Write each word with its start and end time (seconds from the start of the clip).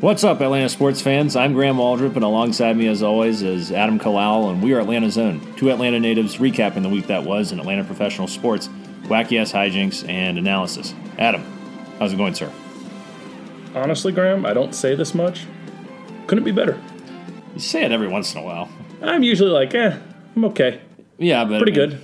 What's 0.00 0.22
up, 0.22 0.40
Atlanta 0.40 0.68
sports 0.68 1.00
fans? 1.00 1.34
I'm 1.34 1.54
Graham 1.54 1.78
Waldrop, 1.78 2.14
and 2.14 2.22
alongside 2.22 2.76
me, 2.76 2.86
as 2.86 3.02
always, 3.02 3.42
is 3.42 3.72
Adam 3.72 3.98
Kalal, 3.98 4.48
and 4.48 4.62
we 4.62 4.72
are 4.72 4.78
Atlanta 4.78 5.10
Zone, 5.10 5.40
two 5.56 5.72
Atlanta 5.72 5.98
natives 5.98 6.36
recapping 6.36 6.82
the 6.82 6.88
week 6.88 7.08
that 7.08 7.24
was 7.24 7.50
in 7.50 7.58
Atlanta 7.58 7.82
professional 7.82 8.28
sports, 8.28 8.68
wacky 9.06 9.40
ass 9.40 9.50
hijinks, 9.50 10.08
and 10.08 10.38
analysis. 10.38 10.94
Adam, 11.18 11.42
how's 11.98 12.12
it 12.12 12.16
going, 12.16 12.32
sir? 12.32 12.52
Honestly, 13.74 14.12
Graham, 14.12 14.46
I 14.46 14.54
don't 14.54 14.72
say 14.72 14.94
this 14.94 15.16
much. 15.16 15.46
Couldn't 16.28 16.44
be 16.44 16.52
better. 16.52 16.80
You 17.54 17.60
say 17.60 17.84
it 17.84 17.90
every 17.90 18.06
once 18.06 18.32
in 18.32 18.40
a 18.40 18.44
while. 18.44 18.68
I'm 19.02 19.24
usually 19.24 19.50
like, 19.50 19.74
eh, 19.74 19.98
I'm 20.36 20.44
okay. 20.44 20.80
Yeah, 21.18 21.44
but 21.44 21.58
Pretty 21.58 21.72
good. 21.72 22.00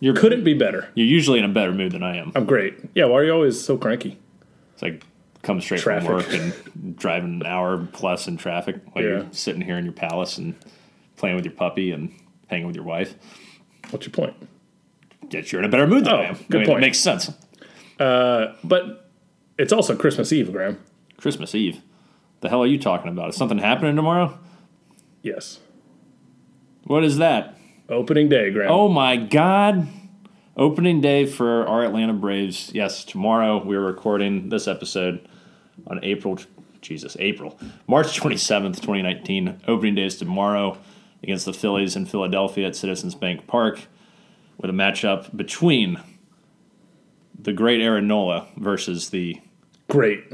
You're 0.00 0.14
Couldn't 0.14 0.44
be 0.44 0.54
better. 0.54 0.88
You're 0.94 1.06
usually 1.06 1.40
in 1.40 1.44
a 1.44 1.52
better 1.52 1.72
mood 1.72 1.92
than 1.92 2.02
I 2.02 2.16
am. 2.16 2.32
I'm 2.34 2.46
great. 2.46 2.74
Yeah, 2.94 3.04
why 3.04 3.18
are 3.18 3.24
you 3.24 3.32
always 3.32 3.62
so 3.62 3.76
cranky? 3.76 4.18
It's 4.72 4.80
like 4.82 5.04
come 5.42 5.60
straight 5.60 5.80
Traffic. 5.80 6.06
from 6.06 6.16
work 6.16 6.32
and 6.32 6.96
driving 6.96 7.40
an 7.40 7.46
hour 7.46 7.86
plus 7.92 8.28
in 8.28 8.36
traffic 8.36 8.76
while 8.92 9.04
Yeah. 9.04 9.10
you're 9.10 9.26
sitting 9.32 9.60
here 9.62 9.76
in 9.76 9.84
your 9.84 9.92
palace 9.92 10.38
and 10.38 10.54
playing 11.16 11.36
with 11.36 11.44
your 11.44 11.54
puppy 11.54 11.90
and 11.90 12.12
hanging 12.48 12.66
with 12.66 12.76
your 12.76 12.84
wife. 12.84 13.14
What's 13.90 14.06
your 14.06 14.12
point? 14.12 14.34
That 15.30 15.50
you're 15.52 15.60
in 15.60 15.66
a 15.66 15.70
better 15.70 15.86
mood 15.86 16.04
than 16.04 16.12
Oh, 16.14 16.16
I 16.18 16.24
am. 16.26 16.34
good 16.48 16.54
I 16.54 16.58
mean, 16.58 16.66
point. 16.66 16.78
It 16.78 16.86
makes 16.86 16.98
sense. 16.98 17.30
Uh, 17.98 18.54
but 18.64 19.10
it's 19.58 19.72
also 19.72 19.96
Christmas 19.96 20.32
Eve, 20.32 20.52
Graham. 20.52 20.78
Christmas 21.16 21.54
Eve. 21.54 21.80
The 22.40 22.48
hell 22.48 22.62
are 22.62 22.66
you 22.66 22.78
talking 22.78 23.10
about? 23.10 23.28
Is 23.30 23.36
something 23.36 23.58
happening 23.58 23.94
tomorrow? 23.96 24.38
Yes. 25.22 25.60
What 26.84 27.04
is 27.04 27.18
that? 27.18 27.56
Opening 27.88 28.28
day, 28.28 28.50
Graham. 28.50 28.70
Oh 28.72 28.88
my 28.88 29.16
God. 29.16 29.86
Opening 30.56 31.00
day 31.00 31.24
for 31.26 31.66
our 31.66 31.84
Atlanta 31.84 32.12
Braves. 32.12 32.70
Yes, 32.74 33.04
tomorrow 33.04 33.62
we're 33.64 33.80
recording 33.80 34.48
this 34.50 34.66
episode 34.68 35.26
on 35.86 36.00
April, 36.02 36.38
Jesus, 36.80 37.16
April, 37.20 37.58
March 37.86 38.18
27th, 38.20 38.76
2019. 38.76 39.60
Opening 39.68 39.94
day 39.94 40.04
is 40.04 40.16
tomorrow 40.16 40.78
against 41.22 41.44
the 41.46 41.52
Phillies 41.52 41.94
in 41.96 42.06
Philadelphia 42.06 42.66
at 42.66 42.74
Citizens 42.76 43.14
Bank 43.14 43.46
Park 43.46 43.80
with 44.58 44.70
a 44.70 44.74
matchup 44.74 45.34
between 45.36 46.00
the 47.38 47.52
great 47.52 47.80
Aaron 47.80 48.08
Nola 48.08 48.46
versus 48.56 49.10
the 49.10 49.40
Great. 49.88 50.24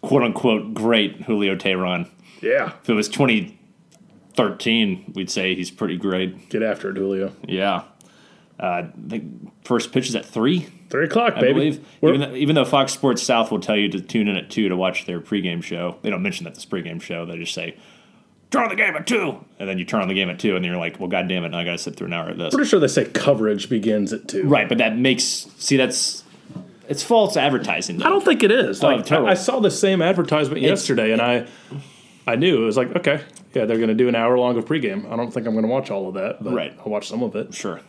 quote 0.00 0.22
unquote 0.22 0.72
great 0.74 1.22
Julio 1.22 1.54
Teheran. 1.56 2.08
Yeah. 2.40 2.72
If 2.82 2.88
it 2.90 2.94
was 2.94 3.08
2013, 3.08 5.12
we'd 5.14 5.30
say 5.30 5.54
he's 5.54 5.70
pretty 5.70 5.96
great. 5.96 6.48
Get 6.50 6.62
after 6.62 6.90
it, 6.90 6.96
Julio. 6.96 7.32
Yeah. 7.46 7.84
Uh, 8.58 8.88
the 8.96 9.22
first 9.64 9.92
pitch 9.92 10.08
is 10.08 10.16
at 10.16 10.24
three, 10.24 10.66
Three 10.94 11.06
o'clock, 11.06 11.34
I 11.36 11.40
baby. 11.40 11.52
believe. 11.52 11.86
Even 12.02 12.20
though, 12.20 12.34
even 12.36 12.54
though 12.54 12.64
Fox 12.64 12.92
Sports 12.92 13.20
South 13.22 13.50
will 13.50 13.58
tell 13.60 13.76
you 13.76 13.88
to 13.88 14.00
tune 14.00 14.28
in 14.28 14.36
at 14.36 14.48
two 14.48 14.68
to 14.68 14.76
watch 14.76 15.06
their 15.06 15.20
pregame 15.20 15.62
show, 15.62 15.96
they 16.02 16.10
don't 16.10 16.22
mention 16.22 16.44
that 16.44 16.54
this 16.54 16.64
pregame 16.64 17.02
show. 17.02 17.26
They 17.26 17.36
just 17.36 17.52
say, 17.52 17.76
"Turn 18.52 18.62
on 18.62 18.68
the 18.68 18.76
game 18.76 18.94
at 18.94 19.06
two. 19.06 19.44
and 19.58 19.68
then 19.68 19.78
you 19.78 19.84
turn 19.84 20.02
on 20.02 20.08
the 20.08 20.14
game 20.14 20.30
at 20.30 20.38
two, 20.38 20.54
and 20.54 20.64
then 20.64 20.70
you're 20.70 20.80
like, 20.80 21.00
"Well, 21.00 21.08
God 21.08 21.26
damn 21.28 21.44
it, 21.44 21.48
now 21.48 21.58
I 21.58 21.64
got 21.64 21.72
to 21.72 21.78
sit 21.78 21.96
through 21.96 22.06
an 22.08 22.12
hour 22.12 22.30
of 22.30 22.38
this." 22.38 22.54
pretty 22.54 22.68
sure 22.68 22.78
they 22.78 22.86
say 22.86 23.04
coverage 23.06 23.68
begins 23.68 24.12
at 24.12 24.28
two. 24.28 24.44
Right, 24.44 24.68
but 24.68 24.78
that 24.78 24.96
makes 24.96 25.24
see 25.24 25.76
that's 25.76 26.22
it's 26.88 27.02
false 27.02 27.36
advertising. 27.36 28.00
I 28.02 28.08
don't 28.08 28.24
think 28.24 28.42
it 28.44 28.52
is. 28.52 28.84
Oh, 28.84 28.88
like 28.88 29.06
totally. 29.06 29.28
I, 29.28 29.32
I 29.32 29.34
saw 29.34 29.58
the 29.58 29.70
same 29.72 30.00
advertisement 30.00 30.62
yesterday, 30.62 31.10
and 31.12 31.20
I, 31.20 31.46
I 32.26 32.36
knew 32.36 32.62
it 32.62 32.66
was 32.66 32.76
like, 32.76 32.94
okay, 32.94 33.20
yeah, 33.54 33.64
they're 33.64 33.78
going 33.78 33.88
to 33.88 33.94
do 33.94 34.06
an 34.06 34.14
hour 34.14 34.38
long 34.38 34.56
of 34.58 34.64
pregame. 34.66 35.10
I 35.10 35.16
don't 35.16 35.32
think 35.32 35.46
I'm 35.46 35.54
going 35.54 35.64
to 35.64 35.70
watch 35.70 35.90
all 35.90 36.08
of 36.08 36.14
that, 36.14 36.44
but 36.44 36.52
Right. 36.52 36.72
I'll 36.80 36.92
watch 36.92 37.08
some 37.08 37.22
of 37.22 37.34
it. 37.36 37.54
Sure, 37.54 37.80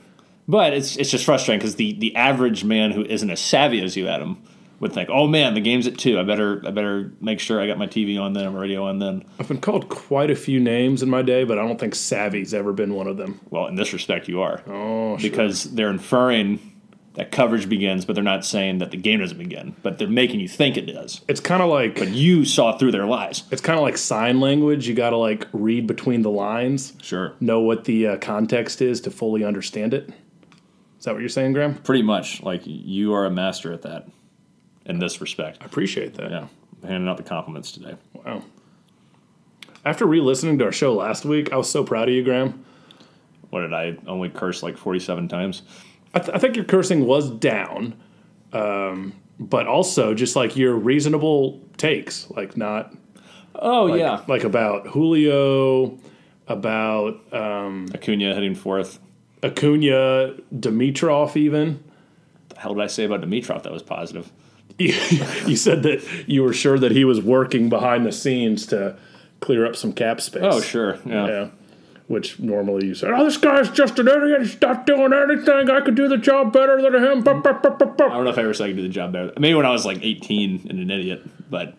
but 0.47 0.73
it's 0.73 0.95
it's 0.97 1.09
just 1.09 1.25
frustrating 1.25 1.59
because 1.59 1.75
the 1.75 1.93
the 1.93 2.15
average 2.15 2.63
man 2.63 2.91
who 2.91 3.03
isn't 3.05 3.29
as 3.29 3.39
savvy 3.39 3.81
as 3.83 3.95
you, 3.97 4.07
Adam, 4.07 4.41
would 4.79 4.93
think, 4.93 5.09
"Oh 5.11 5.27
man, 5.27 5.53
the 5.53 5.61
game's 5.61 5.87
at 5.87 5.97
two. 5.97 6.19
I 6.19 6.23
better 6.23 6.61
I 6.65 6.71
better 6.71 7.11
make 7.21 7.39
sure 7.39 7.59
I 7.61 7.67
got 7.67 7.77
my 7.77 7.87
TV 7.87 8.19
on 8.19 8.33
then, 8.33 8.51
my 8.53 8.59
radio 8.59 8.85
on 8.87 8.99
then." 8.99 9.23
I've 9.39 9.47
been 9.47 9.61
called 9.61 9.89
quite 9.89 10.29
a 10.29 10.35
few 10.35 10.59
names 10.59 11.01
in 11.01 11.09
my 11.09 11.21
day, 11.21 11.43
but 11.43 11.57
I 11.57 11.67
don't 11.67 11.79
think 11.79 11.95
savvy's 11.95 12.53
ever 12.53 12.73
been 12.73 12.93
one 12.93 13.07
of 13.07 13.17
them. 13.17 13.39
Well, 13.49 13.67
in 13.67 13.75
this 13.75 13.93
respect, 13.93 14.27
you 14.27 14.41
are. 14.41 14.61
Oh, 14.67 15.17
sure. 15.17 15.29
because 15.29 15.63
they're 15.75 15.89
inferring 15.89 16.71
that 17.13 17.31
coverage 17.31 17.69
begins, 17.69 18.03
but 18.03 18.13
they're 18.13 18.21
not 18.25 18.43
saying 18.43 18.79
that 18.79 18.91
the 18.91 18.97
game 18.97 19.21
doesn't 19.21 19.37
begin. 19.37 19.73
But 19.81 19.97
they're 19.97 20.05
making 20.09 20.41
you 20.41 20.49
think 20.49 20.75
it 20.75 20.81
does. 20.81 21.21
it's 21.29 21.39
kind 21.39 21.63
of 21.63 21.69
like 21.69 21.95
But 21.97 22.09
You 22.09 22.43
saw 22.43 22.77
through 22.77 22.91
their 22.91 23.05
lies. 23.05 23.43
it's 23.51 23.61
kind 23.61 23.79
of 23.79 23.83
like 23.83 23.97
sign 23.97 24.41
language. 24.41 24.85
You 24.89 24.95
got 24.95 25.11
to 25.11 25.15
like 25.17 25.47
read 25.53 25.87
between 25.87 26.23
the 26.23 26.29
lines, 26.29 26.91
Sure. 27.01 27.31
know 27.39 27.61
what 27.61 27.85
the 27.85 28.05
uh, 28.05 28.17
context 28.17 28.81
is 28.81 28.99
to 28.99 29.11
fully 29.11 29.45
understand 29.45 29.93
it. 29.93 30.09
Is 31.05 31.07
that 31.07 31.13
what 31.13 31.19
you're 31.19 31.29
saying, 31.29 31.53
Graham? 31.53 31.75
Pretty 31.75 32.01
much, 32.01 32.41
like 32.41 32.63
you 32.65 33.13
are 33.13 33.25
a 33.25 33.29
master 33.29 33.71
at 33.71 33.83
that 33.83 34.07
in 34.87 34.97
this 34.97 35.21
respect. 35.21 35.59
I 35.61 35.65
appreciate 35.65 36.15
that. 36.15 36.31
Yeah. 36.31 36.47
Handing 36.81 37.07
out 37.07 37.17
the 37.17 37.21
compliments 37.21 37.71
today. 37.71 37.93
Wow. 38.13 38.41
After 39.85 40.07
re-listening 40.07 40.57
to 40.57 40.65
our 40.65 40.71
show 40.71 40.95
last 40.95 41.23
week, 41.23 41.53
I 41.53 41.57
was 41.57 41.69
so 41.69 41.83
proud 41.83 42.09
of 42.09 42.15
you, 42.15 42.23
Graham. 42.23 42.65
What 43.51 43.61
did 43.61 43.71
I 43.71 43.97
only 44.07 44.29
curse 44.29 44.63
like 44.63 44.77
47 44.77 45.27
times? 45.27 45.61
I, 46.15 46.19
th- 46.21 46.35
I 46.35 46.39
think 46.39 46.55
your 46.55 46.65
cursing 46.65 47.05
was 47.05 47.29
down, 47.29 48.01
um, 48.51 49.13
but 49.39 49.67
also 49.67 50.15
just 50.15 50.35
like 50.35 50.55
your 50.57 50.73
reasonable 50.73 51.61
takes, 51.77 52.31
like 52.31 52.57
not 52.57 52.95
Oh, 53.53 53.83
like, 53.83 54.27
like 54.27 54.43
about 54.43 54.87
Julio, 54.87 55.99
about 56.47 57.31
um, 57.31 57.89
Acuna 57.93 58.33
heading 58.33 58.55
fourth. 58.55 58.97
Acuna, 59.45 60.35
Dimitroff, 60.53 61.37
even. 61.37 61.83
The 62.49 62.59
hell 62.59 62.73
did 62.73 62.83
I 62.83 62.87
say 62.87 63.05
about 63.05 63.21
Dimitroff 63.21 63.63
that 63.63 63.71
was 63.71 63.83
positive? 63.83 64.31
You, 64.77 64.87
you 65.45 65.55
said 65.55 65.83
that 65.83 66.05
you 66.27 66.43
were 66.43 66.53
sure 66.53 66.77
that 66.79 66.91
he 66.91 67.05
was 67.05 67.21
working 67.21 67.69
behind 67.69 68.05
the 68.05 68.11
scenes 68.11 68.65
to 68.67 68.97
clear 69.39 69.65
up 69.65 69.75
some 69.75 69.93
cap 69.93 70.21
space. 70.21 70.43
Oh, 70.43 70.61
sure. 70.61 70.99
Yeah. 71.05 71.27
Yeah. 71.27 71.49
Which 72.07 72.39
normally 72.39 72.85
you 72.85 72.93
said, 72.93 73.11
oh, 73.11 73.23
this 73.23 73.37
guy's 73.37 73.69
just 73.71 73.97
an 73.97 74.07
idiot. 74.07 74.41
He's 74.41 74.61
not 74.61 74.85
doing 74.85 75.11
anything. 75.11 75.71
I 75.71 75.81
could 75.81 75.95
do 75.95 76.07
the 76.07 76.17
job 76.17 76.53
better 76.53 76.79
than 76.79 77.03
him. 77.03 77.23
Bup, 77.23 77.43
bup, 77.43 77.63
bup, 77.63 77.79
bup, 77.79 77.97
bup." 77.97 78.11
I 78.11 78.13
don't 78.13 78.25
know 78.25 78.29
if 78.29 78.37
I 78.37 78.43
ever 78.43 78.53
said 78.53 78.65
I 78.65 78.67
could 78.69 78.75
do 78.77 78.83
the 78.83 78.89
job 78.89 79.11
better. 79.13 79.33
Maybe 79.39 79.55
when 79.55 79.65
I 79.65 79.71
was 79.71 79.85
like 79.85 80.03
18 80.03 80.67
and 80.69 80.79
an 80.79 80.91
idiot, 80.91 81.23
but 81.49 81.75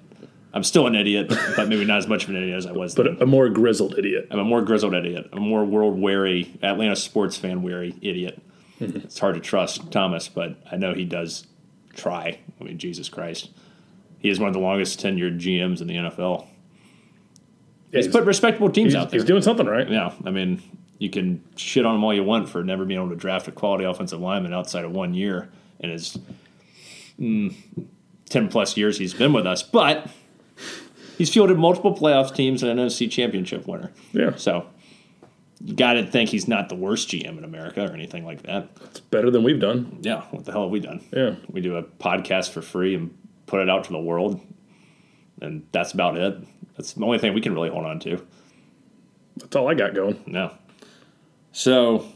I'm 0.56 0.64
still 0.64 0.86
an 0.86 0.94
idiot, 0.94 1.28
but 1.54 1.68
maybe 1.68 1.84
not 1.84 1.98
as 1.98 2.08
much 2.08 2.24
of 2.24 2.30
an 2.30 2.36
idiot 2.36 2.56
as 2.56 2.64
I 2.64 2.72
was 2.72 2.94
then. 2.94 3.04
But 3.04 3.22
a 3.22 3.26
more 3.26 3.50
grizzled 3.50 3.98
idiot. 3.98 4.28
I'm 4.30 4.38
a 4.38 4.44
more 4.44 4.62
grizzled 4.62 4.94
idiot. 4.94 5.28
I'm 5.30 5.38
a 5.38 5.42
more 5.42 5.66
world 5.66 6.00
weary, 6.00 6.58
Atlanta 6.62 6.96
sports 6.96 7.36
fan 7.36 7.62
weary 7.62 7.94
idiot. 8.00 8.42
it's 8.80 9.18
hard 9.18 9.34
to 9.34 9.40
trust 9.42 9.92
Thomas, 9.92 10.28
but 10.28 10.56
I 10.72 10.76
know 10.76 10.94
he 10.94 11.04
does 11.04 11.46
try. 11.94 12.38
I 12.58 12.64
mean, 12.64 12.78
Jesus 12.78 13.10
Christ. 13.10 13.50
He 14.18 14.30
is 14.30 14.40
one 14.40 14.48
of 14.48 14.54
the 14.54 14.60
longest 14.60 14.98
tenured 14.98 15.38
GMs 15.38 15.82
in 15.82 15.88
the 15.88 15.96
NFL. 15.96 16.46
Yeah, 17.90 17.98
He's 17.98 18.08
put 18.08 18.24
respectable 18.24 18.70
teams 18.70 18.94
out 18.94 19.10
there. 19.10 19.20
he's 19.20 19.26
doing 19.26 19.42
something 19.42 19.66
right. 19.66 19.86
yeah, 19.90 20.14
I 20.24 20.30
mean, 20.30 20.62
you 20.98 21.10
can 21.10 21.44
shit 21.56 21.84
on 21.84 21.96
him 21.96 22.02
all 22.02 22.14
you 22.14 22.24
want 22.24 22.48
for 22.48 22.64
never 22.64 22.86
being 22.86 22.98
able 22.98 23.10
to 23.10 23.16
draft 23.16 23.46
a 23.46 23.52
quality 23.52 23.84
offensive 23.84 24.20
lineman 24.20 24.54
outside 24.54 24.86
of 24.86 24.92
one 24.92 25.12
year 25.12 25.50
in 25.80 25.90
his 25.90 26.18
mm, 27.20 27.54
10 28.30 28.48
plus 28.48 28.78
years 28.78 28.96
he's 28.96 29.12
been 29.12 29.34
with 29.34 29.46
us, 29.46 29.62
but 29.62 30.08
he's 31.16 31.32
fielded 31.32 31.58
multiple 31.58 31.94
playoff 31.94 32.34
teams 32.34 32.62
and 32.62 32.78
an 32.78 32.86
NFC 32.86 33.10
championship 33.10 33.66
winner. 33.66 33.92
Yeah. 34.12 34.34
So 34.36 34.66
you 35.60 35.74
got 35.74 35.94
to 35.94 36.06
think 36.06 36.30
he's 36.30 36.48
not 36.48 36.68
the 36.68 36.74
worst 36.74 37.08
GM 37.08 37.38
in 37.38 37.44
America 37.44 37.84
or 37.84 37.92
anything 37.92 38.24
like 38.24 38.42
that. 38.42 38.68
It's 38.84 39.00
better 39.00 39.30
than 39.30 39.42
we've 39.42 39.60
done. 39.60 39.98
Yeah, 40.02 40.22
what 40.30 40.44
the 40.44 40.52
hell 40.52 40.62
have 40.62 40.70
we 40.70 40.80
done? 40.80 41.02
Yeah. 41.12 41.36
We 41.50 41.60
do 41.60 41.76
a 41.76 41.82
podcast 41.82 42.50
for 42.50 42.62
free 42.62 42.94
and 42.94 43.16
put 43.46 43.60
it 43.60 43.70
out 43.70 43.84
to 43.84 43.92
the 43.92 43.98
world, 43.98 44.40
and 45.40 45.66
that's 45.72 45.92
about 45.92 46.16
it. 46.16 46.38
That's 46.76 46.92
the 46.92 47.04
only 47.04 47.18
thing 47.18 47.32
we 47.32 47.40
can 47.40 47.54
really 47.54 47.70
hold 47.70 47.86
on 47.86 48.00
to. 48.00 48.24
That's 49.38 49.56
all 49.56 49.68
I 49.68 49.74
got 49.74 49.94
going. 49.94 50.22
No. 50.26 50.52
So, 51.52 52.06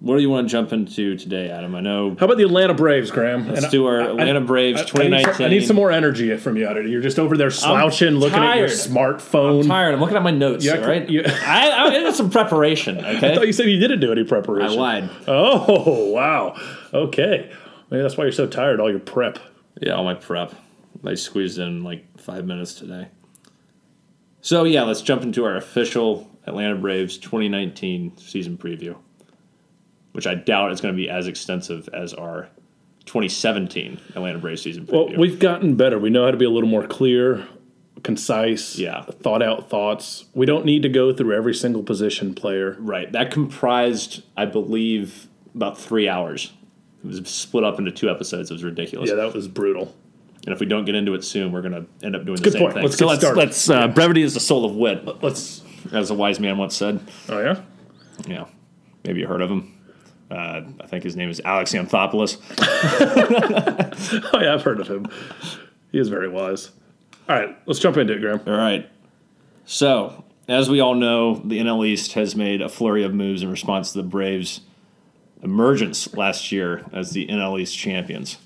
what 0.00 0.16
do 0.16 0.22
you 0.22 0.30
want 0.30 0.48
to 0.48 0.50
jump 0.50 0.72
into 0.72 1.16
today, 1.16 1.50
Adam? 1.50 1.74
I 1.74 1.80
know. 1.80 2.16
How 2.18 2.24
about 2.26 2.38
the 2.38 2.44
Atlanta 2.44 2.72
Braves, 2.74 3.10
Graham? 3.10 3.46
Let's 3.48 3.64
And 3.64 3.70
do 3.70 3.86
our 3.86 4.00
I- 4.00 4.04
I- 4.06 4.08
Atlanta 4.10 4.40
Braves 4.40 4.78
I- 4.78 4.80
I 4.80 4.84
need, 4.84 4.88
2019. 4.90 5.34
some, 5.34 5.44
I 5.44 5.48
need 5.48 5.66
some 5.66 5.76
more 5.76 5.90
energy 5.92 6.34
from 6.38 6.56
you 6.56 6.66
Adam. 6.66 6.88
You're 6.88 7.02
just 7.02 7.18
over 7.18 7.36
there 7.36 7.50
slouching, 7.50 8.14
looking 8.14 8.38
at 8.38 8.56
your 8.58 8.68
tired. 8.68 8.78
smartphone. 8.78 9.62
I'm 9.62 9.68
tired. 9.68 9.94
I'm 9.94 10.00
looking 10.00 10.16
at 10.16 10.22
my 10.22 10.30
notes. 10.30 10.64
Yeah, 10.64 10.76
right. 10.84 11.08
you- 11.08 11.22
I, 11.26 11.86
I 11.86 11.90
did 11.90 12.14
some 12.14 12.30
preparation. 12.30 12.98
I 13.04 13.18
thought 13.34 13.46
you 13.46 13.52
said 13.52 13.66
you 13.66 13.78
didn't 13.78 14.00
do 14.00 14.10
any 14.10 14.24
preparation. 14.24 14.78
I 14.78 14.82
lied. 14.82 15.10
Oh, 15.28 16.10
wow. 16.10 16.56
Okay. 16.94 17.50
Maybe 17.90 18.02
that's 18.02 18.16
why 18.16 18.24
you're 18.24 18.32
so 18.32 18.46
tired, 18.46 18.80
all 18.80 18.90
your 18.90 19.00
prep. 19.00 19.38
Yeah, 19.80 19.92
all 19.94 20.04
my 20.04 20.14
prep. 20.14 20.54
I 21.04 21.14
squeezed 21.14 21.58
in 21.58 21.82
like 21.84 22.04
five 22.20 22.44
minutes 22.46 22.74
today. 22.74 23.08
So 24.40 24.64
yeah, 24.64 24.82
let's 24.84 25.02
jump 25.02 25.22
into 25.22 25.44
our 25.44 25.56
official 25.56 26.30
Atlanta 26.46 26.76
Braves 26.76 27.18
2019 27.18 28.16
season 28.16 28.56
preview, 28.56 28.96
which 30.12 30.26
I 30.26 30.34
doubt 30.34 30.72
is 30.72 30.80
going 30.80 30.94
to 30.94 30.96
be 30.96 31.08
as 31.08 31.26
extensive 31.26 31.88
as 31.92 32.12
our 32.14 32.48
2017 33.06 34.00
Atlanta 34.14 34.38
Braves 34.38 34.62
season 34.62 34.86
Preview. 34.86 34.92
Well, 35.10 35.18
we've 35.18 35.38
gotten 35.38 35.74
better. 35.76 35.98
We 35.98 36.10
know 36.10 36.24
how 36.24 36.30
to 36.30 36.36
be 36.36 36.44
a 36.44 36.50
little 36.50 36.68
more 36.68 36.86
clear, 36.86 37.46
concise, 38.02 38.78
Yeah. 38.78 39.02
thought 39.02 39.42
out 39.42 39.68
thoughts. 39.70 40.26
We 40.34 40.46
don't 40.46 40.64
need 40.64 40.82
to 40.82 40.88
go 40.88 41.12
through 41.12 41.34
every 41.34 41.54
single 41.54 41.82
position 41.82 42.34
player. 42.34 42.76
right, 42.78 43.10
that 43.12 43.30
comprised, 43.30 44.22
I 44.36 44.46
believe, 44.46 45.28
about 45.54 45.78
three 45.78 46.08
hours. 46.08 46.52
It 47.04 47.06
was 47.08 47.28
split 47.28 47.64
up 47.64 47.78
into 47.78 47.90
two 47.90 48.10
episodes. 48.10 48.50
It 48.50 48.54
was 48.54 48.64
ridiculous. 48.64 49.08
Yeah, 49.10 49.16
that 49.16 49.32
was 49.34 49.48
brutal. 49.48 49.94
And 50.46 50.54
if 50.54 50.60
we 50.60 50.66
don't 50.66 50.84
get 50.84 50.94
into 50.94 51.14
it 51.14 51.24
soon, 51.24 51.52
we're 51.52 51.62
going 51.62 51.72
to 51.72 51.86
end 52.06 52.14
up 52.16 52.24
doing 52.24 52.40
the 52.40 52.50
same 52.50 52.60
point. 52.62 52.74
thing. 52.74 52.82
Let's 52.82 52.96
so 52.96 53.06
get 53.06 53.10
let's, 53.10 53.20
started. 53.22 53.38
let's 53.38 53.70
uh, 53.70 53.88
brevity 53.88 54.22
is 54.22 54.34
the 54.34 54.40
soul 54.40 54.64
of 54.64 54.74
wit, 54.74 55.04
Let's. 55.22 55.62
as 55.92 56.10
a 56.10 56.14
wise 56.14 56.40
man 56.40 56.56
once 56.58 56.74
said. 56.76 57.00
Oh 57.28 57.40
yeah. 57.40 57.60
Yeah, 58.26 58.44
maybe 59.04 59.20
you 59.20 59.26
heard 59.26 59.40
of 59.42 59.50
him. 59.50 59.74
Uh, 60.30 60.62
I 60.80 60.86
think 60.86 61.02
his 61.02 61.16
name 61.16 61.28
is 61.28 61.40
Alex 61.44 61.72
Anthopoulos. 61.72 62.38
Oh 64.32 64.40
yeah, 64.40 64.54
I've 64.54 64.62
heard 64.62 64.80
of 64.80 64.88
him. 64.88 65.06
He 65.92 65.98
is 65.98 66.08
very 66.08 66.28
wise. 66.28 66.70
All 67.28 67.36
right, 67.36 67.56
let's 67.66 67.80
jump 67.80 67.96
into 67.96 68.14
it, 68.14 68.20
Graham. 68.20 68.40
All 68.46 68.56
right. 68.56 68.88
So, 69.66 70.24
as 70.48 70.70
we 70.70 70.80
all 70.80 70.94
know, 70.94 71.36
the 71.36 71.58
NL 71.58 71.86
East 71.86 72.14
has 72.14 72.34
made 72.34 72.60
a 72.62 72.68
flurry 72.68 73.04
of 73.04 73.12
moves 73.12 73.42
in 73.42 73.50
response 73.50 73.92
to 73.92 73.98
the 73.98 74.08
Braves' 74.08 74.62
emergence 75.42 76.14
last 76.14 76.50
year 76.50 76.84
as 76.92 77.10
the 77.10 77.26
NL 77.28 77.60
East 77.60 77.76
champions. 77.76 78.38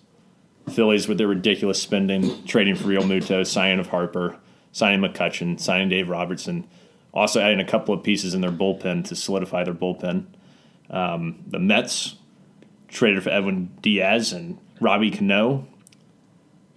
Phillies 0.70 1.06
with 1.08 1.18
their 1.18 1.28
ridiculous 1.28 1.80
spending, 1.80 2.44
trading 2.46 2.74
for 2.74 2.84
Realmuto, 2.84 3.46
signing 3.46 3.78
of 3.78 3.88
Harper, 3.88 4.36
signing 4.72 5.00
McCutcheon, 5.00 5.60
signing 5.60 5.88
Dave 5.88 6.08
Robertson, 6.08 6.66
also 7.12 7.40
adding 7.40 7.60
a 7.60 7.64
couple 7.64 7.94
of 7.94 8.02
pieces 8.02 8.34
in 8.34 8.40
their 8.40 8.50
bullpen 8.50 9.04
to 9.06 9.14
solidify 9.14 9.64
their 9.64 9.74
bullpen. 9.74 10.26
Um, 10.90 11.44
the 11.46 11.58
Mets 11.58 12.16
traded 12.88 13.22
for 13.22 13.30
Edwin 13.30 13.76
Diaz 13.82 14.32
and 14.32 14.58
Robbie 14.80 15.10
Cano. 15.10 15.66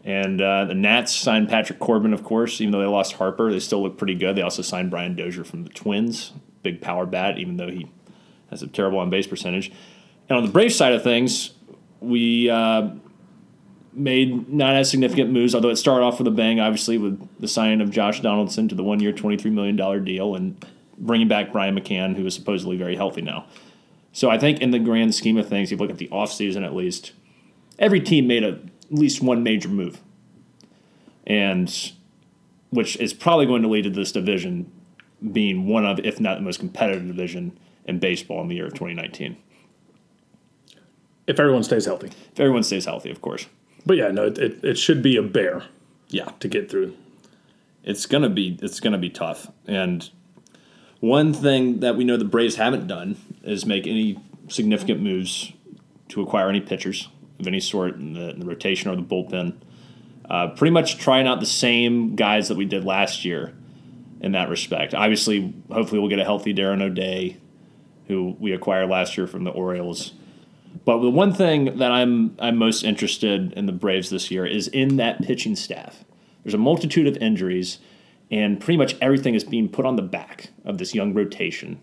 And 0.03 0.41
uh, 0.41 0.65
the 0.65 0.73
Nats 0.73 1.13
signed 1.13 1.49
Patrick 1.49 1.79
Corbin, 1.79 2.13
of 2.13 2.23
course. 2.23 2.61
Even 2.61 2.71
though 2.71 2.79
they 2.79 2.85
lost 2.85 3.13
Harper, 3.13 3.51
they 3.51 3.59
still 3.59 3.83
look 3.83 3.97
pretty 3.97 4.15
good. 4.15 4.35
They 4.35 4.41
also 4.41 4.61
signed 4.61 4.89
Brian 4.89 5.15
Dozier 5.15 5.43
from 5.43 5.63
the 5.63 5.69
Twins, 5.69 6.31
big 6.63 6.81
power 6.81 7.05
bat, 7.05 7.37
even 7.37 7.57
though 7.57 7.69
he 7.69 7.87
has 8.49 8.63
a 8.63 8.67
terrible 8.67 8.99
on 8.99 9.09
base 9.09 9.27
percentage. 9.27 9.71
And 10.29 10.37
on 10.37 10.45
the 10.45 10.51
Braves 10.51 10.75
side 10.75 10.93
of 10.93 11.03
things, 11.03 11.51
we 11.99 12.49
uh, 12.49 12.91
made 13.91 14.47
not 14.47 14.75
as 14.75 14.89
significant 14.89 15.31
moves, 15.31 15.53
although 15.53 15.69
it 15.69 15.75
started 15.75 16.05
off 16.05 16.19
with 16.19 16.27
a 16.27 16.31
bang, 16.31 16.61
obviously, 16.61 16.97
with 16.97 17.27
the 17.39 17.47
signing 17.47 17.81
of 17.81 17.91
Josh 17.91 18.21
Donaldson 18.21 18.69
to 18.69 18.75
the 18.75 18.83
one 18.83 19.01
year, 19.01 19.11
$23 19.11 19.51
million 19.51 20.03
deal 20.05 20.35
and 20.35 20.65
bringing 20.97 21.27
back 21.27 21.51
Brian 21.51 21.77
McCann, 21.77 22.15
who 22.15 22.25
is 22.25 22.33
supposedly 22.33 22.77
very 22.77 22.95
healthy 22.95 23.21
now. 23.21 23.45
So 24.17 24.31
I 24.31 24.39
think 24.39 24.61
in 24.61 24.71
the 24.71 24.79
grand 24.79 25.13
scheme 25.13 25.37
of 25.37 25.47
things, 25.47 25.71
if 25.71 25.73
you 25.73 25.77
look 25.77 25.91
at 25.91 25.99
the 25.99 26.07
offseason 26.07 26.65
at 26.65 26.73
least, 26.73 27.11
every 27.77 27.99
team 27.99 28.25
made 28.25 28.43
a, 28.43 28.53
at 28.53 28.61
least 28.89 29.21
one 29.21 29.43
major 29.43 29.69
move. 29.69 30.01
And 31.27 31.71
which 32.71 32.95
is 32.95 33.13
probably 33.13 33.45
going 33.45 33.61
to 33.61 33.67
lead 33.67 33.83
to 33.83 33.91
this 33.91 34.11
division 34.11 34.71
being 35.31 35.67
one 35.67 35.85
of, 35.85 35.99
if 35.99 36.19
not 36.19 36.39
the 36.39 36.41
most 36.41 36.59
competitive 36.59 37.05
division 37.05 37.59
in 37.85 37.99
baseball 37.99 38.41
in 38.41 38.47
the 38.47 38.55
year 38.55 38.65
of 38.65 38.73
2019. 38.73 39.37
If 41.27 41.39
everyone 41.39 41.61
stays 41.61 41.85
healthy. 41.85 42.07
If 42.07 42.39
everyone 42.39 42.63
stays 42.63 42.85
healthy, 42.85 43.11
of 43.11 43.21
course. 43.21 43.45
But 43.85 43.97
yeah, 43.97 44.09
no, 44.09 44.25
it, 44.25 44.39
it, 44.39 44.63
it 44.63 44.77
should 44.79 45.03
be 45.03 45.15
a 45.15 45.21
bear 45.21 45.65
Yeah. 46.07 46.31
to 46.39 46.47
get 46.47 46.71
through. 46.71 46.95
it's 47.83 48.07
gonna 48.07 48.29
be 48.29 48.57
it's 48.63 48.79
gonna 48.79 48.97
be 48.97 49.11
tough. 49.11 49.51
And 49.67 50.09
one 51.01 51.33
thing 51.35 51.81
that 51.81 51.95
we 51.95 52.03
know 52.03 52.17
the 52.17 52.25
Braves 52.25 52.55
haven't 52.55 52.87
done 52.87 53.17
is 53.47 53.65
make 53.65 53.87
any 53.87 54.19
significant 54.47 55.01
moves 55.01 55.53
to 56.09 56.21
acquire 56.21 56.49
any 56.49 56.61
pitchers 56.61 57.09
of 57.39 57.47
any 57.47 57.59
sort 57.59 57.95
in 57.95 58.13
the, 58.13 58.29
in 58.31 58.39
the 58.39 58.45
rotation 58.45 58.89
or 58.89 58.95
the 58.95 59.01
bullpen. 59.01 59.55
Uh, 60.29 60.49
pretty 60.49 60.71
much 60.71 60.97
trying 60.97 61.27
out 61.27 61.39
the 61.39 61.45
same 61.45 62.15
guys 62.15 62.49
that 62.49 62.57
we 62.57 62.65
did 62.65 62.83
last 62.83 63.23
year 63.23 63.53
in 64.19 64.33
that 64.33 64.49
respect. 64.49 64.93
Obviously, 64.93 65.53
hopefully 65.71 65.99
we'll 65.99 66.09
get 66.09 66.19
a 66.19 66.23
healthy 66.23 66.53
Darren 66.53 66.81
O'Day, 66.81 67.37
who 68.07 68.35
we 68.39 68.51
acquired 68.51 68.89
last 68.89 69.17
year 69.17 69.27
from 69.27 69.43
the 69.43 69.51
Orioles. 69.51 70.13
But 70.85 70.99
the 70.99 71.09
one 71.09 71.33
thing 71.33 71.77
that 71.77 71.91
I'm 71.91 72.35
I'm 72.39 72.57
most 72.57 72.83
interested 72.83 73.53
in 73.53 73.65
the 73.65 73.71
Braves 73.71 74.09
this 74.09 74.29
year 74.29 74.45
is 74.45 74.67
in 74.67 74.97
that 74.97 75.21
pitching 75.21 75.55
staff. 75.55 76.03
There's 76.43 76.53
a 76.53 76.59
multitude 76.59 77.07
of 77.07 77.17
injuries, 77.17 77.79
and 78.29 78.59
pretty 78.59 78.77
much 78.77 78.95
everything 79.01 79.33
is 79.33 79.43
being 79.43 79.69
put 79.69 79.85
on 79.85 79.95
the 79.95 80.01
back 80.01 80.49
of 80.65 80.77
this 80.77 80.93
young 80.93 81.13
rotation 81.13 81.79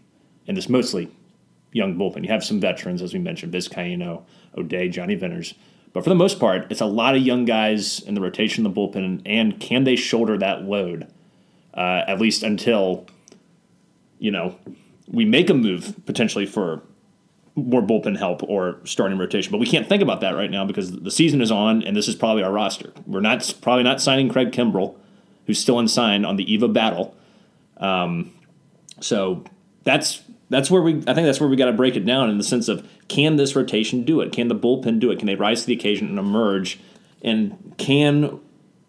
and 0.46 0.56
this 0.56 0.69
mostly 0.69 1.11
young 1.75 1.97
bullpen. 1.97 2.23
You 2.23 2.31
have 2.31 2.44
some 2.44 2.61
veterans, 2.61 3.03
as 3.03 3.12
we 3.12 3.19
mentioned, 3.19 3.53
Vizcaino, 3.53 4.23
O'Day, 4.56 4.88
Johnny 4.88 5.17
Venters. 5.17 5.55
But 5.93 6.05
for 6.05 6.09
the 6.09 6.17
most 6.17 6.41
part, 6.41 6.71
it's 6.71 6.81
a 6.81 6.87
lot 6.87 7.15
of 7.15 7.23
young 7.23 7.44
guys 7.44 8.00
in 8.00 8.15
the 8.15 8.21
rotation, 8.21 8.65
the 8.65 8.71
bullpen, 8.71 9.21
and 9.26 9.61
can 9.61 9.85
they 9.85 9.97
shoulder 9.97 10.38
that 10.38 10.62
load? 10.62 11.06
Uh, 11.75 12.05
at 12.06 12.21
least 12.21 12.44
until, 12.44 13.06
you 14.19 14.31
know, 14.31 14.56
we 15.09 15.25
make 15.25 15.50
a 15.50 15.55
move 15.55 15.94
potentially 16.06 16.47
for 16.47 16.82
more 17.56 17.82
bullpen 17.82 18.17
help 18.17 18.43
or 18.44 18.79
starting 18.85 19.19
rotation. 19.19 19.50
But 19.50 19.59
we 19.59 19.67
can't 19.67 19.88
think 19.88 20.03
about 20.03 20.21
that 20.21 20.37
right 20.37 20.50
now 20.50 20.65
because 20.65 20.93
the 20.93 21.11
season 21.11 21.41
is 21.41 21.50
on, 21.50 21.82
and 21.82 21.97
this 21.97 22.06
is 22.06 22.15
probably 22.15 22.44
our 22.44 22.53
roster. 22.53 22.93
We're 23.06 23.21
not 23.21 23.53
probably 23.61 23.82
not 23.82 24.00
signing 24.00 24.29
Craig 24.29 24.53
Kimbrel, 24.53 24.97
who's 25.47 25.59
still 25.59 25.79
unsigned 25.81 26.25
on 26.25 26.37
the 26.37 26.53
eve 26.53 26.62
of 26.62 26.73
battle. 26.73 27.17
Um, 27.76 28.32
so 29.00 29.44
that's 29.85 30.23
that's 30.54 30.70
where 30.70 30.80
we. 30.80 31.02
I 31.06 31.14
think 31.14 31.26
that's 31.26 31.40
where 31.40 31.48
we 31.48 31.56
got 31.56 31.66
to 31.66 31.72
break 31.72 31.96
it 31.96 32.06
down 32.06 32.30
in 32.30 32.38
the 32.38 32.44
sense 32.44 32.68
of 32.68 32.88
can 33.08 33.34
this 33.36 33.56
rotation 33.56 34.04
do 34.04 34.20
it? 34.20 34.30
Can 34.30 34.46
the 34.46 34.54
bullpen 34.54 35.00
do 35.00 35.10
it? 35.10 35.18
Can 35.18 35.26
they 35.26 35.34
rise 35.34 35.62
to 35.62 35.66
the 35.66 35.74
occasion 35.74 36.08
and 36.08 36.18
emerge? 36.18 36.78
And 37.22 37.74
can 37.76 38.40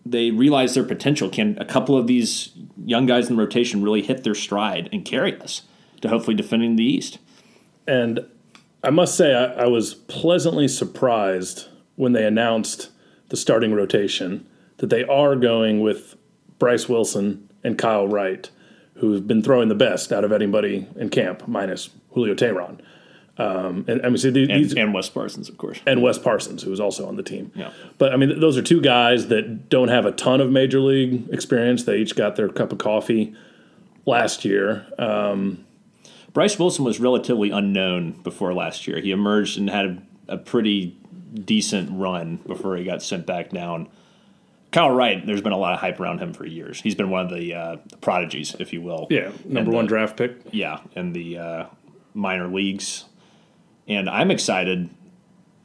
they 0.05 0.29
realize 0.29 0.75
their 0.75 0.83
potential? 0.83 1.29
Can 1.29 1.57
a 1.59 1.65
couple 1.65 1.97
of 1.97 2.05
these 2.05 2.51
young 2.85 3.07
guys 3.07 3.29
in 3.29 3.35
the 3.35 3.41
rotation 3.41 3.81
really 3.81 4.03
hit 4.03 4.23
their 4.23 4.35
stride 4.35 4.89
and 4.93 5.03
carry 5.03 5.39
us 5.41 5.63
to 6.01 6.09
hopefully 6.09 6.35
defending 6.35 6.75
the 6.75 6.83
East? 6.83 7.17
And 7.87 8.27
I 8.83 8.91
must 8.91 9.17
say, 9.17 9.33
I, 9.33 9.63
I 9.63 9.67
was 9.67 9.95
pleasantly 9.95 10.67
surprised 10.67 11.67
when 11.95 12.11
they 12.11 12.25
announced 12.25 12.91
the 13.29 13.37
starting 13.37 13.73
rotation 13.73 14.45
that 14.77 14.91
they 14.91 15.03
are 15.05 15.35
going 15.35 15.79
with 15.79 16.15
Bryce 16.59 16.87
Wilson 16.87 17.49
and 17.63 17.77
Kyle 17.77 18.07
Wright, 18.07 18.51
who've 18.95 19.27
been 19.27 19.41
throwing 19.41 19.67
the 19.69 19.75
best 19.75 20.11
out 20.11 20.23
of 20.23 20.31
anybody 20.31 20.87
in 20.95 21.09
camp, 21.09 21.47
minus 21.47 21.89
Julio 22.11 22.33
Teheran. 22.33 22.79
Um, 23.37 23.83
and 23.89 24.01
I 24.05 24.07
mean, 24.07 24.17
see, 24.17 24.29
these, 24.29 24.47
And, 24.49 24.63
these 24.63 24.73
and 24.73 24.93
Wes 24.93 25.09
Parsons, 25.09 25.49
of 25.49 25.57
course. 25.57 25.79
and 25.85 26.01
Wes 26.01 26.17
Parsons, 26.17 26.63
who 26.63 26.69
was 26.69 26.79
also 26.79 27.05
on 27.05 27.17
the 27.17 27.23
team. 27.23 27.51
Yeah. 27.53 27.71
But 27.97 28.13
I 28.13 28.17
mean, 28.17 28.29
th- 28.29 28.39
those 28.41 28.57
are 28.57 28.61
two 28.61 28.79
guys 28.79 29.27
that 29.27 29.67
don't 29.69 29.89
have 29.89 30.05
a 30.05 30.13
ton 30.13 30.39
of 30.39 30.49
major 30.51 30.79
league 30.79 31.27
experience. 31.33 31.83
They 31.83 31.97
each 31.97 32.15
got 32.15 32.37
their 32.37 32.47
cup 32.47 32.71
of 32.71 32.77
coffee 32.77 33.35
last 34.05 34.45
year. 34.45 34.85
Uh, 34.97 35.35
Bryce 36.31 36.57
Wilson 36.59 36.83
was 36.85 36.99
relatively 36.99 37.49
unknown 37.49 38.11
before 38.23 38.53
last 38.53 38.87
year. 38.87 38.99
He 39.01 39.11
emerged 39.11 39.57
and 39.57 39.69
had 39.69 40.01
a, 40.27 40.33
a 40.33 40.37
pretty 40.37 40.97
decent 41.33 41.89
run 41.91 42.37
before 42.47 42.77
he 42.77 42.83
got 42.85 43.01
sent 43.01 43.25
back 43.25 43.49
down. 43.51 43.87
Kyle 44.75 44.91
Wright, 44.91 45.25
there's 45.25 45.41
been 45.41 45.53
a 45.53 45.57
lot 45.57 45.73
of 45.73 45.79
hype 45.79 46.01
around 46.01 46.19
him 46.19 46.33
for 46.33 46.45
years. 46.45 46.81
He's 46.81 46.95
been 46.95 47.09
one 47.09 47.25
of 47.25 47.31
the, 47.31 47.53
uh, 47.53 47.77
the 47.87 47.95
prodigies, 47.95 48.57
if 48.59 48.73
you 48.73 48.81
will. 48.81 49.07
yeah, 49.09 49.31
number 49.45 49.69
And, 49.69 49.73
one 49.73 49.85
uh, 49.85 49.87
draft 49.87 50.17
pick. 50.17 50.35
Yeah, 50.51 50.81
in 50.97 51.13
the 51.13 51.37
uh, 51.37 51.65
minor 52.13 52.49
leagues. 52.49 53.05
And 53.87 54.09
I'm 54.09 54.31
excited, 54.31 54.89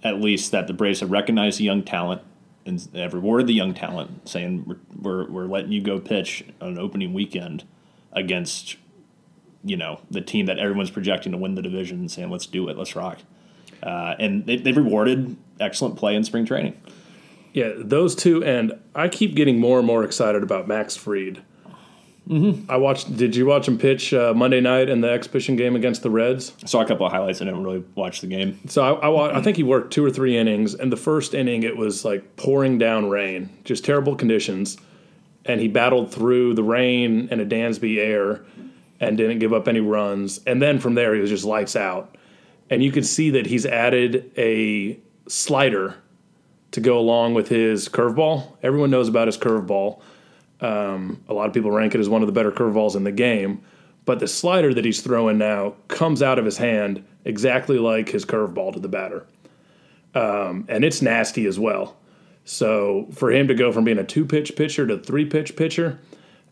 at 0.04 0.20
least, 0.20 0.52
that 0.52 0.68
the 0.68 0.72
Braves 0.74 1.00
have 1.00 1.10
recognized 1.10 1.58
the 1.58 1.64
young 1.64 1.82
talent 1.82 2.22
and 2.64 2.88
have 2.94 3.12
rewarded 3.12 3.48
the 3.48 3.52
young 3.52 3.74
talent, 3.74 4.28
saying 4.28 4.64
we're, 4.64 4.76
we're, 5.02 5.28
we're 5.28 5.46
letting 5.46 5.72
you 5.72 5.82
go 5.82 5.98
pitch 5.98 6.44
on 6.60 6.68
an 6.68 6.78
opening 6.78 7.12
weekend 7.12 7.64
against, 8.12 8.76
you 9.64 9.76
know, 9.76 10.02
the 10.08 10.20
team 10.20 10.46
that 10.46 10.60
everyone's 10.60 10.92
projecting 10.92 11.32
to 11.32 11.38
win 11.38 11.56
the 11.56 11.62
division 11.62 11.98
and 11.98 12.12
saying, 12.12 12.30
let's 12.30 12.46
do 12.46 12.68
it, 12.68 12.78
let's 12.78 12.94
rock. 12.94 13.18
Uh, 13.82 14.14
and 14.20 14.46
they, 14.46 14.54
they've 14.54 14.76
rewarded 14.76 15.36
excellent 15.58 15.96
play 15.96 16.14
in 16.14 16.22
spring 16.22 16.46
training. 16.46 16.80
Yeah, 17.52 17.72
those 17.76 18.14
two, 18.14 18.44
and 18.44 18.72
I 18.94 19.08
keep 19.08 19.34
getting 19.34 19.58
more 19.58 19.78
and 19.78 19.86
more 19.86 20.04
excited 20.04 20.42
about 20.42 20.68
Max 20.68 20.96
Fried. 20.96 21.42
Mm-hmm. 22.28 22.70
I 22.70 22.76
watched. 22.76 23.16
Did 23.16 23.34
you 23.34 23.44
watch 23.46 23.66
him 23.66 23.76
pitch 23.76 24.14
uh, 24.14 24.32
Monday 24.34 24.60
night 24.60 24.88
in 24.88 25.00
the 25.00 25.10
exhibition 25.10 25.56
game 25.56 25.74
against 25.74 26.04
the 26.04 26.10
Reds? 26.10 26.52
I 26.62 26.66
Saw 26.66 26.80
a 26.80 26.86
couple 26.86 27.04
of 27.04 27.10
highlights. 27.10 27.42
I 27.42 27.44
didn't 27.46 27.64
really 27.64 27.82
watch 27.96 28.20
the 28.20 28.28
game. 28.28 28.60
So 28.68 28.82
I, 28.82 29.06
I, 29.06 29.08
wa- 29.08 29.32
I 29.34 29.42
think 29.42 29.56
he 29.56 29.64
worked 29.64 29.92
two 29.92 30.04
or 30.04 30.10
three 30.10 30.36
innings, 30.36 30.74
and 30.74 30.92
the 30.92 30.96
first 30.96 31.34
inning 31.34 31.64
it 31.64 31.76
was 31.76 32.04
like 32.04 32.36
pouring 32.36 32.78
down 32.78 33.10
rain, 33.10 33.50
just 33.64 33.84
terrible 33.84 34.14
conditions, 34.14 34.76
and 35.44 35.60
he 35.60 35.66
battled 35.66 36.12
through 36.12 36.54
the 36.54 36.62
rain 36.62 37.26
and 37.32 37.40
a 37.40 37.46
Dansby 37.46 37.98
air, 37.98 38.44
and 39.00 39.16
didn't 39.16 39.40
give 39.40 39.52
up 39.52 39.66
any 39.66 39.80
runs. 39.80 40.38
And 40.46 40.62
then 40.62 40.78
from 40.78 40.94
there 40.94 41.14
he 41.16 41.20
was 41.20 41.30
just 41.30 41.44
lights 41.44 41.74
out, 41.74 42.16
and 42.68 42.80
you 42.84 42.92
could 42.92 43.06
see 43.06 43.30
that 43.30 43.46
he's 43.46 43.66
added 43.66 44.30
a 44.38 45.00
slider 45.26 45.96
to 46.72 46.80
go 46.80 46.98
along 46.98 47.34
with 47.34 47.48
his 47.48 47.88
curveball. 47.88 48.56
Everyone 48.62 48.90
knows 48.90 49.08
about 49.08 49.28
his 49.28 49.36
curveball. 49.36 50.00
Um, 50.60 51.22
a 51.28 51.34
lot 51.34 51.48
of 51.48 51.54
people 51.54 51.70
rank 51.70 51.94
it 51.94 52.00
as 52.00 52.08
one 52.08 52.22
of 52.22 52.26
the 52.26 52.32
better 52.32 52.52
curveballs 52.52 52.96
in 52.96 53.04
the 53.04 53.12
game. 53.12 53.62
But 54.04 54.20
the 54.20 54.28
slider 54.28 54.72
that 54.74 54.84
he's 54.84 55.02
throwing 55.02 55.38
now 55.38 55.74
comes 55.88 56.22
out 56.22 56.38
of 56.38 56.44
his 56.44 56.58
hand 56.58 57.04
exactly 57.24 57.78
like 57.78 58.08
his 58.08 58.24
curveball 58.24 58.74
to 58.74 58.80
the 58.80 58.88
batter. 58.88 59.26
Um, 60.14 60.64
and 60.68 60.84
it's 60.84 61.02
nasty 61.02 61.46
as 61.46 61.58
well. 61.58 61.96
So 62.44 63.08
for 63.12 63.30
him 63.30 63.48
to 63.48 63.54
go 63.54 63.70
from 63.72 63.84
being 63.84 63.98
a 63.98 64.04
two 64.04 64.24
pitch 64.24 64.56
pitcher 64.56 64.86
to 64.86 64.98
three 64.98 65.24
pitch 65.24 65.56
pitcher, 65.56 66.00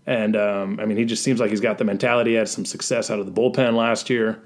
and 0.07 0.37
um, 0.37 0.79
I 0.81 0.85
mean, 0.85 0.97
he 0.97 1.05
just 1.05 1.23
seems 1.23 1.41
like 1.41 1.51
he's 1.51 1.61
got 1.61 1.79
the 1.79 1.85
mentality. 1.85 2.35
Had 2.35 2.49
some 2.49 2.65
success 2.65 3.11
out 3.11 3.19
of 3.19 3.27
the 3.27 3.33
bullpen 3.33 3.75
last 3.75 4.09
year. 4.09 4.41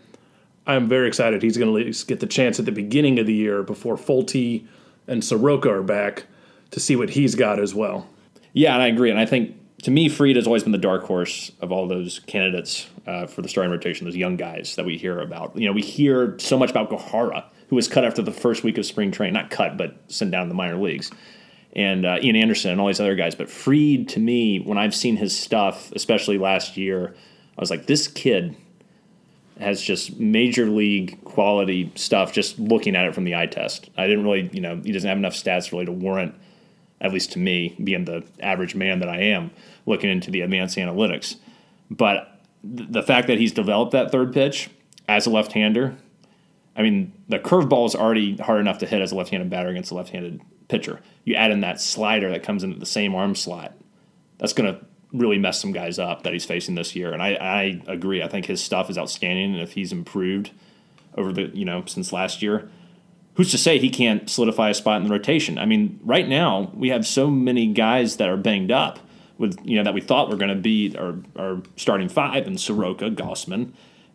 I'm 0.66 0.88
very 0.88 1.08
excited 1.08 1.42
he's 1.42 1.56
going 1.56 1.92
to 1.92 2.06
get 2.06 2.20
the 2.20 2.26
chance 2.26 2.58
at 2.58 2.66
the 2.66 2.72
beginning 2.72 3.18
of 3.18 3.26
the 3.26 3.34
year 3.34 3.62
before 3.62 3.96
Folty 3.96 4.66
and 5.06 5.24
Soroka 5.24 5.70
are 5.70 5.82
back 5.82 6.24
to 6.70 6.80
see 6.80 6.96
what 6.96 7.10
he's 7.10 7.34
got 7.34 7.58
as 7.58 7.74
well. 7.74 8.08
Yeah, 8.52 8.74
and 8.74 8.82
I 8.82 8.88
agree. 8.88 9.10
And 9.10 9.18
I 9.18 9.26
think 9.26 9.56
to 9.82 9.90
me, 9.90 10.08
Fried 10.08 10.36
has 10.36 10.46
always 10.46 10.62
been 10.62 10.72
the 10.72 10.78
dark 10.78 11.04
horse 11.04 11.52
of 11.60 11.72
all 11.72 11.88
those 11.88 12.20
candidates 12.20 12.88
uh, 13.06 13.26
for 13.26 13.42
the 13.42 13.48
starting 13.48 13.72
rotation, 13.72 14.04
those 14.06 14.16
young 14.16 14.36
guys 14.36 14.76
that 14.76 14.84
we 14.84 14.96
hear 14.96 15.20
about. 15.20 15.56
You 15.56 15.66
know, 15.66 15.72
we 15.72 15.82
hear 15.82 16.36
so 16.38 16.56
much 16.56 16.70
about 16.70 16.88
Gohara, 16.88 17.44
who 17.68 17.76
was 17.76 17.88
cut 17.88 18.04
after 18.04 18.22
the 18.22 18.32
first 18.32 18.62
week 18.62 18.78
of 18.78 18.86
spring 18.86 19.10
training. 19.10 19.34
Not 19.34 19.50
cut, 19.50 19.76
but 19.76 19.96
sent 20.08 20.30
down 20.30 20.44
to 20.44 20.48
the 20.48 20.54
minor 20.54 20.76
leagues. 20.76 21.10
And 21.74 22.06
uh, 22.06 22.18
Ian 22.22 22.36
Anderson 22.36 22.70
and 22.70 22.80
all 22.80 22.86
these 22.86 23.00
other 23.00 23.16
guys. 23.16 23.34
But 23.34 23.50
Fried, 23.50 24.08
to 24.10 24.20
me, 24.20 24.60
when 24.60 24.78
I've 24.78 24.94
seen 24.94 25.16
his 25.16 25.36
stuff, 25.36 25.90
especially 25.92 26.38
last 26.38 26.76
year, 26.76 27.14
I 27.56 27.60
was 27.60 27.70
like, 27.70 27.86
this 27.86 28.06
kid 28.06 28.56
has 29.62 29.80
just 29.80 30.18
major 30.18 30.66
league 30.66 31.22
quality 31.24 31.92
stuff 31.94 32.32
just 32.32 32.58
looking 32.58 32.96
at 32.96 33.06
it 33.06 33.14
from 33.14 33.24
the 33.24 33.34
eye 33.34 33.46
test. 33.46 33.90
I 33.96 34.06
didn't 34.06 34.24
really, 34.24 34.50
you 34.52 34.60
know, 34.60 34.80
he 34.84 34.92
doesn't 34.92 35.08
have 35.08 35.18
enough 35.18 35.34
stats 35.34 35.72
really 35.72 35.86
to 35.86 35.92
warrant, 35.92 36.34
at 37.00 37.12
least 37.12 37.32
to 37.32 37.38
me, 37.38 37.76
being 37.82 38.04
the 38.04 38.24
average 38.40 38.74
man 38.74 39.00
that 39.00 39.08
I 39.08 39.20
am, 39.20 39.50
looking 39.86 40.10
into 40.10 40.30
the 40.30 40.42
advanced 40.42 40.76
analytics. 40.76 41.36
But 41.90 42.40
th- 42.62 42.88
the 42.90 43.02
fact 43.02 43.28
that 43.28 43.38
he's 43.38 43.52
developed 43.52 43.92
that 43.92 44.12
third 44.12 44.32
pitch 44.32 44.70
as 45.08 45.26
a 45.26 45.30
left 45.30 45.52
hander, 45.52 45.96
I 46.76 46.82
mean, 46.82 47.12
the 47.28 47.38
curveball 47.38 47.86
is 47.86 47.94
already 47.94 48.36
hard 48.36 48.60
enough 48.60 48.78
to 48.78 48.86
hit 48.86 49.00
as 49.02 49.12
a 49.12 49.14
left 49.14 49.30
handed 49.30 49.50
batter 49.50 49.68
against 49.68 49.90
a 49.90 49.94
left 49.94 50.10
handed 50.10 50.40
pitcher. 50.68 51.00
You 51.24 51.34
add 51.34 51.50
in 51.50 51.60
that 51.60 51.80
slider 51.80 52.30
that 52.30 52.42
comes 52.42 52.64
into 52.64 52.78
the 52.78 52.86
same 52.86 53.14
arm 53.14 53.34
slot, 53.34 53.74
that's 54.38 54.52
going 54.52 54.74
to 54.74 54.84
really 55.12 55.38
mess 55.38 55.60
some 55.60 55.72
guys 55.72 55.98
up 55.98 56.22
that 56.22 56.32
he's 56.32 56.44
facing 56.44 56.74
this 56.74 56.96
year. 56.96 57.12
And 57.12 57.22
I, 57.22 57.34
I 57.34 57.82
agree. 57.86 58.22
I 58.22 58.28
think 58.28 58.46
his 58.46 58.62
stuff 58.62 58.88
is 58.88 58.96
outstanding. 58.96 59.54
And 59.54 59.62
if 59.62 59.72
he's 59.72 59.92
improved 59.92 60.50
over 61.16 61.32
the, 61.32 61.50
you 61.54 61.64
know, 61.64 61.84
since 61.86 62.12
last 62.12 62.42
year, 62.42 62.70
who's 63.34 63.50
to 63.50 63.58
say 63.58 63.78
he 63.78 63.90
can't 63.90 64.28
solidify 64.28 64.70
a 64.70 64.74
spot 64.74 65.00
in 65.00 65.04
the 65.04 65.12
rotation? 65.12 65.58
I 65.58 65.66
mean, 65.66 66.00
right 66.02 66.28
now 66.28 66.70
we 66.74 66.88
have 66.88 67.06
so 67.06 67.30
many 67.30 67.66
guys 67.66 68.16
that 68.16 68.28
are 68.28 68.36
banged 68.36 68.70
up 68.70 68.98
with, 69.38 69.58
you 69.64 69.76
know, 69.76 69.84
that 69.84 69.94
we 69.94 70.00
thought 70.00 70.30
were 70.30 70.36
going 70.36 70.54
to 70.54 70.60
be 70.60 70.96
our, 70.96 71.16
our 71.36 71.62
starting 71.76 72.08
five 72.08 72.46
and 72.46 72.60
Soroka, 72.60 73.10
Gausman, 73.10 73.72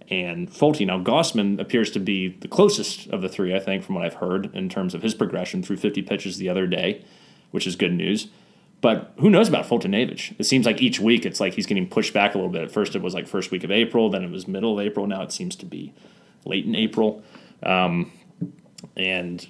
and 0.10 0.50
Folty. 0.50 0.86
Now, 0.86 1.00
Gausman 1.00 1.60
appears 1.60 1.92
to 1.92 2.00
be 2.00 2.30
the 2.30 2.48
closest 2.48 3.08
of 3.10 3.22
the 3.22 3.30
three, 3.30 3.54
I 3.56 3.60
think, 3.60 3.84
from 3.84 3.96
what 3.96 4.06
I've 4.06 4.16
heard 4.16 4.56
in 4.56 4.70
terms 4.70 4.94
of 4.94 5.02
his 5.02 5.14
progression 5.14 5.62
through 5.62 5.78
50 5.78 6.02
pitches 6.04 6.38
the 6.38 6.50
other 6.50 6.66
day, 6.66 7.04
which 7.52 7.68
is 7.68 7.76
good 7.76 7.94
news. 7.94 8.30
But 8.80 9.14
who 9.20 9.30
knows 9.30 9.48
about 9.48 9.66
Foltynewicz? 9.66 10.36
It 10.38 10.44
seems 10.44 10.66
like 10.66 10.82
each 10.82 11.00
week 11.00 11.26
it's 11.26 11.40
like 11.40 11.54
he's 11.54 11.66
getting 11.66 11.88
pushed 11.88 12.14
back 12.14 12.36
a 12.36 12.38
little 12.38 12.52
bit. 12.52 12.64
At 12.64 12.72
first 12.72 12.96
it 12.96 13.02
was 13.02 13.14
like 13.14 13.28
first 13.28 13.50
week 13.50 13.64
of 13.64 13.72
April, 13.72 14.10
then 14.10 14.24
it 14.24 14.30
was 14.30 14.48
middle 14.48 14.80
of 14.80 14.86
April. 14.86 15.08
Now 15.08 15.24
it 15.24 15.32
seems 15.32 15.56
to 15.58 15.66
be 15.66 15.94
late 16.46 16.66
in 16.66 16.76
April. 16.76 17.24
Um, 17.64 18.12
and 18.96 19.46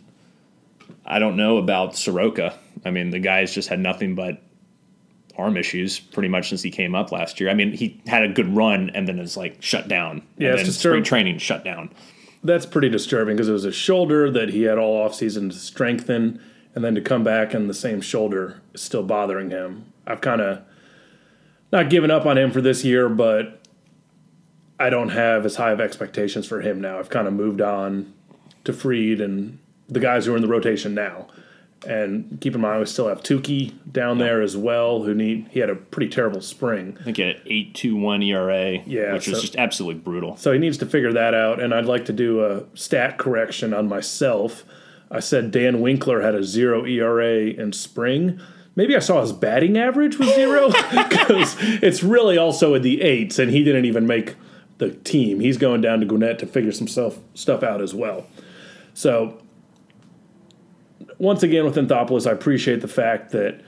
I 1.06 1.20
don't 1.20 1.36
know 1.36 1.58
about 1.58 1.96
Soroka. 1.96 2.58
I 2.86 2.92
mean, 2.92 3.10
the 3.10 3.20
guy's 3.20 3.54
just 3.54 3.68
had 3.68 3.80
nothing 3.80 4.16
but 4.16 4.42
arm 5.38 5.58
issues 5.58 6.00
pretty 6.00 6.30
much 6.30 6.50
since 6.50 6.62
he 6.62 6.72
came 6.72 6.96
up 6.96 7.12
last 7.12 7.40
year. 7.40 7.50
I 7.50 7.54
mean, 7.54 7.74
he 7.74 8.02
had 8.08 8.24
a 8.24 8.30
good 8.30 8.56
run 8.56 8.90
and 8.92 9.08
then 9.08 9.20
it's 9.20 9.38
like 9.38 9.62
shut 9.62 9.88
down. 9.88 10.24
Yeah, 10.38 10.52
and 10.52 10.60
it's 10.60 10.70
then 10.70 10.74
spring 10.74 11.04
training 11.04 11.38
shut 11.40 11.64
down. 11.64 11.92
That's 12.44 12.66
pretty 12.66 12.90
disturbing 12.90 13.36
because 13.36 13.50
it 13.50 13.54
was 13.54 13.66
a 13.66 13.72
shoulder 13.72 14.32
that 14.32 14.50
he 14.50 14.64
had 14.64 14.78
all 14.78 15.08
offseason 15.08 15.52
to 15.52 15.58
strengthen, 15.58 16.42
and 16.78 16.86
then 16.86 16.94
to 16.94 17.02
come 17.02 17.24
back 17.24 17.56
and 17.56 17.68
the 17.68 17.74
same 17.74 18.00
shoulder 18.02 18.62
is 18.72 18.82
still 18.84 19.02
bothering 19.02 19.50
him. 19.50 19.92
I've 20.06 20.22
kind 20.22 20.40
of 20.42 20.62
not 21.72 21.90
given 21.90 22.12
up 22.12 22.28
on 22.28 22.38
him 22.38 22.52
for 22.52 22.62
this 22.62 22.86
year, 22.86 23.10
but 23.10 23.60
I 24.80 24.92
don't 24.92 25.10
have 25.10 25.44
as 25.44 25.56
high 25.56 25.72
of 25.72 25.82
expectations 25.82 26.46
for 26.46 26.62
him 26.62 26.80
now. 26.80 27.00
I've 27.00 27.10
kind 27.10 27.28
of 27.28 27.34
moved 27.34 27.62
on 27.62 28.14
to 28.66 28.74
Fried 28.74 29.20
and 29.22 29.58
the 29.90 30.00
guys 30.00 30.28
who 30.28 30.34
are 30.34 30.36
in 30.36 30.44
the 30.44 30.48
rotation 30.48 30.94
now. 30.94 31.26
And 31.88 32.38
keep 32.42 32.54
in 32.54 32.62
mind, 32.62 32.80
we 32.82 32.86
still 32.86 33.08
have 33.08 33.24
Touki 33.24 33.74
down 33.92 34.20
there 34.20 34.44
as 34.44 34.56
well, 34.56 35.02
who 35.02 35.16
need 35.16 35.48
he 35.50 35.60
had 35.60 35.72
a 35.72 35.76
pretty 35.76 36.12
terrible 36.12 36.42
spring. 36.42 36.96
I 37.02 37.04
think 37.06 37.18
he 37.18 37.24
had 37.24 37.38
an 37.38 37.42
8.21 37.48 38.24
ERA, 38.24 38.84
Yeah, 38.86 39.14
which 39.14 39.26
was 39.28 39.38
so- 39.38 39.42
just 39.42 39.56
absolutely 39.56 40.00
brutal. 40.00 40.38
So 40.38 40.52
he 40.52 40.60
needs 40.60 40.78
to 40.78 40.86
figure 40.86 41.14
that 41.14 41.34
out. 41.34 41.60
And 41.60 41.74
I'd 41.74 41.86
like 41.86 42.06
to 42.06 42.14
do 42.14 42.46
a 42.46 42.66
stat 42.76 43.18
correction 43.18 43.74
on 43.74 43.90
myself. 43.90 44.64
I 45.10 45.20
said 45.20 45.52
Dan 45.52 45.80
Winkler 45.80 46.22
had 46.22 46.36
a 46.36 46.44
zero 46.44 46.86
ERA 46.86 47.48
in 47.48 47.72
spring. 47.74 48.40
Maybe 48.76 48.96
I 48.96 49.00
saw 49.00 49.22
his 49.22 49.32
batting 49.32 49.78
average 49.78 50.18
was 50.18 50.34
zero 50.36 50.68
because 50.72 51.56
it's 51.60 52.04
really 52.04 52.38
also 52.38 52.74
in 52.74 52.82
the 52.82 53.02
eights, 53.02 53.40
and 53.40 53.52
he 53.52 53.64
didn't 53.64 53.86
even 53.86 54.06
make 54.06 54.36
the 54.78 54.92
team. 54.92 55.40
He's 55.40 55.58
going 55.58 55.82
down 55.82 56.00
to 56.02 56.06
Gwinnett 56.06 56.40
to 56.40 56.46
figure 56.46 56.72
some 56.72 56.88
stuff 56.88 57.18
stuff 57.34 57.64
out 57.64 57.82
as 57.82 57.94
well. 57.94 58.28
So 58.94 59.42
once 61.18 61.44
again 61.44 61.66
with 61.66 61.76
Anthopoulos, 61.76 62.28
I 62.28 62.32
appreciate 62.32 62.82
the 62.82 62.88
fact 62.88 63.32
that 63.32 63.62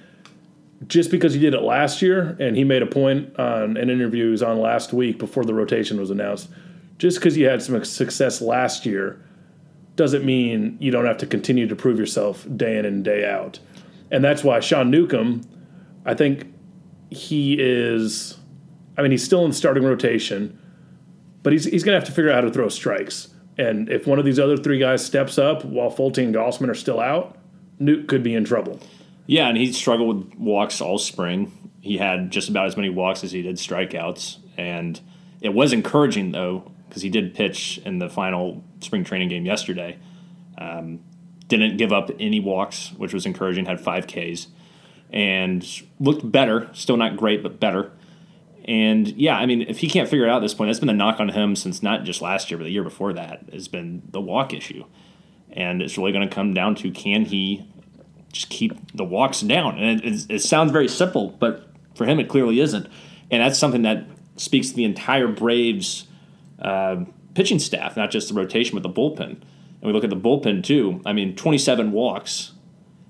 just 0.87 1.11
because 1.11 1.33
he 1.33 1.39
did 1.39 1.53
it 1.53 1.61
last 1.61 2.01
year, 2.01 2.37
and 2.39 2.55
he 2.55 2.63
made 2.63 2.81
a 2.81 2.87
point 2.87 3.37
on 3.37 3.75
an 3.75 3.89
interview 3.89 4.25
he 4.25 4.31
was 4.31 4.43
on 4.43 4.59
last 4.59 4.93
week 4.93 5.19
before 5.19 5.43
the 5.43 5.53
rotation 5.53 5.99
was 5.99 6.09
announced, 6.09 6.49
just 6.97 7.17
because 7.17 7.35
you 7.35 7.47
had 7.47 7.61
some 7.61 7.83
success 7.83 8.41
last 8.41 8.85
year 8.85 9.21
doesn't 9.99 10.23
mean 10.23 10.77
you 10.79 10.91
don't 10.91 11.05
have 11.05 11.17
to 11.17 11.25
continue 11.25 11.67
to 11.67 11.75
prove 11.75 11.99
yourself 11.99 12.47
day 12.55 12.77
in 12.77 12.85
and 12.85 13.03
day 13.03 13.29
out. 13.29 13.59
And 14.09 14.23
that's 14.23 14.45
why 14.45 14.61
Sean 14.61 14.89
Newcomb, 14.89 15.41
I 16.05 16.13
think 16.13 16.45
he 17.09 17.57
is, 17.59 18.37
I 18.97 19.01
mean, 19.01 19.11
he's 19.11 19.25
still 19.25 19.43
in 19.43 19.51
starting 19.51 19.83
rotation, 19.83 20.57
but 21.43 21.51
he's, 21.51 21.65
he's 21.65 21.83
going 21.83 21.97
to 21.97 21.99
have 21.99 22.07
to 22.07 22.13
figure 22.13 22.31
out 22.31 22.35
how 22.35 22.47
to 22.47 22.49
throw 22.49 22.69
strikes. 22.69 23.27
And 23.57 23.89
if 23.89 24.07
one 24.07 24.19
of 24.19 24.23
these 24.23 24.39
other 24.39 24.55
three 24.55 24.79
guys 24.79 25.05
steps 25.05 25.37
up 25.37 25.65
while 25.65 25.91
Folty 25.91 26.23
and 26.23 26.33
Gausman 26.33 26.69
are 26.69 26.75
still 26.75 27.01
out, 27.01 27.37
Newt 27.77 28.07
could 28.07 28.23
be 28.23 28.33
in 28.33 28.45
trouble. 28.45 28.79
Yeah, 29.25 29.49
and 29.49 29.57
he 29.57 29.73
struggled 29.73 30.29
with 30.29 30.39
walks 30.39 30.79
all 30.79 30.97
spring. 30.97 31.71
He 31.81 31.97
had 31.97 32.31
just 32.31 32.47
about 32.47 32.67
as 32.67 32.77
many 32.77 32.87
walks 32.87 33.25
as 33.25 33.33
he 33.33 33.41
did 33.41 33.57
strikeouts, 33.57 34.37
and 34.55 35.01
it 35.41 35.53
was 35.53 35.73
encouraging 35.73 36.31
though 36.31 36.71
because 36.89 37.01
he 37.03 37.09
did 37.09 37.33
pitch 37.33 37.79
in 37.85 37.99
the 37.99 38.09
final 38.09 38.63
spring 38.81 39.03
training 39.03 39.29
game 39.29 39.45
yesterday. 39.45 39.97
Um, 40.57 40.99
didn't 41.47 41.77
give 41.77 41.93
up 41.93 42.11
any 42.19 42.39
walks, 42.39 42.91
which 42.97 43.13
was 43.13 43.25
encouraging. 43.25 43.65
Had 43.65 43.79
five 43.79 44.07
Ks, 44.07 44.47
and 45.11 45.65
looked 45.99 46.29
better. 46.29 46.69
Still 46.73 46.97
not 46.97 47.17
great, 47.17 47.41
but 47.41 47.59
better. 47.59 47.91
And 48.65 49.07
yeah, 49.09 49.37
I 49.37 49.47
mean, 49.47 49.63
if 49.63 49.79
he 49.79 49.89
can't 49.89 50.07
figure 50.07 50.25
it 50.25 50.29
out 50.29 50.37
at 50.37 50.41
this 50.41 50.53
point, 50.53 50.69
that's 50.69 50.79
been 50.79 50.89
a 50.89 50.93
knock 50.93 51.19
on 51.19 51.29
him 51.29 51.55
since 51.55 51.81
not 51.81 52.03
just 52.03 52.21
last 52.21 52.51
year, 52.51 52.57
but 52.57 52.65
the 52.65 52.69
year 52.69 52.83
before 52.83 53.13
that 53.13 53.43
has 53.51 53.67
been 53.67 54.03
the 54.11 54.21
walk 54.21 54.53
issue. 54.53 54.85
And 55.51 55.81
it's 55.81 55.97
really 55.97 56.11
going 56.11 56.27
to 56.27 56.33
come 56.33 56.53
down 56.53 56.75
to 56.75 56.91
can 56.91 57.25
he 57.25 57.67
just 58.31 58.49
keep 58.49 58.95
the 58.95 59.03
walks 59.03 59.41
down. 59.41 59.79
And 59.79 59.99
it, 59.99 60.05
it, 60.05 60.25
it, 60.29 60.39
sounds 60.39 60.71
very 60.71 60.87
simple, 60.87 61.29
but 61.29 61.67
for 61.95 62.05
him, 62.05 62.19
it 62.19 62.29
clearly 62.29 62.59
isn't. 62.59 62.87
And 63.31 63.41
that's 63.41 63.57
something 63.57 63.81
that 63.81 64.05
speaks 64.35 64.69
to 64.69 64.75
the 64.75 64.83
entire 64.83 65.27
Braves 65.27 66.05
uh, 66.61 67.03
pitching 67.33 67.59
staff, 67.59 67.95
not 67.95 68.11
just 68.11 68.27
the 68.27 68.33
rotation, 68.33 68.79
but 68.79 68.83
the 68.83 68.89
bullpen. 68.89 69.41
And 69.81 69.83
we 69.83 69.93
look 69.93 70.03
at 70.03 70.09
the 70.09 70.15
bullpen 70.15 70.63
too. 70.63 71.01
I 71.05 71.13
mean, 71.13 71.35
27 71.35 71.91
walks 71.91 72.53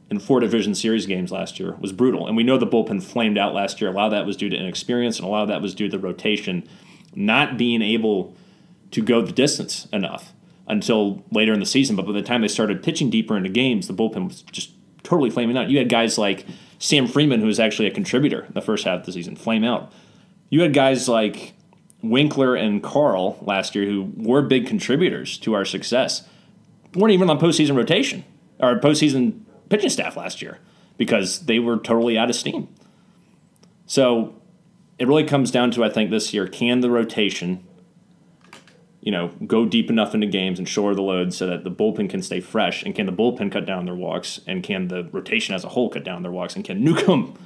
in 0.10 0.20
four 0.20 0.40
division 0.40 0.76
series 0.76 1.06
games 1.06 1.32
last 1.32 1.60
year 1.60 1.76
was 1.80 1.92
brutal. 1.92 2.28
And 2.28 2.36
we 2.36 2.44
know 2.44 2.58
the 2.58 2.68
bullpen 2.68 3.02
flamed 3.04 3.38
out 3.38 3.54
last 3.54 3.80
year. 3.80 3.90
A 3.90 3.94
lot 3.94 4.06
of 4.06 4.12
that 4.12 4.26
was 4.26 4.38
due 4.38 4.50
to 4.50 4.56
inexperience, 4.56 5.18
and 5.18 5.28
a 5.28 5.30
lot 5.30 5.44
of 5.44 5.48
that 5.50 5.62
was 5.62 5.76
due 5.76 5.88
to 5.88 5.98
the 5.98 6.04
rotation 6.04 6.68
not 7.16 7.58
being 7.58 7.82
able 7.82 8.36
to 8.92 9.02
go 9.02 9.22
the 9.22 9.32
distance 9.32 9.88
enough 9.92 10.34
until 10.68 11.24
later 11.32 11.54
in 11.54 11.60
the 11.60 11.66
season. 11.66 11.96
But 11.96 12.06
by 12.06 12.14
the 12.14 12.22
time 12.22 12.42
they 12.42 12.48
started 12.48 12.84
pitching 12.84 13.10
deeper 13.10 13.36
into 13.36 13.50
games, 13.50 13.88
the 13.88 13.94
bullpen 13.94 14.28
was 14.28 14.42
just 14.44 14.72
totally 15.04 15.30
flaming 15.30 15.58
out. 15.58 15.70
You 15.70 15.78
had 15.78 15.90
guys 15.90 16.18
like 16.18 16.46
Sam 16.78 17.08
Freeman, 17.08 17.42
who 17.42 17.48
was 17.48 17.60
actually 17.60 17.88
a 17.88 17.92
contributor 17.92 18.46
in 18.46 18.54
the 18.54 18.62
first 18.62 18.86
half 18.86 19.02
of 19.02 19.06
the 19.06 19.12
season, 19.12 19.36
flame 19.36 19.64
out. 19.64 19.92
You 20.50 20.62
had 20.62 20.74
guys 20.74 21.08
like 21.08 21.54
Winkler 22.02 22.56
and 22.56 22.82
Carle 22.82 23.38
last 23.42 23.76
year, 23.76 23.86
who 23.86 24.12
were 24.16 24.42
big 24.42 24.68
contributors 24.68 25.38
to 25.40 25.54
our 25.54 25.66
success, 25.66 26.24
weren't 26.96 27.14
even 27.14 27.30
on 27.30 27.40
postseason 27.40 27.76
rotation 27.76 28.24
or 28.60 28.80
postseason 28.80 29.42
pitching 29.70 29.90
staff 29.90 30.16
last 30.16 30.42
year 30.42 30.60
because 30.98 31.46
they 31.46 31.60
were 31.60 31.78
totally 31.78 32.18
out 32.18 32.30
of 32.30 32.36
steam. 32.36 32.68
So 33.86 34.36
it 34.98 35.08
really 35.08 35.24
comes 35.24 35.52
down 35.52 35.72
to 35.72 35.84
I 35.84 35.90
think 35.90 36.10
this 36.10 36.34
year 36.34 36.48
can 36.48 36.82
the 36.82 36.90
rotation 36.90 37.64
you 39.02 39.12
know, 39.12 39.30
go 39.48 39.66
deep 39.66 39.90
enough 39.90 40.14
into 40.14 40.28
games 40.28 40.60
and 40.60 40.68
shore 40.68 40.94
the 40.94 41.02
load 41.02 41.34
so 41.34 41.48
that 41.48 41.64
the 41.64 41.72
bullpen 41.72 42.10
can 42.10 42.22
stay 42.22 42.42
fresh. 42.42 42.84
And 42.84 42.94
can 42.94 43.06
the 43.06 43.14
bullpen 43.14 43.52
cut 43.52 43.66
down 43.66 43.86
their 43.86 43.96
walks? 43.96 44.42
And 44.46 44.62
can 44.62 44.90
the 44.90 45.06
rotation 45.12 45.56
as 45.56 45.64
a 45.64 45.70
whole 45.70 45.90
cut 45.90 46.04
down 46.04 46.22
their 46.22 46.32
walks? 46.32 46.56
And 46.56 46.66
can 46.66 46.84
Newcomb, 46.84 47.38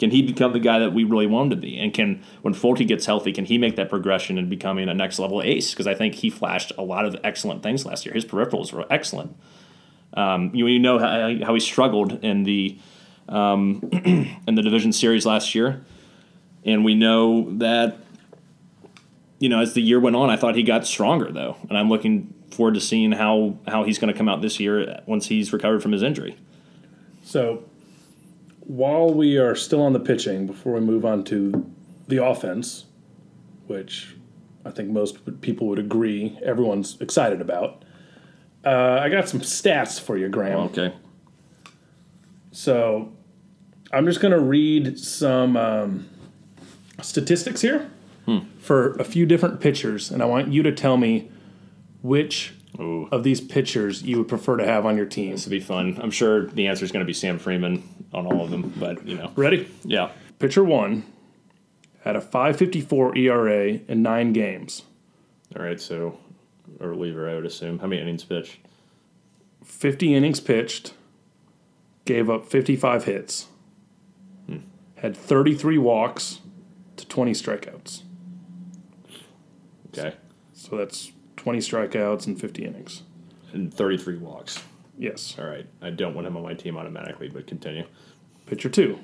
can 0.00 0.10
he 0.10 0.22
become 0.22 0.54
the 0.54 0.60
guy 0.60 0.78
that 0.78 0.94
we 0.94 1.04
really 1.04 1.26
want 1.26 1.52
him 1.52 1.60
to 1.60 1.66
be? 1.66 1.78
And 1.78 1.92
can, 1.92 2.22
when 2.40 2.54
Folty 2.54 2.88
gets 2.88 3.04
healthy, 3.04 3.32
can 3.32 3.44
he 3.44 3.58
make 3.58 3.76
that 3.76 3.90
progression 3.90 4.38
and 4.38 4.48
becoming 4.48 4.88
a 4.88 4.94
next 4.94 5.18
level 5.18 5.42
ace? 5.42 5.70
Because 5.70 5.86
I 5.86 5.94
think 5.94 6.14
he 6.14 6.30
flashed 6.30 6.72
a 6.78 6.82
lot 6.82 7.04
of 7.04 7.14
excellent 7.22 7.62
things 7.62 7.84
last 7.84 8.06
year. 8.06 8.14
His 8.14 8.24
peripherals 8.24 8.72
were 8.72 8.86
excellent. 8.90 9.36
Um, 10.14 10.52
you, 10.54 10.66
you 10.66 10.78
know 10.78 10.98
how, 10.98 11.44
how 11.44 11.54
he 11.54 11.60
struggled 11.60 12.24
in 12.24 12.44
the 12.44 12.78
um, 13.28 13.88
in 14.48 14.54
the 14.54 14.62
division 14.62 14.92
series 14.92 15.24
last 15.24 15.54
year, 15.54 15.84
and 16.64 16.84
we 16.84 16.94
know 16.96 17.56
that 17.58 17.98
you 19.38 19.48
know, 19.48 19.60
as 19.60 19.74
the 19.74 19.82
year 19.82 20.00
went 20.00 20.16
on, 20.16 20.30
I 20.30 20.36
thought 20.36 20.56
he 20.56 20.62
got 20.62 20.86
stronger 20.86 21.30
though, 21.30 21.56
and 21.68 21.78
I'm 21.78 21.88
looking 21.88 22.34
forward 22.50 22.74
to 22.74 22.80
seeing 22.80 23.12
how 23.12 23.58
how 23.68 23.84
he's 23.84 23.98
going 23.98 24.12
to 24.12 24.16
come 24.16 24.28
out 24.28 24.42
this 24.42 24.58
year 24.58 25.02
once 25.06 25.26
he's 25.26 25.52
recovered 25.52 25.82
from 25.82 25.92
his 25.92 26.02
injury. 26.02 26.36
So, 27.22 27.64
while 28.70 29.12
we 29.12 29.36
are 29.36 29.56
still 29.56 29.82
on 29.82 29.92
the 29.92 29.98
pitching, 29.98 30.46
before 30.46 30.74
we 30.74 30.80
move 30.80 31.04
on 31.04 31.24
to 31.24 31.68
the 32.06 32.24
offense, 32.24 32.84
which 33.66 34.14
I 34.64 34.70
think 34.70 34.90
most 34.90 35.40
people 35.40 35.66
would 35.66 35.80
agree 35.80 36.38
everyone's 36.44 36.96
excited 37.00 37.40
about, 37.40 37.84
uh, 38.64 39.00
I 39.02 39.08
got 39.08 39.28
some 39.28 39.40
stats 39.40 40.00
for 40.00 40.16
you, 40.16 40.28
Graham. 40.28 40.60
Okay. 40.60 40.94
So 42.52 43.12
I'm 43.92 44.06
just 44.06 44.20
going 44.20 44.32
to 44.32 44.40
read 44.40 44.96
some 45.00 45.56
um, 45.56 46.08
statistics 47.02 47.60
here 47.60 47.90
for 48.60 48.92
a 48.92 49.04
few 49.04 49.26
different 49.26 49.60
pitchers, 49.60 50.12
and 50.12 50.22
I 50.22 50.26
want 50.26 50.52
you 50.52 50.62
to 50.62 50.70
tell 50.70 50.96
me 50.96 51.28
which 52.02 52.54
Ooh. 52.80 53.08
of 53.12 53.22
these 53.24 53.40
pitchers 53.40 54.02
you 54.02 54.18
would 54.18 54.28
prefer 54.28 54.56
to 54.56 54.64
have 54.64 54.86
on 54.86 54.96
your 54.96 55.06
team. 55.06 55.32
This 55.32 55.44
would 55.46 55.50
be 55.50 55.60
fun. 55.60 55.98
I'm 56.02 56.10
sure 56.10 56.46
the 56.46 56.66
answer 56.66 56.84
is 56.84 56.92
going 56.92 57.04
to 57.04 57.06
be 57.06 57.12
Sam 57.12 57.38
Freeman 57.38 57.82
on 58.12 58.26
all 58.26 58.42
of 58.42 58.50
them, 58.50 58.72
but 58.78 59.06
you 59.06 59.16
know, 59.16 59.32
Ready? 59.36 59.68
yeah. 59.84 60.10
Pitcher 60.38 60.64
one 60.64 61.04
had 62.02 62.16
a 62.16 62.20
5.54 62.20 63.16
ERA 63.18 63.80
in 63.86 64.02
nine 64.02 64.32
games, 64.32 64.82
All 65.56 65.62
right, 65.62 65.80
so 65.80 66.18
a 66.80 66.88
reliever, 66.88 67.28
I 67.28 67.34
would 67.34 67.44
assume. 67.44 67.78
How 67.78 67.86
many 67.86 68.00
innings 68.00 68.24
pitched? 68.24 68.58
50 69.64 70.14
innings 70.14 70.40
pitched, 70.40 70.94
gave 72.06 72.30
up 72.30 72.46
55 72.46 73.04
hits, 73.04 73.48
hmm. 74.46 74.58
had 74.96 75.14
33 75.16 75.76
walks 75.78 76.40
to 76.96 77.06
20 77.06 77.32
strikeouts. 77.32 78.02
Okay, 79.88 80.16
So 80.54 80.76
that's 80.76 81.12
20 81.40 81.58
strikeouts 81.58 82.26
and 82.26 82.38
50 82.38 82.66
innings. 82.66 83.02
and 83.54 83.72
33 83.72 84.18
walks. 84.18 84.62
Yes. 84.98 85.34
All 85.38 85.46
right, 85.46 85.66
I 85.80 85.88
don't 85.88 86.14
want 86.14 86.26
him 86.26 86.36
on 86.36 86.42
my 86.42 86.52
team 86.52 86.76
automatically, 86.76 87.30
but 87.30 87.46
continue. 87.46 87.86
Pitcher 88.44 88.68
two, 88.68 88.98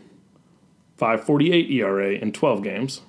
548 0.99 1.71
ERA 1.71 2.11
in 2.13 2.33
12 2.33 2.63
games, 2.63 3.01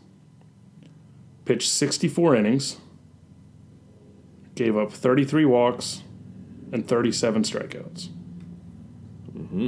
pitched 1.44 1.68
64 1.70 2.38
innings, 2.38 2.78
gave 4.56 4.78
up 4.78 4.94
33 4.94 5.44
walks 5.44 6.04
and 6.72 6.88
37 6.88 7.44
strikeouts. 7.44 8.08
Mm-hmm. 9.38 9.68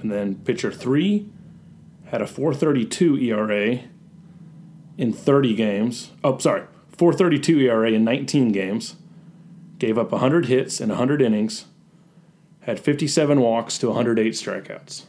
And 0.00 0.10
then 0.10 0.34
pitcher 0.34 0.72
three 0.72 1.28
had 2.06 2.20
a 2.20 2.26
432 2.26 3.16
ERA 3.18 3.78
in 4.96 5.12
30 5.12 5.54
games. 5.54 6.10
Oh, 6.24 6.36
sorry, 6.38 6.64
432 6.98 7.60
ERA 7.60 7.92
in 7.92 8.04
19 8.04 8.50
games, 8.50 8.96
gave 9.78 9.96
up 9.96 10.10
100 10.10 10.46
hits 10.46 10.80
in 10.80 10.88
100 10.88 11.22
innings, 11.22 11.66
had 12.62 12.80
57 12.80 13.40
walks 13.40 13.78
to 13.78 13.86
108 13.86 14.32
strikeouts. 14.32 15.04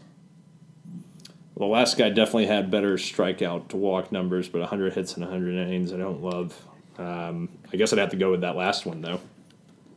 Well, 1.55 1.67
the 1.67 1.73
last 1.73 1.97
guy 1.97 2.09
definitely 2.09 2.45
had 2.45 2.71
better 2.71 2.95
strikeout 2.95 3.69
to 3.69 3.77
walk 3.77 4.11
numbers, 4.11 4.47
but 4.47 4.59
100 4.59 4.93
hits 4.93 5.15
and 5.15 5.25
100 5.25 5.55
innings, 5.55 5.91
I 5.91 5.97
don't 5.97 6.21
love. 6.21 6.55
Um, 6.97 7.49
I 7.73 7.77
guess 7.77 7.91
I'd 7.91 7.99
have 7.99 8.11
to 8.11 8.17
go 8.17 8.31
with 8.31 8.41
that 8.41 8.55
last 8.55 8.85
one 8.85 9.01
though. 9.01 9.19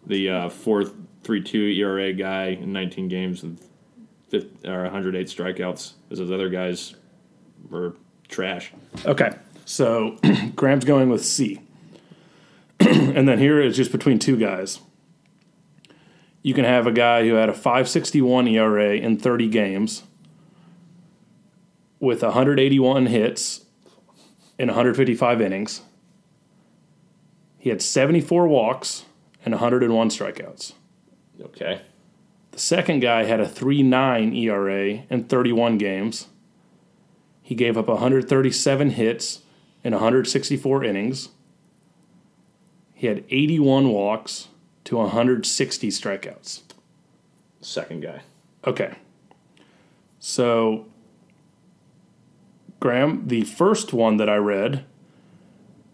The 0.07 0.31
uh, 0.31 0.49
4.32 0.49 1.77
ERA 1.77 2.13
guy 2.15 2.47
in 2.47 2.73
19 2.73 3.09
games 3.09 3.43
with 3.43 3.65
50, 4.31 4.67
or 4.67 4.83
108 4.85 5.27
strikeouts, 5.27 5.93
because 6.09 6.19
those 6.19 6.31
other 6.31 6.49
guys 6.49 6.95
were 7.69 7.95
trash. 8.29 8.73
Okay, 9.05 9.31
so 9.67 10.17
Graham's 10.57 10.85
going 10.85 11.11
with 11.11 11.25
C. 11.25 11.61
and 13.17 13.29
then 13.29 13.39
here 13.39 13.61
is 13.61 13.77
just 13.77 13.93
between 13.93 14.19
two 14.19 14.37
guys. 14.37 14.81
You 16.43 16.55
can 16.55 16.65
have 16.65 16.87
a 16.87 16.93
guy 16.93 17.27
who 17.27 17.35
had 17.35 17.49
a 17.49 17.55
561 17.55 18.49
ERA 18.49 18.97
in 18.97 19.17
30 19.17 19.49
games 19.49 20.03
with 22.01 22.23
181 22.23 23.07
hits 23.07 23.65
in 24.59 24.69
155 24.69 25.41
innings. 25.41 25.83
He 27.59 27.71
had 27.71 27.81
74 27.81 28.49
walks 28.49 29.05
and 29.45 29.55
101 29.55 30.09
strikeouts. 30.09 30.73
Okay. 31.41 31.81
The 32.51 32.59
second 32.59 33.01
guy 33.01 33.25
had 33.25 33.41
a 33.41 33.47
3.9 33.47 34.37
ERA 34.37 35.05
in 35.09 35.25
31 35.25 35.79
games. 35.79 36.27
He 37.41 37.55
gave 37.55 37.79
up 37.79 37.87
137 37.87 38.91
hits 38.91 39.43
in 39.85 39.93
164 39.93 40.85
innings. 40.85 41.29
He 43.03 43.09
had 43.09 43.25
81 43.31 43.89
walks 43.89 44.47
to 44.85 44.99
160 44.99 45.89
strikeouts. 45.89 46.63
Second 47.61 48.01
guy. 48.01 48.23
Okay. 48.65 48.95
So, 50.21 50.87
Graham, 52.79 53.27
the 53.27 53.43
first 53.43 53.93
one 53.93 54.19
that 54.19 54.29
I 54.29 54.37
read, 54.37 54.85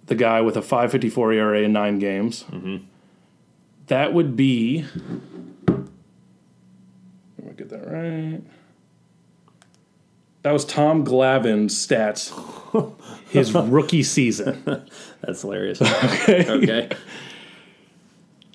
the 0.05 0.17
guy 0.17 0.43
with 0.43 0.55
a 0.59 0.61
554 0.61 1.33
ERA 1.33 1.63
in 1.63 1.73
nine 1.73 1.99
games, 1.99 2.45
mm-hmm. 2.51 2.85
that 3.87 4.13
would 4.13 4.37
be. 4.37 4.85
Let 5.67 5.79
me 7.39 7.53
get 7.57 7.71
that 7.71 7.91
right. 7.91 8.43
That 10.49 10.55
was 10.55 10.65
Tom 10.65 11.05
Glavine's 11.05 11.75
stats, 11.75 12.33
his 13.29 13.53
rookie 13.53 14.03
season. 14.03 14.63
That's 15.21 15.43
hilarious. 15.43 15.83
okay. 15.83 16.49
Okay. 16.49 16.89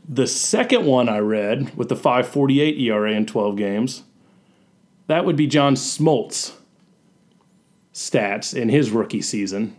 The 0.09 0.25
second 0.25 0.87
one 0.87 1.07
I 1.07 1.19
read 1.19 1.77
with 1.77 1.89
the 1.89 1.95
548 1.95 2.79
ERA 2.79 3.11
in 3.11 3.27
12 3.27 3.55
games, 3.55 4.01
that 5.05 5.23
would 5.23 5.35
be 5.35 5.45
John 5.45 5.75
Smoltz 5.75 6.53
stats 7.93 8.59
in 8.59 8.69
his 8.69 8.89
rookie 8.89 9.21
season. 9.21 9.75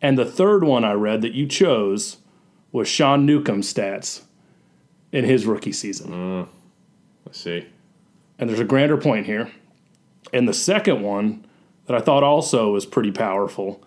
And 0.00 0.18
the 0.18 0.26
third 0.26 0.64
one 0.64 0.84
I 0.84 0.94
read 0.94 1.22
that 1.22 1.32
you 1.32 1.46
chose 1.46 2.16
was 2.72 2.88
Sean 2.88 3.24
Newcomb's 3.24 3.72
stats 3.72 4.22
in 5.12 5.24
his 5.24 5.46
rookie 5.46 5.70
season. 5.70 6.10
Mm, 6.10 6.48
Let's 7.24 7.38
see. 7.38 7.68
And 8.40 8.50
there's 8.50 8.58
a 8.58 8.64
grander 8.64 8.96
point 8.96 9.26
here. 9.26 9.48
And 10.32 10.48
the 10.48 10.54
second 10.54 11.02
one 11.02 11.44
that 11.86 11.96
I 11.96 12.00
thought 12.00 12.22
also 12.22 12.72
was 12.72 12.86
pretty 12.86 13.10
powerful, 13.10 13.82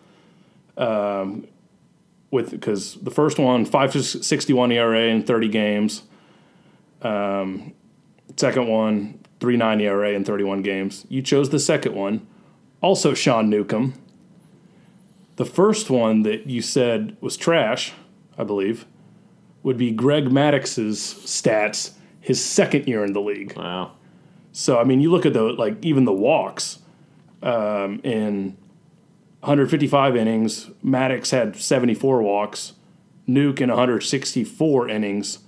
um, 0.77 1.47
with 2.31 2.51
because 2.51 2.95
the 2.95 3.11
first 3.11 3.39
one 3.39 3.65
five 3.65 3.93
sixty 3.93 4.53
one 4.53 4.71
ERA 4.71 5.07
in 5.07 5.23
thirty 5.23 5.47
games. 5.47 6.03
Um, 7.01 7.73
second 8.37 8.67
one 8.67 9.19
three 9.39 9.57
nine 9.57 9.79
ERA 9.81 10.11
in 10.11 10.23
thirty 10.23 10.43
one 10.43 10.61
games. 10.61 11.05
You 11.09 11.21
chose 11.21 11.49
the 11.49 11.59
second 11.59 11.95
one, 11.95 12.27
also 12.81 13.13
Sean 13.13 13.49
Newcomb. 13.49 13.93
The 15.37 15.45
first 15.45 15.89
one 15.89 16.23
that 16.23 16.47
you 16.47 16.61
said 16.61 17.17
was 17.19 17.35
trash, 17.35 17.93
I 18.37 18.43
believe, 18.43 18.85
would 19.63 19.77
be 19.77 19.91
Greg 19.91 20.25
Maddux's 20.25 20.99
stats 21.25 21.91
his 22.21 22.43
second 22.43 22.87
year 22.87 23.03
in 23.03 23.13
the 23.13 23.21
league. 23.21 23.55
Wow. 23.55 23.91
So 24.57 24.79
I 24.79 24.85
mean, 24.85 25.01
you 25.01 25.11
look 25.11 25.25
at 25.25 25.33
the 25.33 25.43
like 25.43 25.83
even 25.83 26.05
the 26.05 26.13
walks 26.13 26.79
um, 27.43 27.99
in 28.05 28.55
155 29.41 30.15
innings. 30.15 30.67
Maddux 30.81 31.31
had 31.31 31.57
74 31.57 32.21
walks. 32.21 32.71
Nuke 33.27 33.59
in 33.59 33.67
164 33.67 34.87
innings 34.87 35.39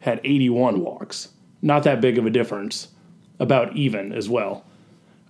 had 0.00 0.20
81 0.24 0.80
walks. 0.80 1.28
Not 1.62 1.84
that 1.84 2.02
big 2.02 2.18
of 2.18 2.26
a 2.26 2.30
difference. 2.30 2.88
About 3.38 3.74
even 3.74 4.12
as 4.12 4.28
well. 4.28 4.66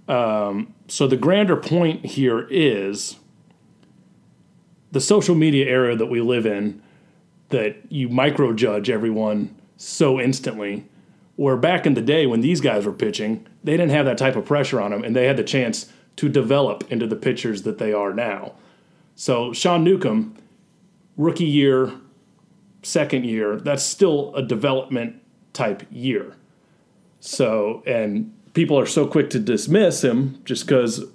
Um, 0.09 0.75
so 0.89 1.07
the 1.07 1.17
grander 1.17 1.57
point 1.57 2.05
here 2.05 2.49
is 2.51 3.15
the 4.91 5.01
social 5.01 5.37
media 5.37 5.67
era 5.67 5.95
that 5.95 6.07
we 6.07 6.21
live 6.21 6.47
in 6.47 6.83
that 7.51 7.77
you 7.91 8.09
microjudge 8.09 8.89
everyone 8.89 9.55
so 9.77 10.21
instantly. 10.21 10.85
Where 11.41 11.57
back 11.57 11.87
in 11.87 11.95
the 11.95 12.03
day 12.03 12.27
when 12.27 12.43
these 12.43 12.61
guys 12.61 12.85
were 12.85 12.93
pitching, 12.93 13.47
they 13.65 13.73
didn't 13.73 13.93
have 13.93 14.05
that 14.05 14.19
type 14.19 14.37
of 14.37 14.45
pressure 14.45 14.79
on 14.79 14.91
them 14.91 15.03
and 15.03 15.17
they 15.17 15.25
had 15.25 15.39
the 15.39 15.43
chance 15.43 15.91
to 16.17 16.29
develop 16.29 16.85
into 16.93 17.07
the 17.07 17.17
pitchers 17.17 17.63
that 17.63 17.79
they 17.79 17.95
are 17.95 18.13
now. 18.13 18.53
So 19.15 19.55
Sean 19.55 19.83
Newcomb, 19.83 20.37
rookie 21.17 21.47
year, 21.47 21.93
second 22.83 23.25
year, 23.25 23.57
that's 23.57 23.83
still 23.83 24.35
a 24.35 24.43
development 24.43 25.23
type 25.55 25.87
year. 25.91 26.37
So, 27.21 27.83
and 27.87 28.35
people 28.53 28.79
are 28.79 28.85
so 28.85 29.07
quick 29.07 29.31
to 29.31 29.39
dismiss 29.39 30.05
him 30.05 30.43
just 30.45 30.67
because 30.67 30.99
it 30.99 31.09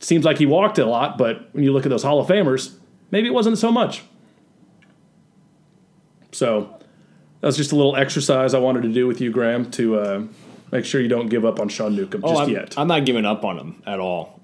seems 0.00 0.24
like 0.24 0.38
he 0.38 0.46
walked 0.46 0.80
a 0.80 0.84
lot, 0.84 1.16
but 1.16 1.48
when 1.52 1.62
you 1.62 1.72
look 1.72 1.86
at 1.86 1.90
those 1.90 2.02
Hall 2.02 2.18
of 2.18 2.26
Famers, 2.26 2.74
maybe 3.12 3.28
it 3.28 3.34
wasn't 3.34 3.56
so 3.56 3.70
much. 3.70 4.02
So, 6.32 6.79
that 7.40 7.46
was 7.46 7.56
just 7.56 7.72
a 7.72 7.76
little 7.76 7.96
exercise 7.96 8.54
I 8.54 8.58
wanted 8.58 8.82
to 8.82 8.92
do 8.92 9.06
with 9.06 9.20
you, 9.20 9.30
Graham, 9.30 9.70
to 9.72 9.98
uh, 9.98 10.22
make 10.72 10.84
sure 10.84 11.00
you 11.00 11.08
don't 11.08 11.28
give 11.28 11.44
up 11.44 11.58
on 11.60 11.68
Sean 11.68 11.96
Newcomb 11.96 12.22
just 12.22 12.34
Oh, 12.34 12.38
I'm, 12.38 12.48
yet. 12.50 12.78
I'm 12.78 12.88
not 12.88 13.04
giving 13.06 13.24
up 13.24 13.44
on 13.44 13.58
him 13.58 13.82
at 13.86 13.98
all. 14.00 14.40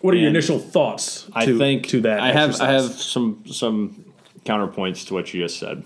what 0.00 0.14
are 0.14 0.16
your 0.16 0.28
initial 0.28 0.58
thoughts? 0.58 1.22
To, 1.24 1.32
I 1.34 1.46
think 1.46 1.88
to 1.88 2.00
that. 2.02 2.20
I 2.20 2.32
have 2.32 2.60
I 2.60 2.70
have 2.72 2.92
some 2.92 3.42
some 3.46 4.04
counterpoints 4.44 5.06
to 5.08 5.14
what 5.14 5.32
you 5.34 5.42
just 5.42 5.58
said. 5.58 5.84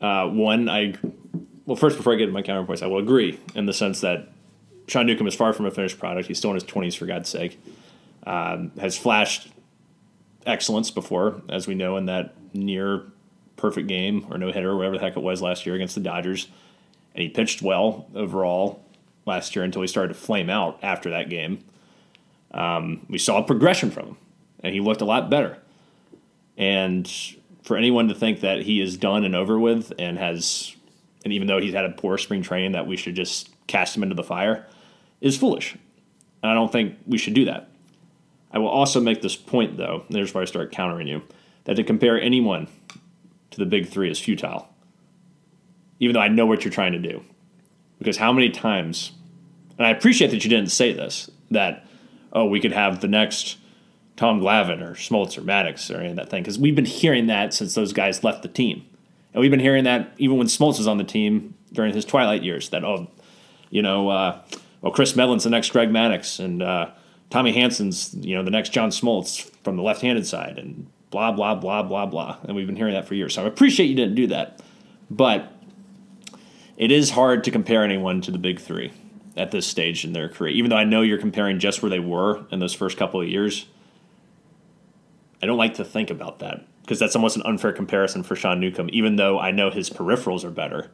Uh, 0.00 0.28
one, 0.28 0.68
I 0.68 0.94
well 1.66 1.76
first 1.76 1.96
before 1.96 2.12
I 2.12 2.16
get 2.16 2.26
to 2.26 2.32
my 2.32 2.42
counterpoints, 2.42 2.82
I 2.82 2.86
will 2.86 2.98
agree 2.98 3.38
in 3.54 3.66
the 3.66 3.72
sense 3.72 4.00
that 4.02 4.28
Sean 4.86 5.06
Newcomb 5.06 5.26
is 5.26 5.34
far 5.34 5.52
from 5.52 5.66
a 5.66 5.70
finished 5.70 5.98
product. 5.98 6.28
He's 6.28 6.38
still 6.38 6.50
in 6.50 6.54
his 6.54 6.64
20s, 6.64 6.96
for 6.96 7.06
God's 7.06 7.28
sake. 7.28 7.60
Um, 8.26 8.72
has 8.80 8.96
flashed 8.96 9.48
excellence 10.46 10.90
before, 10.90 11.40
as 11.48 11.66
we 11.66 11.74
know, 11.74 11.96
in 11.96 12.06
that 12.06 12.34
near 12.54 13.04
perfect 13.58 13.88
game 13.88 14.26
or 14.30 14.38
no 14.38 14.52
hitter, 14.52 14.70
or 14.70 14.76
whatever 14.76 14.96
the 14.96 15.04
heck 15.04 15.16
it 15.16 15.22
was 15.22 15.42
last 15.42 15.66
year 15.66 15.74
against 15.74 15.94
the 15.94 16.00
Dodgers. 16.00 16.48
And 17.14 17.22
he 17.22 17.28
pitched 17.28 17.60
well 17.60 18.06
overall 18.14 18.82
last 19.26 19.54
year 19.54 19.64
until 19.64 19.82
he 19.82 19.88
started 19.88 20.14
to 20.14 20.18
flame 20.18 20.48
out 20.48 20.78
after 20.82 21.10
that 21.10 21.28
game. 21.28 21.64
Um, 22.52 23.04
we 23.08 23.18
saw 23.18 23.38
a 23.38 23.44
progression 23.44 23.90
from 23.90 24.06
him, 24.06 24.16
and 24.60 24.74
he 24.74 24.80
looked 24.80 25.02
a 25.02 25.04
lot 25.04 25.28
better. 25.28 25.58
And 26.56 27.06
for 27.62 27.76
anyone 27.76 28.08
to 28.08 28.14
think 28.14 28.40
that 28.40 28.62
he 28.62 28.80
is 28.80 28.96
done 28.96 29.24
and 29.24 29.36
over 29.36 29.58
with 29.58 29.92
and 29.98 30.18
has, 30.18 30.74
and 31.24 31.32
even 31.32 31.46
though 31.46 31.60
he's 31.60 31.74
had 31.74 31.84
a 31.84 31.90
poor 31.90 32.16
spring 32.16 32.42
training, 32.42 32.72
that 32.72 32.86
we 32.86 32.96
should 32.96 33.14
just 33.14 33.50
cast 33.66 33.96
him 33.96 34.02
into 34.02 34.14
the 34.14 34.24
fire 34.24 34.66
is 35.20 35.36
foolish. 35.36 35.76
And 36.42 36.50
I 36.50 36.54
don't 36.54 36.72
think 36.72 36.96
we 37.06 37.18
should 37.18 37.34
do 37.34 37.44
that. 37.44 37.68
I 38.50 38.58
will 38.58 38.68
also 38.68 39.00
make 39.00 39.20
this 39.20 39.36
point, 39.36 39.76
though, 39.76 40.04
and 40.06 40.16
there's 40.16 40.32
where 40.32 40.42
I 40.42 40.46
start 40.46 40.72
countering 40.72 41.06
you, 41.06 41.22
that 41.64 41.74
to 41.76 41.84
compare 41.84 42.20
anyone 42.20 42.66
to 43.58 43.64
the 43.64 43.70
big 43.70 43.88
three 43.88 44.10
is 44.10 44.18
futile, 44.18 44.68
even 46.00 46.14
though 46.14 46.20
I 46.20 46.28
know 46.28 46.46
what 46.46 46.64
you're 46.64 46.72
trying 46.72 46.92
to 46.92 46.98
do. 46.98 47.22
Because 47.98 48.16
how 48.16 48.32
many 48.32 48.50
times, 48.50 49.12
and 49.76 49.86
I 49.86 49.90
appreciate 49.90 50.30
that 50.30 50.44
you 50.44 50.50
didn't 50.50 50.70
say 50.70 50.92
this, 50.92 51.30
that, 51.50 51.86
oh, 52.32 52.46
we 52.46 52.60
could 52.60 52.72
have 52.72 53.00
the 53.00 53.08
next 53.08 53.58
Tom 54.16 54.40
Glavine 54.40 54.82
or 54.82 54.92
Smoltz 54.92 55.36
or 55.36 55.42
Maddux 55.42 55.94
or 55.94 56.00
any 56.00 56.10
of 56.10 56.16
that 56.16 56.30
thing, 56.30 56.42
because 56.42 56.58
we've 56.58 56.76
been 56.76 56.84
hearing 56.84 57.26
that 57.26 57.54
since 57.54 57.74
those 57.74 57.92
guys 57.92 58.24
left 58.24 58.42
the 58.42 58.48
team. 58.48 58.84
And 59.34 59.40
we've 59.40 59.50
been 59.50 59.60
hearing 59.60 59.84
that 59.84 60.12
even 60.18 60.38
when 60.38 60.46
Smoltz 60.46 60.78
was 60.78 60.86
on 60.86 60.98
the 60.98 61.04
team 61.04 61.54
during 61.72 61.94
his 61.94 62.04
twilight 62.04 62.42
years, 62.42 62.70
that, 62.70 62.84
oh, 62.84 63.08
you 63.70 63.82
know, 63.82 64.08
uh, 64.08 64.40
well, 64.80 64.92
Kris 64.92 65.14
Medlen's 65.14 65.44
the 65.44 65.50
next 65.50 65.70
Greg 65.70 65.90
Maddux, 65.90 66.42
and 66.42 66.62
uh, 66.62 66.90
Tommy 67.30 67.52
Hanson's, 67.52 68.14
you 68.14 68.34
know, 68.34 68.42
the 68.42 68.50
next 68.50 68.70
John 68.70 68.90
Smoltz 68.90 69.50
from 69.62 69.76
the 69.76 69.82
left-handed 69.82 70.26
side, 70.26 70.58
and 70.58 70.86
blah 71.10 71.32
blah 71.32 71.54
blah 71.54 71.82
blah 71.82 72.06
blah. 72.06 72.36
And 72.44 72.54
we've 72.56 72.66
been 72.66 72.76
hearing 72.76 72.94
that 72.94 73.06
for 73.06 73.14
years. 73.14 73.34
So 73.34 73.44
I 73.44 73.46
appreciate 73.46 73.86
you 73.86 73.94
didn't 73.96 74.14
do 74.14 74.26
that, 74.28 74.60
but 75.10 75.52
it 76.76 76.90
is 76.90 77.10
hard 77.10 77.44
to 77.44 77.50
compare 77.50 77.82
anyone 77.82 78.20
to 78.22 78.30
the 78.30 78.38
big 78.38 78.60
three 78.60 78.92
at 79.36 79.50
this 79.50 79.66
stage 79.66 80.04
in 80.04 80.12
their 80.12 80.28
career. 80.28 80.52
Even 80.52 80.70
though 80.70 80.76
I 80.76 80.84
know 80.84 81.02
you're 81.02 81.18
comparing 81.18 81.58
just 81.58 81.82
where 81.82 81.90
they 81.90 82.00
were 82.00 82.44
in 82.50 82.58
those 82.58 82.74
first 82.74 82.96
couple 82.96 83.20
of 83.20 83.28
years, 83.28 83.66
I 85.42 85.46
don't 85.46 85.58
like 85.58 85.74
to 85.74 85.84
think 85.84 86.10
about 86.10 86.40
that 86.40 86.64
because 86.82 86.98
that's 86.98 87.14
almost 87.14 87.36
an 87.36 87.42
unfair 87.44 87.72
comparison 87.72 88.22
for 88.22 88.34
Sean 88.34 88.60
Newcomb. 88.60 88.90
Even 88.92 89.16
though 89.16 89.38
I 89.38 89.50
know 89.50 89.70
his 89.70 89.90
peripherals 89.90 90.44
are 90.44 90.50
better. 90.50 90.90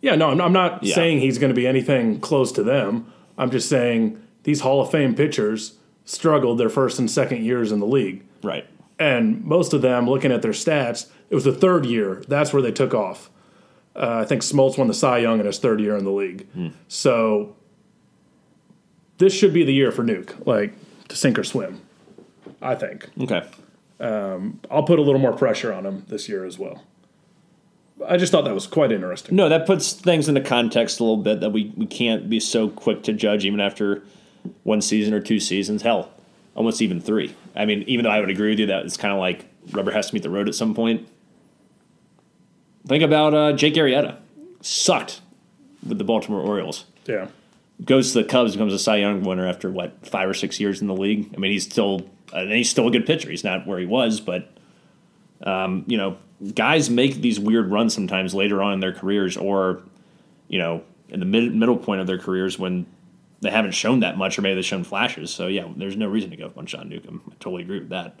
Yeah, 0.00 0.14
no, 0.14 0.30
I'm, 0.30 0.40
I'm 0.40 0.52
not 0.52 0.82
Yeah. 0.82 0.94
saying 0.94 1.20
he's 1.20 1.38
going 1.38 1.50
to 1.50 1.54
be 1.56 1.66
anything 1.66 2.20
close 2.20 2.52
to 2.52 2.62
them. 2.62 3.12
I'm 3.36 3.50
just 3.50 3.68
saying 3.68 4.20
these 4.44 4.60
Hall 4.60 4.80
of 4.80 4.90
Fame 4.90 5.14
pitchers 5.14 5.74
struggled 6.04 6.58
their 6.58 6.68
first 6.68 6.98
and 6.98 7.10
second 7.10 7.44
years 7.44 7.70
in 7.70 7.80
the 7.80 7.86
league. 7.86 8.24
Right. 8.42 8.66
And 8.98 9.44
most 9.44 9.72
of 9.72 9.82
them, 9.82 10.08
looking 10.08 10.32
at 10.32 10.42
their 10.42 10.52
stats, 10.52 11.06
it 11.30 11.34
was 11.34 11.44
the 11.44 11.52
third 11.52 11.86
year. 11.86 12.22
That's 12.28 12.52
where 12.52 12.62
they 12.62 12.72
took 12.72 12.94
off. 12.94 13.30
Uh, 13.94 14.20
I 14.22 14.24
think 14.24 14.42
Smoltz 14.42 14.76
won 14.78 14.88
the 14.88 14.94
Cy 14.94 15.18
Young 15.18 15.40
in 15.40 15.46
his 15.46 15.58
third 15.58 15.80
year 15.80 15.96
in 15.96 16.04
the 16.04 16.10
league. 16.10 16.46
So 16.88 17.54
this 19.18 19.32
should 19.32 19.52
be 19.52 19.64
the 19.64 19.72
year 19.72 19.90
for 19.92 20.02
Nuke, 20.04 20.46
like 20.46 20.72
to 21.08 21.16
sink 21.16 21.38
or 21.38 21.44
swim. 21.44 21.80
I 22.62 22.74
think 22.74 23.08
Okay. 23.20 23.42
I'll 24.00 24.82
put 24.84 24.98
a 24.98 25.02
little 25.02 25.20
more 25.20 25.32
pressure 25.32 25.72
on 25.72 25.84
him 25.84 26.04
this 26.08 26.28
year 26.28 26.44
as 26.44 26.58
well. 26.58 26.84
I 28.06 28.16
just 28.16 28.30
thought 28.30 28.44
that 28.44 28.54
was 28.54 28.66
quite 28.68 28.92
interesting. 28.92 29.34
No, 29.34 29.48
that 29.48 29.66
puts 29.66 29.92
things 29.92 30.28
into 30.28 30.40
context 30.40 31.00
a 31.00 31.02
little 31.02 31.16
bit 31.16 31.40
that 31.40 31.50
we, 31.50 31.72
we 31.76 31.86
can't 31.86 32.30
be 32.30 32.38
so 32.38 32.68
quick 32.68 33.02
to 33.04 33.12
judge 33.12 33.44
even 33.44 33.60
after 33.60 34.04
one 34.62 34.80
season 34.80 35.12
or 35.14 35.20
two 35.20 35.40
seasons. 35.40 35.82
Hell, 35.82 36.08
almost 36.58 36.82
even 36.82 37.00
three. 37.00 37.34
I 37.54 37.64
mean, 37.66 37.84
even 37.86 38.02
though 38.02 38.10
I 38.10 38.18
would 38.18 38.30
agree 38.30 38.50
with 38.50 38.58
you 38.58 38.66
that 38.66 38.84
it's 38.84 38.96
kind 38.96 39.14
of 39.14 39.20
like 39.20 39.46
rubber 39.70 39.92
has 39.92 40.08
to 40.08 40.14
meet 40.14 40.24
the 40.24 40.28
road 40.28 40.48
at 40.48 40.56
some 40.56 40.74
point. 40.74 41.08
Think 42.84 43.04
about 43.04 43.32
uh, 43.32 43.52
Jake 43.52 43.74
Arrieta. 43.74 44.16
Sucked 44.60 45.20
with 45.86 45.98
the 45.98 46.04
Baltimore 46.04 46.40
Orioles. 46.40 46.84
Yeah, 47.06 47.28
Goes 47.84 48.12
to 48.12 48.22
the 48.22 48.28
Cubs, 48.28 48.52
becomes 48.52 48.74
a 48.74 48.78
Cy 48.78 48.96
Young 48.96 49.22
winner 49.22 49.46
after 49.46 49.70
what 49.70 50.04
five 50.04 50.28
or 50.28 50.34
six 50.34 50.58
years 50.58 50.80
in 50.80 50.88
the 50.88 50.96
league. 50.96 51.32
I 51.32 51.38
mean, 51.38 51.52
he's 51.52 51.62
still 51.62 52.10
and 52.34 52.50
he's 52.50 52.68
still 52.68 52.88
a 52.88 52.90
good 52.90 53.06
pitcher. 53.06 53.30
He's 53.30 53.44
not 53.44 53.64
where 53.64 53.78
he 53.78 53.86
was, 53.86 54.20
but 54.20 54.50
um, 55.44 55.84
you 55.86 55.96
know, 55.96 56.18
guys 56.56 56.90
make 56.90 57.14
these 57.20 57.38
weird 57.38 57.70
runs 57.70 57.94
sometimes 57.94 58.34
later 58.34 58.60
on 58.64 58.72
in 58.72 58.80
their 58.80 58.92
careers, 58.92 59.36
or 59.36 59.82
you 60.48 60.58
know, 60.58 60.82
in 61.08 61.20
the 61.20 61.26
mid, 61.26 61.54
middle 61.54 61.76
point 61.76 62.00
of 62.00 62.08
their 62.08 62.18
careers 62.18 62.58
when 62.58 62.84
they 63.40 63.50
haven't 63.50 63.72
shown 63.72 64.00
that 64.00 64.16
much, 64.18 64.38
or 64.38 64.42
maybe 64.42 64.56
they've 64.56 64.64
shown 64.64 64.84
flashes. 64.84 65.30
So 65.30 65.46
yeah, 65.46 65.68
there's 65.76 65.96
no 65.96 66.08
reason 66.08 66.30
to 66.30 66.36
go 66.36 66.52
on 66.56 66.66
Sean 66.66 66.88
Newcomb. 66.88 67.22
I 67.26 67.34
totally 67.40 67.62
agree 67.62 67.78
with 67.78 67.90
that. 67.90 68.18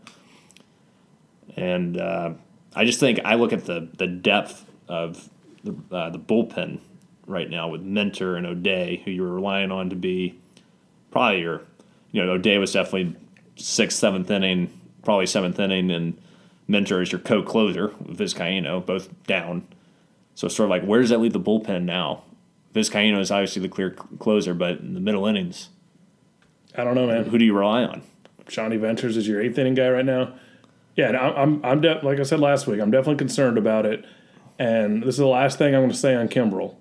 And 1.56 2.00
uh, 2.00 2.34
I 2.74 2.84
just 2.84 3.00
think 3.00 3.20
I 3.24 3.34
look 3.34 3.52
at 3.52 3.64
the 3.64 3.88
the 3.96 4.06
depth 4.06 4.64
of 4.86 5.28
the 5.64 5.74
uh, 5.90 6.10
the 6.10 6.18
bullpen 6.18 6.80
right 7.26 7.50
now 7.50 7.68
with 7.68 7.82
Minter 7.82 8.36
and 8.36 8.46
O'Day, 8.46 9.02
who 9.04 9.10
you're 9.10 9.32
relying 9.32 9.70
on 9.70 9.90
to 9.90 9.96
be 9.96 10.38
probably 11.10 11.40
your, 11.40 11.62
you 12.12 12.24
know, 12.24 12.32
O'Day 12.32 12.58
was 12.58 12.72
definitely 12.72 13.16
sixth, 13.56 13.98
seventh 13.98 14.30
inning, 14.30 14.70
probably 15.02 15.26
seventh 15.26 15.58
inning, 15.58 15.90
and 15.90 16.18
Minter 16.68 17.02
is 17.02 17.12
your 17.12 17.20
co-closer 17.20 17.88
with 18.00 18.18
Vizcaino, 18.18 18.84
both 18.84 19.08
down. 19.24 19.66
So 20.34 20.46
it's 20.46 20.56
sort 20.56 20.66
of 20.66 20.70
like, 20.70 20.84
where 20.84 21.00
does 21.00 21.10
that 21.10 21.18
leave 21.20 21.32
the 21.32 21.40
bullpen 21.40 21.82
now? 21.82 22.24
Vizcaino 22.78 23.20
is 23.20 23.30
obviously 23.30 23.62
the 23.62 23.68
clear 23.68 23.90
closer, 23.90 24.54
but 24.54 24.78
in 24.80 24.94
the 24.94 25.00
middle 25.00 25.26
innings, 25.26 25.68
I 26.76 26.84
don't 26.84 26.94
know, 26.94 27.06
man. 27.06 27.24
who 27.24 27.38
do 27.38 27.44
you 27.44 27.56
rely 27.56 27.82
on? 27.82 28.02
Jonny 28.46 28.76
Venters 28.76 29.16
is 29.16 29.26
your 29.28 29.40
eighth 29.42 29.58
inning 29.58 29.74
guy 29.74 29.88
right 29.90 30.04
now. 30.04 30.34
Yeah, 30.96 31.08
and 31.08 31.16
I'm 31.16 31.34
I'm, 31.36 31.64
I'm 31.64 31.80
de- 31.80 32.00
like 32.02 32.18
I 32.18 32.22
said 32.22 32.40
last 32.40 32.66
week. 32.66 32.80
I'm 32.80 32.90
definitely 32.90 33.16
concerned 33.16 33.58
about 33.58 33.86
it. 33.86 34.04
And 34.58 35.02
this 35.02 35.10
is 35.10 35.18
the 35.18 35.26
last 35.26 35.58
thing 35.58 35.74
I'm 35.74 35.82
going 35.82 35.90
to 35.90 35.96
say 35.96 36.14
on 36.16 36.28
Kimbrel. 36.28 36.74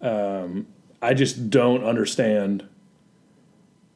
Um, 0.00 0.66
I 1.00 1.14
just 1.14 1.50
don't 1.50 1.82
understand. 1.82 2.68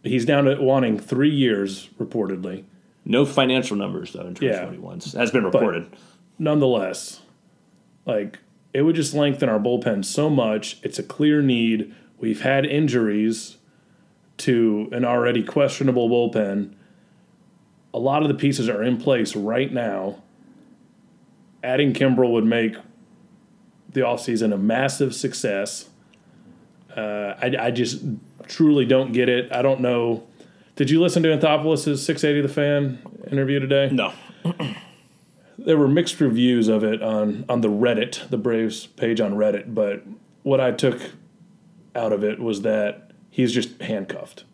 He's 0.03 0.25
down 0.25 0.45
to 0.45 0.57
wanting 0.57 0.99
three 0.99 1.31
years 1.31 1.89
reportedly. 1.99 2.65
No 3.05 3.25
financial 3.25 3.77
numbers 3.77 4.13
though 4.13 4.27
in 4.27 4.35
terms 4.35 4.43
Yeah, 4.43 4.71
he 4.71 4.79
wants. 4.79 5.13
Has 5.13 5.31
been 5.31 5.45
reported. 5.45 5.89
Nonetheless, 6.39 7.21
like 8.05 8.39
it 8.77 8.83
would 8.83 8.95
just 8.95 9.15
lengthen 9.15 9.49
our 9.49 9.59
bullpen 9.59 10.05
so 10.05 10.29
much. 10.29 10.79
It's 10.83 10.99
a 10.99 11.03
clear 11.03 11.41
need. 11.41 11.95
We've 12.19 12.43
had 12.43 12.67
injuries 12.67 13.57
to 14.37 14.91
an 14.93 15.03
already 15.03 15.43
questionable 15.43 16.11
bullpen. 16.11 16.75
A 17.95 17.99
lot 17.99 18.21
of 18.21 18.29
the 18.29 18.35
pieces 18.35 18.69
are 18.69 18.83
in 18.83 18.99
place 18.99 19.35
right 19.35 19.73
now. 19.73 20.23
Adding 21.65 21.95
Kimbrel 21.95 22.33
would 22.33 22.45
make 22.45 22.77
the 23.95 24.03
offseason 24.03 24.53
a 24.53 24.59
massive 24.59 25.15
success. 25.15 25.89
Uh, 26.95 27.33
I, 27.41 27.55
I 27.59 27.71
just 27.71 28.05
truly 28.47 28.85
don't 28.85 29.13
get 29.13 29.31
it. 29.31 29.51
I 29.53 29.63
don't 29.63 29.81
know. 29.81 30.27
Did 30.75 30.91
you 30.91 31.01
listen 31.01 31.23
to 31.23 31.31
Anthopoulos' 31.31 31.97
680 31.97 32.43
The 32.43 32.53
Fan 32.53 32.99
interview 33.33 33.59
today? 33.59 33.89
no. 33.91 34.13
there 35.67 35.77
were 35.77 35.89
mixed 35.89 36.21
reviews 36.21 36.69
of 36.69 36.85
it 36.85 37.03
on 37.03 37.45
on 37.49 37.61
the 37.61 37.69
Reddit, 37.69 38.31
the 38.31 38.39
Braves 38.39 38.87
page 38.87 39.21
on 39.21 39.35
Reddit, 39.35 39.75
but 39.75 40.05
what 40.45 40.61
I 40.61 40.71
took 40.71 41.11
out 41.95 42.13
of 42.13 42.23
it 42.23 42.39
was 42.39 42.63
that 42.63 43.11
he's 43.31 43.53
just 43.53 43.83
handcuffed, 43.83 44.45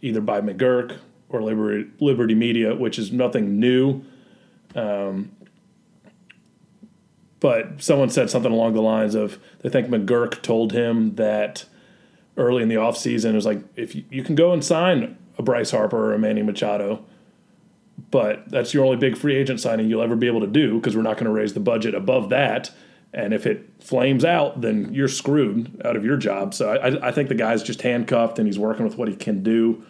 either 0.00 0.22
by 0.22 0.40
McGuirk 0.40 0.96
or 1.28 1.42
Liberty, 1.42 1.90
Liberty 2.00 2.34
Media, 2.34 2.74
which 2.74 2.98
is 2.98 3.12
nothing 3.12 3.60
new. 3.60 4.02
Um, 4.74 5.32
but 7.38 7.82
someone 7.82 8.08
said 8.08 8.30
something 8.30 8.52
along 8.52 8.72
the 8.72 8.80
lines 8.80 9.14
of 9.14 9.38
they 9.60 9.68
think 9.68 9.88
McGuirk 9.88 10.40
told 10.40 10.72
him 10.72 11.16
that 11.16 11.66
early 12.38 12.62
in 12.62 12.70
the 12.70 12.76
offseason 12.76 13.32
it 13.32 13.34
was 13.34 13.44
like 13.44 13.62
if 13.76 13.94
you, 13.94 14.04
you 14.08 14.24
can 14.24 14.34
go 14.34 14.52
and 14.52 14.64
sign 14.64 15.18
a 15.36 15.42
Bryce 15.42 15.72
Harper 15.72 16.10
or 16.10 16.14
a 16.14 16.18
Manny 16.18 16.42
Machado, 16.42 17.04
but 18.12 18.48
that's 18.50 18.74
your 18.74 18.84
only 18.84 18.98
big 18.98 19.16
free 19.16 19.34
agent 19.34 19.58
signing 19.58 19.88
you'll 19.88 20.02
ever 20.02 20.14
be 20.14 20.26
able 20.28 20.42
to 20.42 20.46
do 20.46 20.76
because 20.76 20.94
we're 20.94 21.02
not 21.02 21.16
going 21.16 21.24
to 21.24 21.32
raise 21.32 21.54
the 21.54 21.60
budget 21.60 21.94
above 21.94 22.28
that. 22.28 22.70
And 23.14 23.32
if 23.32 23.46
it 23.46 23.68
flames 23.80 24.22
out, 24.24 24.60
then 24.60 24.92
you're 24.92 25.08
screwed 25.08 25.80
out 25.84 25.96
of 25.96 26.04
your 26.04 26.18
job. 26.18 26.52
So 26.52 26.70
I, 26.70 27.08
I 27.08 27.10
think 27.10 27.30
the 27.30 27.34
guy's 27.34 27.62
just 27.62 27.80
handcuffed 27.80 28.38
and 28.38 28.46
he's 28.46 28.58
working 28.58 28.84
with 28.84 28.98
what 28.98 29.08
he 29.08 29.16
can 29.16 29.42
do. 29.42 29.82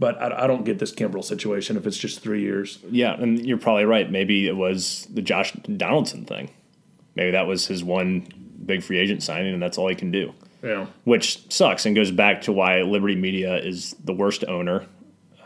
But 0.00 0.20
I, 0.20 0.44
I 0.44 0.46
don't 0.48 0.64
get 0.64 0.80
this 0.80 0.92
Kimbrel 0.92 1.22
situation 1.22 1.76
if 1.76 1.86
it's 1.86 1.96
just 1.96 2.20
three 2.20 2.42
years. 2.42 2.80
Yeah, 2.90 3.14
and 3.14 3.44
you're 3.46 3.56
probably 3.56 3.84
right. 3.84 4.10
Maybe 4.10 4.48
it 4.48 4.56
was 4.56 5.06
the 5.12 5.22
Josh 5.22 5.52
Donaldson 5.52 6.24
thing. 6.24 6.50
Maybe 7.14 7.30
that 7.30 7.46
was 7.46 7.68
his 7.68 7.84
one 7.84 8.26
big 8.66 8.82
free 8.82 8.98
agent 8.98 9.22
signing, 9.22 9.54
and 9.54 9.62
that's 9.62 9.78
all 9.78 9.86
he 9.88 9.94
can 9.94 10.10
do. 10.10 10.34
Yeah. 10.62 10.86
Which 11.04 11.52
sucks 11.52 11.86
and 11.86 11.94
goes 11.94 12.10
back 12.10 12.42
to 12.42 12.52
why 12.52 12.82
Liberty 12.82 13.14
Media 13.14 13.56
is 13.58 13.94
the 14.04 14.12
worst 14.12 14.44
owner 14.44 14.86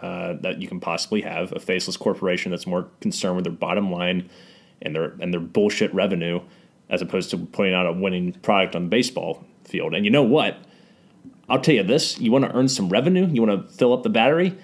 uh, 0.04 0.34
that 0.42 0.60
you 0.60 0.68
can 0.68 0.80
possibly 0.80 1.22
have 1.22 1.50
a 1.52 1.58
faceless 1.58 1.96
corporation 1.96 2.50
that's 2.50 2.66
more 2.66 2.86
concerned 3.00 3.36
with 3.36 3.44
their 3.44 3.52
bottom 3.54 3.90
line 3.90 4.28
and 4.82 4.94
their 4.94 5.14
and 5.18 5.32
their 5.32 5.40
bullshit 5.40 5.92
revenue 5.94 6.42
as 6.90 7.00
opposed 7.00 7.30
to 7.30 7.38
putting 7.38 7.72
out 7.72 7.86
a 7.86 7.92
winning 7.92 8.32
product 8.42 8.76
on 8.76 8.82
the 8.82 8.88
baseball 8.90 9.42
field. 9.64 9.94
And 9.94 10.04
you 10.04 10.10
know 10.10 10.22
what? 10.22 10.58
I'll 11.48 11.58
tell 11.58 11.74
you 11.74 11.82
this: 11.82 12.18
you 12.20 12.30
want 12.30 12.44
to 12.44 12.54
earn 12.54 12.68
some 12.68 12.90
revenue, 12.90 13.26
you 13.32 13.40
want 13.40 13.66
to 13.66 13.74
fill 13.74 13.94
up 13.94 14.02
the 14.02 14.10
battery, 14.10 14.54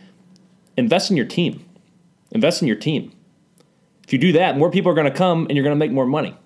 invest 0.76 1.10
in 1.10 1.16
your 1.16 1.24
team. 1.24 1.64
Invest 2.32 2.60
in 2.60 2.68
your 2.68 2.76
team. 2.76 3.10
If 4.04 4.12
you 4.12 4.18
do 4.18 4.32
that, 4.32 4.58
more 4.58 4.70
people 4.70 4.92
are 4.92 4.94
going 4.94 5.10
to 5.10 5.16
come, 5.16 5.46
and 5.46 5.56
you're 5.56 5.64
going 5.64 5.74
to 5.74 5.78
make 5.78 5.90
more 5.90 6.04
money. 6.04 6.36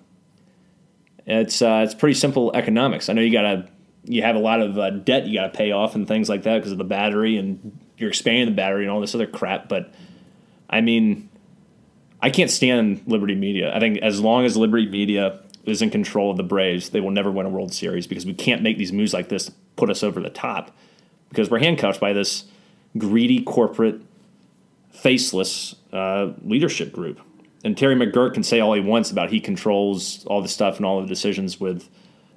It's 1.25 1.61
uh, 1.61 1.81
it's 1.83 1.93
pretty 1.93 2.15
simple 2.15 2.55
economics. 2.55 3.09
I 3.09 3.13
know 3.13 3.21
you 3.21 3.33
got 3.33 3.41
to 3.41 3.67
you 4.05 4.21
have 4.21 4.37
a 4.37 4.39
lot 4.39 4.61
of 4.61 4.77
uh, 4.77 4.91
debt 4.91 5.25
you 5.27 5.37
got 5.37 5.51
to 5.51 5.57
pay 5.57 5.71
off 5.71 5.95
and 5.95 6.07
things 6.07 6.29
like 6.29 6.43
that 6.43 6.59
because 6.59 6.71
of 6.71 6.77
the 6.77 6.85
battery, 6.85 7.35
and 7.35 7.77
you're 7.97 8.09
expanding 8.09 8.45
the 8.45 8.55
battery 8.55 8.83
and 8.83 8.91
all 8.91 9.01
this 9.01 9.15
other 9.15 9.27
crap. 9.27 9.69
But 9.69 9.93
I 10.69 10.81
mean, 10.81 11.29
I 12.21 12.29
can't 12.29 12.51
stand 12.51 13.01
Liberty 13.05 13.35
Media. 13.35 13.75
I 13.75 13.79
think 13.79 13.99
as 13.99 14.19
long 14.19 14.45
as 14.45 14.57
Liberty 14.57 14.87
Media 14.87 15.39
is 15.65 15.81
in 15.81 15.89
control 15.89 16.31
of 16.31 16.37
the 16.37 16.43
Braves, 16.43 16.89
they 16.89 16.99
will 16.99 17.11
never 17.11 17.31
win 17.31 17.45
a 17.45 17.49
World 17.49 17.73
Series 17.73 18.07
because 18.07 18.25
we 18.25 18.33
can't 18.33 18.61
make 18.61 18.77
these 18.77 18.91
moves 18.91 19.13
like 19.13 19.29
this 19.29 19.45
to 19.45 19.51
put 19.75 19.89
us 19.89 20.03
over 20.03 20.19
the 20.19 20.29
top 20.29 20.71
because 21.29 21.49
we're 21.49 21.59
handcuffed 21.59 21.99
by 21.99 22.13
this 22.13 22.45
greedy 22.97 23.41
corporate, 23.41 24.01
faceless 24.91 25.75
uh, 25.91 26.31
leadership 26.43 26.91
group. 26.91 27.19
And 27.63 27.77
Terry 27.77 27.95
McGuirk 27.95 28.35
can 28.35 28.43
say 28.43 28.59
all 28.59 28.73
he 28.73 28.79
wants 28.79 29.09
about 29.09 29.31
he 29.31 29.39
controls 29.39 30.23
all 30.25 30.41
the 30.41 30.47
stuff 30.47 30.77
and 30.77 30.85
all 30.85 31.01
the 31.01 31.07
decisions 31.07 31.59
with 31.59 31.89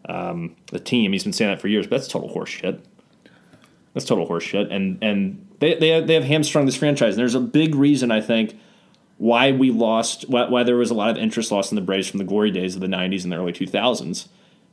um, 0.09 0.57
the 0.73 0.81
team. 0.81 1.13
He's 1.13 1.25
been 1.25 1.35
saying 1.35 1.51
that 1.51 1.61
for 1.61 1.69
years, 1.69 1.87
but 1.87 1.99
that's 1.99 2.09
total 2.09 2.31
horseshit. 2.31 2.81
That's 3.99 4.07
total 4.07 4.29
horseshit. 4.29 4.73
And 4.73 5.03
and 5.03 5.45
they 5.59 5.75
they 5.75 5.89
have, 5.89 6.07
they 6.07 6.15
have 6.15 6.23
hamstrung 6.23 6.67
this 6.67 6.77
franchise. 6.77 7.15
And 7.15 7.21
there's 7.21 7.35
a 7.35 7.41
big 7.41 7.75
reason 7.75 8.13
I 8.13 8.21
think 8.21 8.57
why 9.17 9.51
we 9.51 9.73
lost 9.73 10.29
why, 10.29 10.49
why 10.49 10.63
there 10.63 10.77
was 10.77 10.93
a 10.93 10.95
lot 10.95 11.11
of 11.11 11.17
interest 11.17 11.51
lost 11.51 11.73
in 11.73 11.77
the 11.77 11.83
Braves 11.83 12.07
from 12.07 12.19
the 12.19 12.25
glory 12.25 12.53
days 12.53 12.77
of 12.77 12.81
the 12.81 12.87
90s 12.87 13.25
and 13.25 13.33
the 13.33 13.37
early 13.37 13.53
2000s 13.53 14.29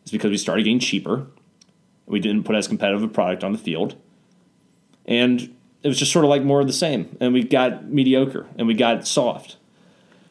is 0.05 0.11
because 0.11 0.29
we 0.29 0.37
started 0.37 0.61
getting 0.61 0.77
cheaper. 0.77 1.25
We 2.05 2.19
didn't 2.19 2.43
put 2.43 2.55
as 2.55 2.67
competitive 2.67 3.01
a 3.01 3.07
product 3.07 3.43
on 3.43 3.51
the 3.51 3.57
field. 3.57 3.95
And 5.07 5.55
it 5.81 5.87
was 5.87 5.97
just 5.97 6.11
sort 6.11 6.23
of 6.23 6.29
like 6.29 6.43
more 6.43 6.61
of 6.61 6.67
the 6.67 6.73
same. 6.73 7.17
And 7.19 7.33
we 7.33 7.41
got 7.41 7.85
mediocre 7.85 8.45
and 8.59 8.67
we 8.67 8.75
got 8.75 9.07
soft. 9.07 9.57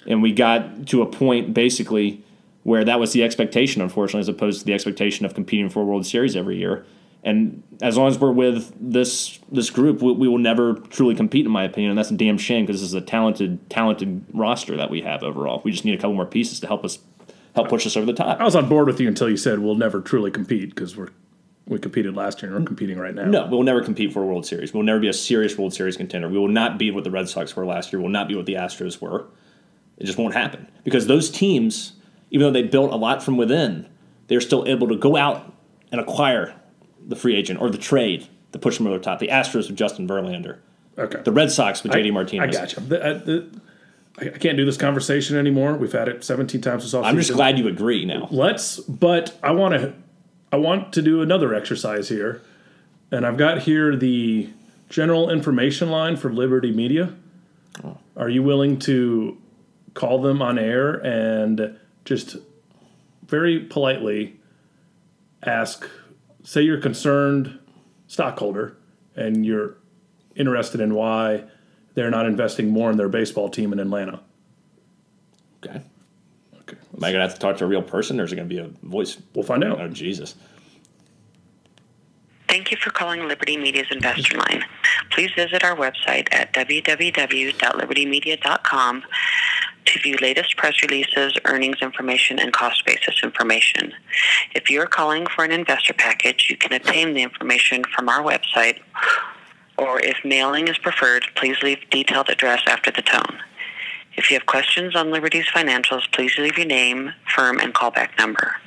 And 0.06 0.22
we 0.22 0.32
got 0.32 0.86
to 0.86 1.02
a 1.02 1.06
point 1.06 1.52
basically 1.52 2.22
where 2.62 2.84
that 2.84 3.00
was 3.00 3.12
the 3.12 3.24
expectation, 3.24 3.82
unfortunately, 3.82 4.20
as 4.20 4.28
opposed 4.28 4.60
to 4.60 4.66
the 4.66 4.72
expectation 4.72 5.26
of 5.26 5.34
competing 5.34 5.68
for 5.68 5.82
a 5.82 5.84
World 5.84 6.06
Series 6.06 6.36
every 6.36 6.58
year. 6.58 6.86
And 7.24 7.62
as 7.80 7.96
long 7.96 8.08
as 8.08 8.18
we're 8.18 8.32
with 8.32 8.72
this 8.78 9.40
this 9.50 9.70
group, 9.70 10.02
we, 10.02 10.12
we 10.12 10.28
will 10.28 10.38
never 10.38 10.74
truly 10.74 11.14
compete, 11.14 11.46
in 11.46 11.50
my 11.50 11.64
opinion. 11.64 11.90
And 11.90 11.98
that's 11.98 12.10
a 12.10 12.16
damn 12.16 12.36
shame 12.36 12.66
because 12.66 12.82
this 12.82 12.88
is 12.88 12.94
a 12.94 13.00
talented 13.00 13.70
talented 13.70 14.26
roster 14.32 14.76
that 14.76 14.90
we 14.90 15.00
have 15.02 15.22
overall. 15.22 15.62
We 15.64 15.72
just 15.72 15.84
need 15.84 15.94
a 15.94 15.96
couple 15.96 16.14
more 16.14 16.26
pieces 16.26 16.60
to 16.60 16.66
help 16.66 16.84
us 16.84 16.98
help 17.54 17.68
push 17.68 17.86
us 17.86 17.96
over 17.96 18.04
the 18.04 18.12
top. 18.12 18.40
I 18.40 18.44
was 18.44 18.54
on 18.54 18.68
board 18.68 18.86
with 18.86 19.00
you 19.00 19.08
until 19.08 19.30
you 19.30 19.38
said 19.38 19.60
we'll 19.60 19.74
never 19.74 20.00
truly 20.00 20.30
compete 20.30 20.74
because 20.74 20.96
we're 20.96 21.08
we 21.66 21.78
competed 21.78 22.14
last 22.14 22.42
year 22.42 22.52
and 22.52 22.62
we're 22.62 22.66
competing 22.66 22.98
right 22.98 23.14
now. 23.14 23.24
No, 23.24 23.46
we'll 23.46 23.62
never 23.62 23.82
compete 23.82 24.12
for 24.12 24.22
a 24.22 24.26
World 24.26 24.44
Series. 24.44 24.74
We'll 24.74 24.82
never 24.82 25.00
be 25.00 25.08
a 25.08 25.14
serious 25.14 25.56
World 25.56 25.72
Series 25.72 25.96
contender. 25.96 26.28
We 26.28 26.38
will 26.38 26.48
not 26.48 26.78
be 26.78 26.90
what 26.90 27.04
the 27.04 27.10
Red 27.10 27.28
Sox 27.28 27.56
were 27.56 27.64
last 27.64 27.90
year. 27.90 28.00
We'll 28.00 28.10
not 28.10 28.28
be 28.28 28.34
what 28.34 28.44
the 28.44 28.54
Astros 28.54 29.00
were. 29.00 29.26
It 29.96 30.04
just 30.04 30.18
won't 30.18 30.34
happen 30.34 30.70
because 30.82 31.06
those 31.06 31.30
teams, 31.30 31.94
even 32.30 32.46
though 32.46 32.52
they 32.52 32.66
built 32.66 32.92
a 32.92 32.96
lot 32.96 33.22
from 33.22 33.38
within, 33.38 33.86
they're 34.26 34.42
still 34.42 34.66
able 34.66 34.88
to 34.88 34.96
go 34.96 35.16
out 35.16 35.54
and 35.90 36.00
acquire 36.00 36.54
the 37.06 37.16
free 37.16 37.36
agent 37.36 37.60
or 37.60 37.70
the 37.70 37.78
trade 37.78 38.28
to 38.52 38.58
push 38.58 38.78
them 38.78 38.86
over 38.86 38.98
the 38.98 39.04
top. 39.04 39.18
The 39.18 39.28
Astros 39.28 39.68
with 39.68 39.76
Justin 39.76 40.06
Verlander. 40.06 40.58
Okay. 40.96 41.20
The 41.22 41.32
Red 41.32 41.50
Sox 41.50 41.82
with 41.82 41.92
JD 41.92 42.08
I 42.08 42.10
Martinez. 42.10 42.56
got 42.56 42.76
you. 42.76 42.82
The, 42.82 43.04
uh, 43.04 43.18
the, 43.18 43.60
I, 44.18 44.26
I 44.26 44.38
can't 44.38 44.56
do 44.56 44.64
this 44.64 44.76
conversation 44.76 45.36
anymore. 45.36 45.74
We've 45.74 45.92
had 45.92 46.08
it 46.08 46.24
17 46.24 46.60
times 46.60 46.84
this 46.84 46.94
offseason. 46.94 47.04
I'm 47.04 47.16
just 47.16 47.32
glad 47.32 47.58
you 47.58 47.66
agree 47.68 48.04
now. 48.04 48.28
Let's, 48.30 48.78
but 48.78 49.36
I 49.42 49.50
want 49.50 49.74
to, 49.74 49.94
I 50.52 50.56
want 50.56 50.92
to 50.92 51.02
do 51.02 51.20
another 51.20 51.52
exercise 51.52 52.08
here, 52.08 52.42
and 53.10 53.26
I've 53.26 53.36
got 53.36 53.62
here 53.62 53.96
the 53.96 54.50
general 54.88 55.30
information 55.30 55.90
line 55.90 56.16
for 56.16 56.32
Liberty 56.32 56.70
Media. 56.70 57.14
Are 58.16 58.28
you 58.28 58.44
willing 58.44 58.78
to 58.80 59.36
call 59.94 60.22
them 60.22 60.40
on 60.40 60.58
air 60.58 60.94
and 61.04 61.76
just 62.04 62.36
very 63.26 63.58
politely 63.58 64.38
ask, 65.42 65.88
say 66.44 66.62
you're 66.62 66.78
a 66.78 66.80
concerned 66.80 67.58
stockholder 68.06 68.76
and 69.16 69.44
you're 69.44 69.76
interested 70.36 70.80
in 70.80 70.94
why 70.94 71.44
they're 71.94 72.10
not 72.10 72.26
investing 72.26 72.70
more 72.70 72.90
in 72.90 72.96
their 72.96 73.08
baseball 73.08 73.48
team 73.48 73.72
in 73.72 73.80
Atlanta? 73.80 74.20
Okay. 75.64 75.80
Okay. 76.60 76.76
Am 76.96 77.04
I 77.04 77.10
going 77.10 77.14
to 77.14 77.20
have 77.20 77.34
to 77.34 77.40
talk 77.40 77.56
to 77.58 77.64
a 77.64 77.66
real 77.66 77.82
person 77.82 78.20
or 78.20 78.24
is 78.24 78.32
it 78.32 78.36
going 78.36 78.48
to 78.48 78.54
be 78.54 78.60
a 78.60 78.68
voice? 78.88 79.16
We'll 79.34 79.44
find 79.44 79.64
out. 79.64 79.80
Oh, 79.80 79.88
Jesus. 79.88 80.36
Thank 82.54 82.70
you 82.70 82.76
for 82.76 82.90
calling 82.90 83.26
Liberty 83.26 83.56
Media's 83.56 83.88
Investor 83.90 84.38
Line. 84.38 84.64
Please 85.10 85.32
visit 85.34 85.64
our 85.64 85.74
website 85.74 86.28
at 86.30 86.52
www.libertymedia.com 86.52 89.04
to 89.86 89.98
view 89.98 90.16
latest 90.22 90.56
press 90.56 90.80
releases, 90.80 91.36
earnings 91.46 91.78
information, 91.82 92.38
and 92.38 92.52
cost 92.52 92.86
basis 92.86 93.24
information. 93.24 93.92
If 94.54 94.70
you 94.70 94.80
are 94.82 94.86
calling 94.86 95.26
for 95.26 95.44
an 95.44 95.50
investor 95.50 95.94
package, 95.94 96.46
you 96.48 96.56
can 96.56 96.72
obtain 96.72 97.14
the 97.14 97.24
information 97.24 97.82
from 97.92 98.08
our 98.08 98.22
website, 98.22 98.78
or 99.76 100.00
if 100.00 100.18
mailing 100.24 100.68
is 100.68 100.78
preferred, 100.78 101.26
please 101.34 101.60
leave 101.60 101.80
detailed 101.90 102.28
address 102.28 102.62
after 102.68 102.92
the 102.92 103.02
tone. 103.02 103.40
If 104.16 104.30
you 104.30 104.38
have 104.38 104.46
questions 104.46 104.94
on 104.94 105.10
Liberty's 105.10 105.48
financials, 105.52 106.02
please 106.12 106.38
leave 106.38 106.56
your 106.56 106.68
name, 106.68 107.14
firm, 107.34 107.58
and 107.58 107.74
callback 107.74 108.16
number. 108.16 108.58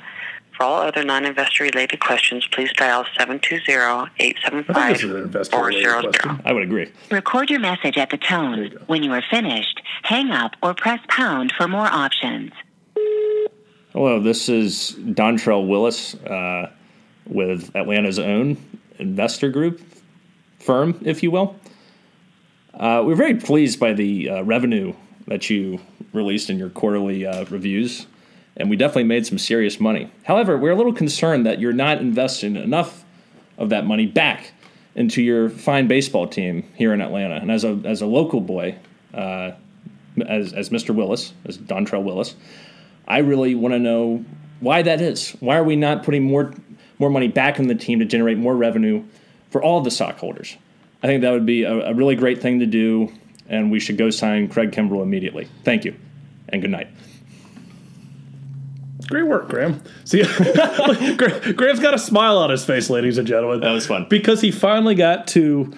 For 0.58 0.64
all 0.64 0.82
other 0.82 1.04
non-investor 1.04 1.62
related 1.62 2.00
questions, 2.00 2.44
please 2.50 2.72
dial 2.72 3.06
I 3.16 3.26
think 3.26 3.54
this 3.54 5.04
is 5.04 5.04
an 5.04 5.16
investor 5.22 5.56
related 5.56 5.86
720-875-400. 5.86 6.40
I 6.44 6.52
would 6.52 6.64
agree. 6.64 6.90
Record 7.12 7.48
your 7.48 7.60
message 7.60 7.96
at 7.96 8.10
the 8.10 8.16
tone. 8.16 8.64
you. 8.64 8.80
When 8.88 9.04
you 9.04 9.12
are 9.12 9.22
finished, 9.30 9.80
hang 10.02 10.32
up 10.32 10.56
or 10.60 10.74
press 10.74 10.98
pound 11.06 11.52
for 11.56 11.68
more 11.68 11.86
options. 11.86 12.50
Hello, 13.92 14.20
this 14.20 14.48
is 14.48 14.96
Dontrelle 14.98 15.68
Willis 15.68 16.16
uh, 16.24 16.72
with 17.24 17.70
Atlanta's 17.76 18.18
own 18.18 18.56
investor 18.98 19.50
group 19.50 19.80
firm, 20.58 20.98
if 21.04 21.22
you 21.22 21.30
will. 21.30 21.54
Uh, 22.74 23.04
we're 23.06 23.14
very 23.14 23.36
pleased 23.36 23.78
by 23.78 23.92
the 23.92 24.28
uh, 24.28 24.42
revenue 24.42 24.92
that 25.28 25.48
you 25.50 25.78
released 26.12 26.50
in 26.50 26.58
your 26.58 26.70
quarterly 26.70 27.24
uh, 27.24 27.44
reviews, 27.44 28.08
and 28.58 28.68
we 28.68 28.76
definitely 28.76 29.04
made 29.04 29.24
some 29.24 29.38
serious 29.38 29.78
money. 29.78 30.10
However, 30.24 30.58
we're 30.58 30.72
a 30.72 30.76
little 30.76 30.92
concerned 30.92 31.46
that 31.46 31.60
you're 31.60 31.72
not 31.72 31.98
investing 31.98 32.56
enough 32.56 33.04
of 33.56 33.70
that 33.70 33.86
money 33.86 34.06
back 34.06 34.52
into 34.94 35.22
your 35.22 35.48
fine 35.48 35.86
baseball 35.86 36.26
team 36.26 36.64
here 36.74 36.92
in 36.92 37.00
Atlanta. 37.00 37.36
And 37.36 37.50
as 37.50 37.64
a 37.64 37.80
as 37.84 38.02
a 38.02 38.06
local 38.06 38.40
boy, 38.40 38.76
uh, 39.14 39.52
as 40.26 40.52
as 40.52 40.70
Mr. 40.70 40.94
Willis, 40.94 41.32
as 41.44 41.56
Dontrelle 41.56 42.02
Willis, 42.02 42.34
I 43.06 43.18
really 43.18 43.54
want 43.54 43.74
to 43.74 43.78
know 43.78 44.24
why 44.60 44.82
that 44.82 45.00
is. 45.00 45.30
Why 45.40 45.56
are 45.56 45.64
we 45.64 45.76
not 45.76 46.02
putting 46.02 46.24
more 46.24 46.52
more 46.98 47.10
money 47.10 47.28
back 47.28 47.60
in 47.60 47.68
the 47.68 47.76
team 47.76 48.00
to 48.00 48.04
generate 48.04 48.38
more 48.38 48.56
revenue 48.56 49.04
for 49.50 49.62
all 49.62 49.80
the 49.80 49.90
stockholders? 49.90 50.56
I 51.00 51.06
think 51.06 51.22
that 51.22 51.30
would 51.30 51.46
be 51.46 51.62
a, 51.62 51.90
a 51.90 51.94
really 51.94 52.16
great 52.16 52.42
thing 52.42 52.58
to 52.58 52.66
do, 52.66 53.12
and 53.48 53.70
we 53.70 53.78
should 53.78 53.98
go 53.98 54.10
sign 54.10 54.48
Craig 54.48 54.72
Kimbrel 54.72 55.02
immediately. 55.04 55.48
Thank 55.62 55.84
you, 55.84 55.94
and 56.48 56.60
good 56.60 56.72
night. 56.72 56.88
Great 59.08 59.26
work, 59.26 59.48
Graham. 59.48 59.82
See, 60.04 60.22
Graham's 61.16 61.80
got 61.80 61.94
a 61.94 61.98
smile 61.98 62.38
on 62.38 62.50
his 62.50 62.64
face, 62.64 62.90
ladies 62.90 63.16
and 63.18 63.26
gentlemen. 63.26 63.60
That 63.60 63.72
was 63.72 63.86
fun. 63.86 64.06
Because 64.08 64.40
he 64.40 64.50
finally 64.50 64.94
got 64.94 65.26
to 65.28 65.72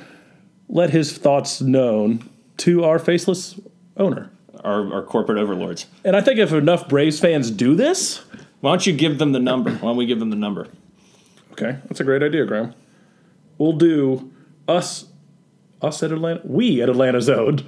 let 0.68 0.90
his 0.90 1.16
thoughts 1.16 1.60
known 1.60 2.28
to 2.58 2.84
our 2.84 2.98
faceless 2.98 3.58
owner. 3.96 4.30
Our, 4.64 4.92
our 4.92 5.02
corporate 5.02 5.38
overlords. 5.38 5.86
And 6.04 6.14
I 6.16 6.20
think 6.20 6.38
if 6.38 6.52
enough 6.52 6.88
Braves 6.88 7.18
fans 7.18 7.50
do 7.50 7.74
this, 7.74 8.22
Why 8.60 8.72
don't 8.72 8.86
you 8.86 8.92
give 8.92 9.18
them 9.18 9.32
the 9.32 9.38
number? 9.40 9.70
Why 9.70 9.88
don't 9.88 9.96
we 9.96 10.06
give 10.06 10.18
them 10.18 10.30
the 10.30 10.36
number? 10.36 10.68
okay, 11.52 11.78
that's 11.86 12.00
a 12.00 12.04
great 12.04 12.22
idea, 12.22 12.44
Graham. 12.44 12.74
We'll 13.58 13.72
do 13.72 14.30
us, 14.68 15.06
us 15.82 16.02
at 16.02 16.12
Atlanta, 16.12 16.40
we 16.44 16.82
at 16.82 16.88
Atlanta's 16.88 17.28
Owned. 17.28 17.64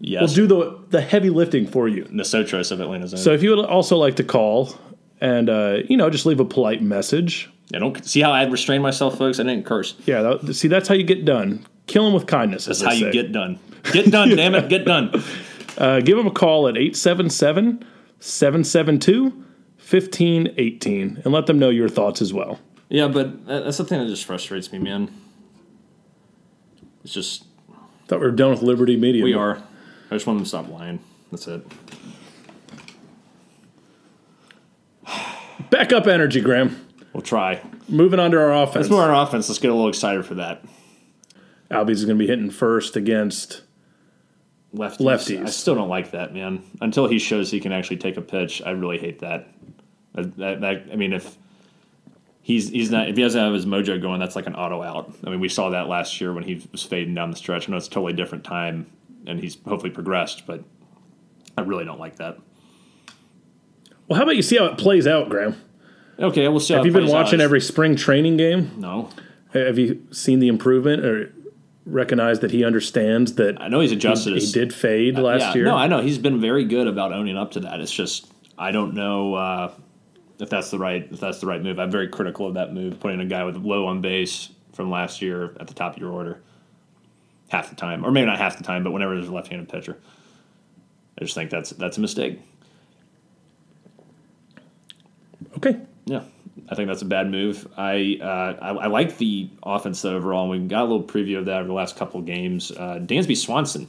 Yes. 0.00 0.20
We'll 0.22 0.34
do 0.34 0.46
the 0.46 0.78
the 0.90 1.00
heavy 1.00 1.30
lifting 1.30 1.66
for 1.66 1.88
you. 1.88 2.04
the 2.04 2.24
Sotros 2.24 2.70
of 2.70 2.80
Atlanta 2.80 3.04
own. 3.04 3.16
So 3.16 3.32
if 3.32 3.42
you 3.42 3.50
would 3.56 3.64
also 3.64 3.96
like 3.96 4.16
to 4.16 4.24
call 4.24 4.74
and 5.20 5.48
uh, 5.48 5.78
you 5.88 5.96
know 5.96 6.10
just 6.10 6.26
leave 6.26 6.40
a 6.40 6.44
polite 6.44 6.82
message, 6.82 7.50
I 7.74 7.78
don't 7.78 8.04
see 8.04 8.20
how 8.20 8.32
I 8.32 8.44
restrained 8.44 8.82
myself, 8.82 9.16
folks. 9.18 9.40
I 9.40 9.44
didn't 9.44 9.64
curse. 9.64 9.94
yeah, 10.04 10.22
that, 10.22 10.54
see 10.54 10.68
that's 10.68 10.88
how 10.88 10.94
you 10.94 11.04
get 11.04 11.24
done. 11.24 11.66
Kill 11.86 12.04
them 12.04 12.14
with 12.14 12.26
kindness. 12.26 12.66
That's 12.66 12.82
how 12.82 12.92
you 12.92 13.06
say. 13.06 13.12
get 13.12 13.32
done. 13.32 13.58
Get 13.92 14.10
done, 14.10 14.28
damn 14.36 14.54
it, 14.54 14.68
get 14.68 14.84
done. 14.84 15.12
Uh, 15.76 15.98
give 15.98 16.16
them 16.16 16.28
a 16.28 16.30
call 16.30 16.68
at 16.68 16.76
877 16.76 17.84
772 18.20 19.24
1518 19.24 21.22
and 21.24 21.34
let 21.34 21.46
them 21.46 21.58
know 21.58 21.68
your 21.68 21.88
thoughts 21.88 22.22
as 22.22 22.32
well. 22.32 22.60
Yeah, 22.88 23.08
but 23.08 23.44
that's 23.44 23.78
the 23.78 23.84
thing 23.84 23.98
that 23.98 24.06
just 24.06 24.24
frustrates 24.24 24.70
me, 24.70 24.78
man. 24.78 25.12
It's 27.02 27.12
just 27.12 27.44
Thought 28.06 28.20
we 28.20 28.26
were 28.26 28.32
done 28.32 28.50
with 28.50 28.62
Liberty 28.62 28.96
Media. 28.96 29.24
we 29.24 29.34
are. 29.34 29.62
I 30.10 30.14
just 30.14 30.26
want 30.26 30.38
them 30.38 30.44
to 30.44 30.48
stop 30.48 30.68
lying. 30.68 31.00
That's 31.30 31.46
it. 31.48 31.62
Back 35.70 35.92
up 35.92 36.06
energy, 36.06 36.40
Graham. 36.40 36.86
We'll 37.12 37.22
try. 37.22 37.60
moving 37.88 38.18
on 38.20 38.30
to 38.32 38.38
our 38.38 38.52
offense. 38.62 38.76
Let's 38.84 38.90
move 38.90 39.00
on 39.00 39.08
to 39.08 39.14
our 39.14 39.26
offense. 39.26 39.48
Let's 39.48 39.58
get 39.58 39.70
a 39.70 39.74
little 39.74 39.88
excited 39.88 40.24
for 40.26 40.34
that. 40.34 40.64
Albies 41.70 41.90
is 41.92 42.04
going 42.04 42.18
to 42.18 42.22
be 42.22 42.26
hitting 42.28 42.50
first 42.50 42.96
against 42.96 43.62
Lefties. 44.74 44.98
Lefties. 44.98 45.46
I 45.46 45.50
still 45.50 45.74
don't 45.74 45.88
like 45.88 46.10
that, 46.12 46.34
man. 46.34 46.62
Until 46.80 47.06
he 47.06 47.18
shows 47.18 47.50
he 47.50 47.60
can 47.60 47.72
actually 47.72 47.96
take 47.98 48.16
a 48.16 48.20
pitch, 48.20 48.62
I 48.64 48.70
really 48.70 48.98
hate 48.98 49.20
that. 49.20 49.48
That, 50.14 50.36
that, 50.36 50.60
that- 50.60 50.84
I 50.92 50.96
mean, 50.96 51.12
if 51.12 51.36
he's 52.42 52.68
he's 52.68 52.90
not 52.90 53.08
if 53.08 53.16
he 53.16 53.22
doesn't 53.22 53.40
have 53.40 53.54
his 53.54 53.66
mojo 53.66 54.00
going, 54.00 54.20
that's 54.20 54.36
like 54.36 54.46
an 54.46 54.54
auto 54.56 54.82
out. 54.82 55.14
I 55.24 55.30
mean, 55.30 55.40
we 55.40 55.48
saw 55.48 55.70
that 55.70 55.88
last 55.88 56.20
year 56.20 56.32
when 56.32 56.44
he 56.44 56.66
was 56.72 56.82
fading 56.82 57.14
down 57.14 57.30
the 57.30 57.36
stretch. 57.36 57.68
I 57.68 57.70
know 57.72 57.76
it's 57.76 57.86
a 57.86 57.90
totally 57.90 58.12
different 58.12 58.44
time, 58.44 58.86
and 59.26 59.40
he's 59.40 59.56
hopefully 59.66 59.90
progressed, 59.90 60.46
but 60.46 60.64
I 61.56 61.62
really 61.62 61.84
don't 61.84 62.00
like 62.00 62.16
that. 62.16 62.38
Well, 64.08 64.18
how 64.18 64.24
about 64.24 64.36
you 64.36 64.42
see 64.42 64.56
how 64.56 64.66
it 64.66 64.78
plays 64.78 65.06
out, 65.06 65.28
Graham? 65.28 65.60
Okay, 66.18 66.46
we'll 66.48 66.60
see. 66.60 66.74
how 66.74 66.78
Have 66.80 66.86
you 66.86 66.92
been 66.92 67.02
plays 67.04 67.14
out. 67.14 67.24
watching 67.24 67.40
every 67.40 67.60
spring 67.60 67.96
training 67.96 68.36
game? 68.36 68.70
No, 68.76 69.10
Have 69.52 69.78
you 69.78 70.06
seen 70.10 70.40
the 70.40 70.48
improvement 70.48 71.04
or 71.04 71.32
recognized 71.86 72.40
that 72.40 72.50
he 72.50 72.64
understands 72.64 73.34
that 73.34 73.60
I 73.60 73.68
know 73.68 73.80
he's 73.80 73.90
he, 73.90 73.96
adjusted. 73.96 74.30
he 74.30 74.40
his, 74.40 74.52
did 74.52 74.74
fade 74.74 75.18
last 75.18 75.40
yeah, 75.40 75.54
year? 75.54 75.64
No, 75.64 75.76
I 75.76 75.86
know 75.86 76.00
he's 76.00 76.18
been 76.18 76.40
very 76.40 76.64
good 76.64 76.86
about 76.86 77.12
owning 77.12 77.36
up 77.36 77.52
to 77.52 77.60
that. 77.60 77.80
It's 77.80 77.92
just 77.92 78.30
I 78.58 78.72
don't 78.72 78.94
know 78.94 79.34
uh, 79.34 79.72
if 80.38 80.50
that's 80.50 80.70
the 80.70 80.78
right 80.78 81.06
if 81.10 81.20
that's 81.20 81.40
the 81.40 81.46
right 81.46 81.62
move. 81.62 81.78
I'm 81.78 81.90
very 81.90 82.08
critical 82.08 82.46
of 82.46 82.54
that 82.54 82.72
move, 82.72 83.00
putting 83.00 83.20
a 83.20 83.26
guy 83.26 83.44
with 83.44 83.56
low 83.56 83.86
on 83.86 84.00
base 84.00 84.50
from 84.72 84.90
last 84.90 85.22
year 85.22 85.56
at 85.60 85.66
the 85.66 85.74
top 85.74 85.94
of 85.94 86.00
your 86.00 86.12
order 86.12 86.42
half 87.54 87.70
the 87.70 87.76
time, 87.76 88.04
or 88.04 88.10
maybe 88.10 88.26
not 88.26 88.38
half 88.38 88.58
the 88.58 88.64
time, 88.64 88.82
but 88.82 88.90
whenever 88.90 89.14
there's 89.14 89.28
a 89.28 89.32
left-handed 89.32 89.68
pitcher. 89.68 89.98
I 91.18 91.24
just 91.24 91.34
think 91.34 91.50
that's 91.50 91.70
that's 91.70 91.96
a 91.98 92.00
mistake. 92.00 92.40
okay. 95.56 95.80
Yeah, 96.06 96.22
I 96.68 96.74
think 96.74 96.88
that's 96.88 97.02
a 97.02 97.06
bad 97.06 97.30
move. 97.30 97.66
I 97.76 98.18
uh, 98.20 98.56
I, 98.60 98.68
I 98.70 98.86
like 98.88 99.16
the 99.18 99.48
offense 99.62 100.04
overall. 100.04 100.52
And 100.52 100.62
we 100.62 100.68
got 100.68 100.82
a 100.82 100.88
little 100.88 101.02
preview 101.02 101.38
of 101.38 101.46
that 101.46 101.58
over 101.58 101.68
the 101.68 101.74
last 101.74 101.96
couple 101.96 102.20
of 102.20 102.26
games. 102.26 102.70
Uh, 102.72 102.98
Dansby 103.00 103.36
Swanson 103.36 103.88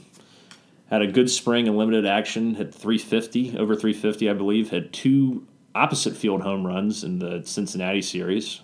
had 0.88 1.02
a 1.02 1.06
good 1.06 1.28
spring 1.28 1.66
and 1.68 1.76
limited 1.76 2.06
action. 2.06 2.54
Hit 2.54 2.72
350 2.74 3.58
over 3.58 3.74
350, 3.74 4.30
I 4.30 4.32
believe. 4.32 4.70
Had 4.70 4.92
two 4.92 5.46
opposite 5.74 6.16
field 6.16 6.42
home 6.42 6.66
runs 6.66 7.04
in 7.04 7.18
the 7.18 7.42
Cincinnati 7.44 8.02
series 8.02 8.60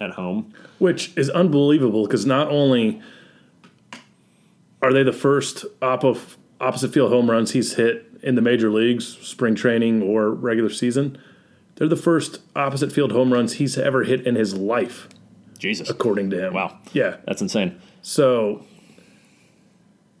at 0.00 0.12
home. 0.12 0.52
Which 0.78 1.16
is 1.16 1.30
unbelievable 1.30 2.06
because 2.06 2.26
not 2.26 2.48
only 2.48 3.00
are 4.86 4.92
they 4.92 5.02
the 5.02 5.12
first 5.12 5.64
oppo- 5.80 6.36
opposite 6.60 6.92
field 6.92 7.10
home 7.10 7.30
runs 7.30 7.52
he's 7.52 7.74
hit 7.74 8.06
in 8.22 8.34
the 8.34 8.42
major 8.42 8.70
leagues, 8.70 9.06
spring 9.18 9.54
training 9.54 10.02
or 10.02 10.30
regular 10.30 10.70
season, 10.70 11.18
they're 11.76 11.88
the 11.88 11.96
first 11.96 12.40
opposite 12.54 12.90
field 12.92 13.12
home 13.12 13.32
runs 13.32 13.54
he's 13.54 13.76
ever 13.76 14.04
hit 14.04 14.26
in 14.26 14.34
his 14.34 14.54
life, 14.54 15.08
Jesus, 15.58 15.90
according 15.90 16.30
to 16.30 16.46
him. 16.46 16.54
wow, 16.54 16.78
Yeah. 16.92 17.16
that's 17.26 17.42
insane. 17.42 17.78
So 18.02 18.64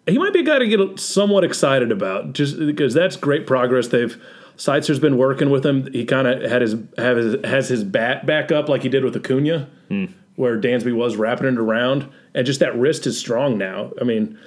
he 0.06 0.18
might 0.18 0.32
be 0.32 0.40
a 0.40 0.44
guy 0.44 0.58
to 0.58 0.66
get 0.66 1.00
somewhat 1.00 1.44
excited 1.44 1.90
about, 1.90 2.32
just 2.32 2.58
because 2.58 2.94
that's 2.94 3.16
great 3.16 3.46
progress. 3.46 3.88
They've 3.88 4.20
Seitzer's 4.56 4.98
been 4.98 5.16
working 5.18 5.50
with 5.50 5.64
him. 5.66 5.90
He 5.92 6.04
kind 6.04 6.26
of 6.26 6.50
had 6.50 6.62
his 6.62 6.76
have 6.96 7.16
his 7.16 7.36
has 7.44 7.68
his 7.68 7.84
bat 7.84 8.24
back 8.26 8.50
up 8.52 8.68
like 8.68 8.82
he 8.82 8.88
did 8.88 9.04
with 9.04 9.14
Acuna, 9.16 9.68
hmm. 9.88 10.06
where 10.36 10.58
Dansby 10.60 10.94
was 10.94 11.16
wrapping 11.16 11.46
it 11.46 11.58
around, 11.58 12.08
and 12.34 12.46
just 12.46 12.60
that 12.60 12.76
wrist 12.78 13.06
is 13.06 13.18
strong 13.18 13.58
now. 13.58 13.92
I 14.00 14.04
mean, 14.04 14.38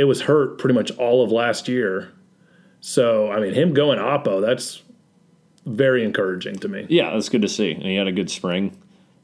it 0.00 0.04
was 0.04 0.22
hurt 0.22 0.58
pretty 0.58 0.74
much 0.74 0.90
all 0.92 1.22
of 1.22 1.30
last 1.30 1.68
year. 1.68 2.10
So 2.80 3.30
I 3.30 3.38
mean, 3.38 3.52
him 3.52 3.74
going 3.74 3.98
oppo, 3.98 4.40
that's 4.40 4.82
very 5.66 6.02
encouraging 6.02 6.56
to 6.60 6.68
me. 6.68 6.86
Yeah, 6.88 7.10
that's 7.10 7.28
good 7.28 7.42
to 7.42 7.48
see. 7.48 7.72
And 7.72 7.82
he 7.82 7.96
had 7.96 8.08
a 8.08 8.12
good 8.12 8.30
spring, 8.30 8.76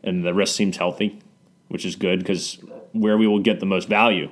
and 0.04 0.22
the 0.22 0.34
rest 0.34 0.54
seems 0.54 0.76
healthy, 0.76 1.18
which 1.68 1.86
is 1.86 1.96
good 1.96 2.18
because 2.18 2.58
where 2.92 3.16
we 3.16 3.26
will 3.26 3.38
get 3.38 3.58
the 3.58 3.66
most 3.66 3.88
value 3.88 4.30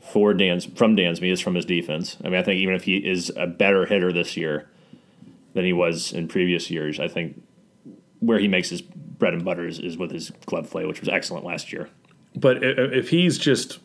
for 0.00 0.34
Dan's 0.34 0.64
from 0.64 0.96
Dansby 0.96 1.30
is 1.30 1.40
from 1.40 1.54
his 1.54 1.64
defense. 1.64 2.16
I 2.24 2.30
mean, 2.30 2.40
I 2.40 2.42
think 2.42 2.58
even 2.58 2.74
if 2.74 2.82
he 2.82 2.96
is 2.96 3.30
a 3.36 3.46
better 3.46 3.86
hitter 3.86 4.12
this 4.12 4.36
year 4.36 4.68
than 5.54 5.64
he 5.64 5.72
was 5.72 6.12
in 6.12 6.26
previous 6.26 6.68
years, 6.68 6.98
I 6.98 7.06
think 7.06 7.40
where 8.18 8.40
he 8.40 8.48
makes 8.48 8.70
his 8.70 8.82
bread 8.82 9.34
and 9.34 9.44
butter 9.44 9.68
is, 9.68 9.78
is 9.78 9.96
with 9.96 10.10
his 10.10 10.30
glove 10.46 10.68
play, 10.68 10.84
which 10.84 10.98
was 10.98 11.08
excellent 11.08 11.44
last 11.44 11.72
year. 11.72 11.88
But 12.34 12.58
if 12.62 13.10
he's 13.10 13.38
just 13.38 13.78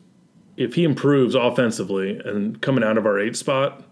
if 0.57 0.73
he 0.75 0.83
improves 0.83 1.35
offensively 1.35 2.17
and 2.19 2.61
coming 2.61 2.83
out 2.83 2.97
of 2.97 3.05
our 3.05 3.19
eight 3.19 3.35
spot, 3.35 3.83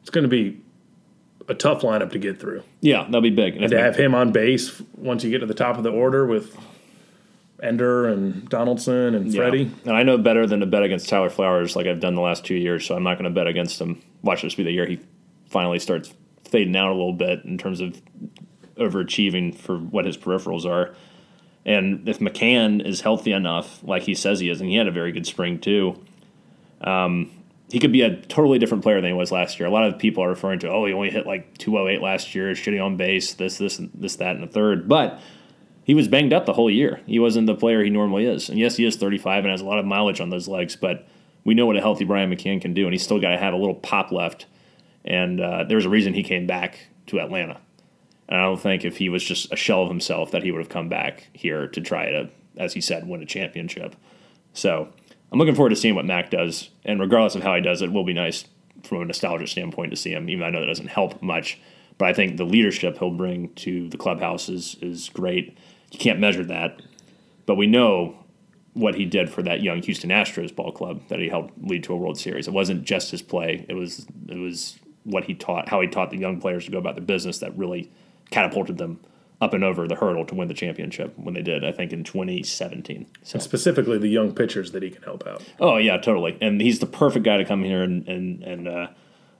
it's 0.00 0.10
going 0.10 0.22
to 0.22 0.28
be 0.28 0.60
a 1.48 1.54
tough 1.54 1.82
lineup 1.82 2.12
to 2.12 2.18
get 2.18 2.40
through. 2.40 2.62
Yeah, 2.80 3.04
that'll 3.04 3.20
be 3.20 3.30
big. 3.30 3.56
And 3.56 3.64
if 3.64 3.70
To 3.72 3.78
have 3.80 3.96
him 3.96 4.14
on 4.14 4.32
base 4.32 4.80
once 4.96 5.24
you 5.24 5.30
get 5.30 5.38
to 5.40 5.46
the 5.46 5.54
top 5.54 5.76
of 5.76 5.82
the 5.82 5.90
order 5.90 6.26
with 6.26 6.56
Ender 7.62 8.06
and 8.08 8.48
Donaldson 8.48 9.14
and 9.14 9.32
Yeah. 9.32 9.40
Freddie. 9.42 9.70
And 9.84 9.96
I 9.96 10.02
know 10.02 10.18
better 10.18 10.46
than 10.46 10.60
to 10.60 10.66
bet 10.66 10.82
against 10.82 11.08
Tyler 11.08 11.30
Flowers 11.30 11.76
like 11.76 11.86
I've 11.86 12.00
done 12.00 12.14
the 12.14 12.20
last 12.20 12.44
two 12.44 12.54
years, 12.54 12.84
so 12.86 12.94
I'm 12.96 13.02
not 13.04 13.14
going 13.18 13.24
to 13.24 13.34
bet 13.34 13.46
against 13.46 13.80
him. 13.80 14.00
Watch 14.22 14.42
this 14.42 14.54
be 14.54 14.62
the 14.62 14.72
year 14.72 14.86
he 14.86 14.98
finally 15.48 15.78
starts 15.78 16.12
fading 16.44 16.76
out 16.76 16.88
a 16.88 16.94
little 16.94 17.12
bit 17.12 17.44
in 17.44 17.58
terms 17.58 17.80
of 17.80 18.00
overachieving 18.76 19.54
for 19.54 19.78
what 19.78 20.04
his 20.04 20.16
peripherals 20.16 20.64
are. 20.64 20.94
And 21.64 22.08
if 22.08 22.18
McCann 22.18 22.84
is 22.84 23.02
healthy 23.02 23.32
enough, 23.32 23.82
like 23.84 24.02
he 24.02 24.14
says 24.14 24.40
he 24.40 24.50
is, 24.50 24.60
and 24.60 24.68
he 24.68 24.76
had 24.76 24.88
a 24.88 24.92
very 24.92 25.12
good 25.12 25.26
spring 25.26 25.60
too, 25.60 26.02
um, 26.80 27.30
he 27.70 27.78
could 27.78 27.92
be 27.92 28.02
a 28.02 28.16
totally 28.16 28.58
different 28.58 28.82
player 28.82 29.00
than 29.00 29.10
he 29.10 29.16
was 29.16 29.32
last 29.32 29.58
year. 29.58 29.68
A 29.68 29.72
lot 29.72 29.84
of 29.84 29.98
people 29.98 30.22
are 30.24 30.28
referring 30.28 30.58
to, 30.60 30.68
oh, 30.68 30.84
he 30.84 30.92
only 30.92 31.10
hit 31.10 31.26
like 31.26 31.56
208 31.58 32.02
last 32.02 32.34
year, 32.34 32.52
shitty 32.52 32.84
on 32.84 32.96
base, 32.96 33.34
this, 33.34 33.58
this, 33.58 33.80
this, 33.94 34.16
that, 34.16 34.36
and 34.36 34.42
the 34.42 34.52
third. 34.52 34.88
But 34.88 35.20
he 35.84 35.94
was 35.94 36.06
banged 36.08 36.32
up 36.32 36.44
the 36.44 36.52
whole 36.52 36.70
year. 36.70 37.00
He 37.06 37.18
wasn't 37.18 37.46
the 37.46 37.54
player 37.54 37.82
he 37.82 37.90
normally 37.90 38.26
is. 38.26 38.48
And 38.48 38.58
yes, 38.58 38.76
he 38.76 38.84
is 38.84 38.96
35 38.96 39.44
and 39.44 39.50
has 39.50 39.60
a 39.60 39.64
lot 39.64 39.78
of 39.78 39.86
mileage 39.86 40.20
on 40.20 40.30
those 40.30 40.48
legs, 40.48 40.76
but 40.76 41.08
we 41.44 41.54
know 41.54 41.66
what 41.66 41.76
a 41.76 41.80
healthy 41.80 42.04
Brian 42.04 42.30
McCann 42.30 42.60
can 42.60 42.74
do, 42.74 42.84
and 42.84 42.92
he's 42.92 43.02
still 43.02 43.20
got 43.20 43.30
to 43.30 43.38
have 43.38 43.54
a 43.54 43.56
little 43.56 43.74
pop 43.74 44.12
left. 44.12 44.46
And 45.04 45.40
uh, 45.40 45.64
a 45.68 45.88
reason 45.88 46.14
he 46.14 46.22
came 46.22 46.46
back 46.46 46.78
to 47.06 47.20
Atlanta. 47.20 47.58
And 48.28 48.40
I 48.40 48.44
don't 48.44 48.60
think 48.60 48.84
if 48.84 48.96
he 48.96 49.08
was 49.08 49.22
just 49.22 49.52
a 49.52 49.56
shell 49.56 49.82
of 49.82 49.88
himself 49.88 50.30
that 50.30 50.42
he 50.42 50.50
would 50.50 50.60
have 50.60 50.68
come 50.68 50.88
back 50.88 51.28
here 51.32 51.66
to 51.68 51.80
try 51.80 52.10
to, 52.10 52.30
as 52.56 52.72
he 52.72 52.80
said, 52.80 53.06
win 53.06 53.22
a 53.22 53.26
championship. 53.26 53.96
So 54.54 54.88
I'm 55.30 55.38
looking 55.38 55.54
forward 55.54 55.70
to 55.70 55.76
seeing 55.76 55.94
what 55.94 56.04
Mac 56.04 56.30
does. 56.30 56.70
And 56.84 57.00
regardless 57.00 57.34
of 57.34 57.42
how 57.42 57.54
he 57.54 57.60
does 57.60 57.82
it, 57.82 57.86
it 57.86 57.92
will 57.92 58.04
be 58.04 58.14
nice 58.14 58.44
from 58.84 59.02
a 59.02 59.04
nostalgia 59.04 59.46
standpoint 59.46 59.90
to 59.90 59.96
see 59.96 60.12
him, 60.12 60.28
even 60.28 60.40
though 60.40 60.46
I 60.46 60.50
know 60.50 60.60
that 60.60 60.66
doesn't 60.66 60.88
help 60.88 61.22
much. 61.22 61.60
But 61.98 62.08
I 62.08 62.14
think 62.14 62.36
the 62.36 62.44
leadership 62.44 62.98
he'll 62.98 63.10
bring 63.10 63.52
to 63.54 63.88
the 63.88 63.96
clubhouse 63.96 64.48
is, 64.48 64.76
is 64.80 65.08
great. 65.08 65.56
You 65.90 65.98
can't 65.98 66.18
measure 66.18 66.44
that. 66.44 66.80
But 67.46 67.56
we 67.56 67.66
know 67.66 68.16
what 68.74 68.94
he 68.94 69.04
did 69.04 69.28
for 69.28 69.42
that 69.42 69.62
young 69.62 69.82
Houston 69.82 70.10
Astros 70.10 70.54
ball 70.54 70.72
club 70.72 71.02
that 71.08 71.18
he 71.18 71.28
helped 71.28 71.54
lead 71.62 71.84
to 71.84 71.92
a 71.92 71.96
World 71.96 72.18
Series. 72.18 72.48
It 72.48 72.54
wasn't 72.54 72.84
just 72.84 73.10
his 73.10 73.22
play. 73.22 73.66
It 73.68 73.74
was 73.74 74.06
it 74.28 74.38
was 74.38 74.78
what 75.04 75.24
he 75.24 75.34
taught, 75.34 75.68
how 75.68 75.80
he 75.80 75.88
taught 75.88 76.10
the 76.10 76.18
young 76.18 76.40
players 76.40 76.64
to 76.64 76.70
go 76.70 76.78
about 76.78 76.94
the 76.94 77.00
business 77.02 77.38
that 77.38 77.56
really 77.56 77.90
catapulted 78.32 78.78
them 78.78 79.00
up 79.40 79.54
and 79.54 79.64
over 79.64 79.88
the 79.88 79.96
hurdle 79.96 80.24
to 80.26 80.34
win 80.34 80.46
the 80.46 80.54
championship 80.54 81.12
when 81.18 81.34
they 81.34 81.42
did. 81.42 81.64
I 81.64 81.72
think 81.72 81.92
in 81.92 82.04
2017. 82.04 83.06
So. 83.22 83.38
Specifically, 83.38 83.98
the 83.98 84.08
young 84.08 84.34
pitchers 84.34 84.72
that 84.72 84.82
he 84.82 84.90
can 84.90 85.02
help 85.02 85.26
out. 85.26 85.42
Oh 85.60 85.76
yeah, 85.76 85.96
totally. 85.98 86.38
And 86.40 86.60
he's 86.60 86.78
the 86.78 86.86
perfect 86.86 87.24
guy 87.24 87.38
to 87.38 87.44
come 87.44 87.64
here 87.64 87.82
and 87.82 88.06
and 88.08 88.42
and 88.42 88.68
uh, 88.68 88.88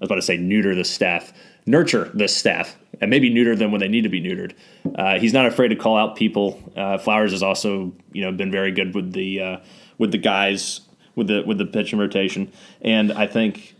I 0.03 0.05
was 0.05 0.09
about 0.09 0.17
to 0.17 0.23
say 0.23 0.37
neuter 0.37 0.75
the 0.75 0.85
staff, 0.85 1.33
nurture 1.65 2.11
this 2.13 2.35
staff, 2.37 2.77
and 3.01 3.09
maybe 3.09 3.33
neuter 3.33 3.55
them 3.55 3.71
when 3.71 3.81
they 3.81 3.89
need 3.89 4.03
to 4.03 4.09
be 4.09 4.21
neutered. 4.21 4.55
Uh, 4.97 5.21
he's 5.21 5.33
not 5.33 5.47
afraid 5.47 5.69
to 5.69 5.77
call 5.77 5.97
out 5.97 6.17
people. 6.17 6.61
Uh, 6.77 6.99
Flowers 6.99 7.31
has 7.31 7.43
also 7.43 7.93
you 8.13 8.23
know 8.23 8.33
been 8.33 8.51
very 8.51 8.73
good 8.73 8.95
with 8.95 9.13
the 9.13 9.41
uh, 9.41 9.57
with 9.99 10.11
the 10.11 10.19
guys 10.19 10.81
with 11.15 11.29
the 11.29 11.43
with 11.47 11.59
the 11.59 11.67
pitching 11.67 12.01
rotation, 12.01 12.53
and 12.81 13.13
I 13.13 13.29
think 13.29 13.77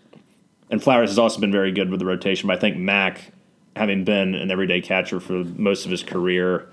and 0.71 0.83
Flowers 0.83 1.11
has 1.11 1.19
also 1.19 1.41
been 1.41 1.53
very 1.53 1.73
good 1.73 1.91
with 1.91 1.99
the 2.01 2.07
rotation. 2.07 2.47
But 2.47 2.57
I 2.57 2.61
think 2.61 2.77
Mac, 2.77 3.33
having 3.77 4.05
been 4.05 4.35
an 4.35 4.51
everyday 4.51 4.81
catcher 4.81 5.21
for 5.21 5.33
most 5.45 5.85
of 5.85 5.91
his 5.91 6.03
career, 6.03 6.69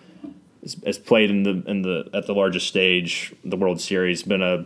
has, 0.61 0.75
has 0.85 0.97
played 0.97 1.29
in 1.29 1.43
the 1.43 1.63
in 1.67 1.81
the 1.81 2.09
at 2.13 2.25
the 2.27 2.33
largest 2.33 2.67
stage, 2.67 3.33
the 3.45 3.55
World 3.57 3.79
Series, 3.81 4.23
been 4.23 4.41
a 4.41 4.65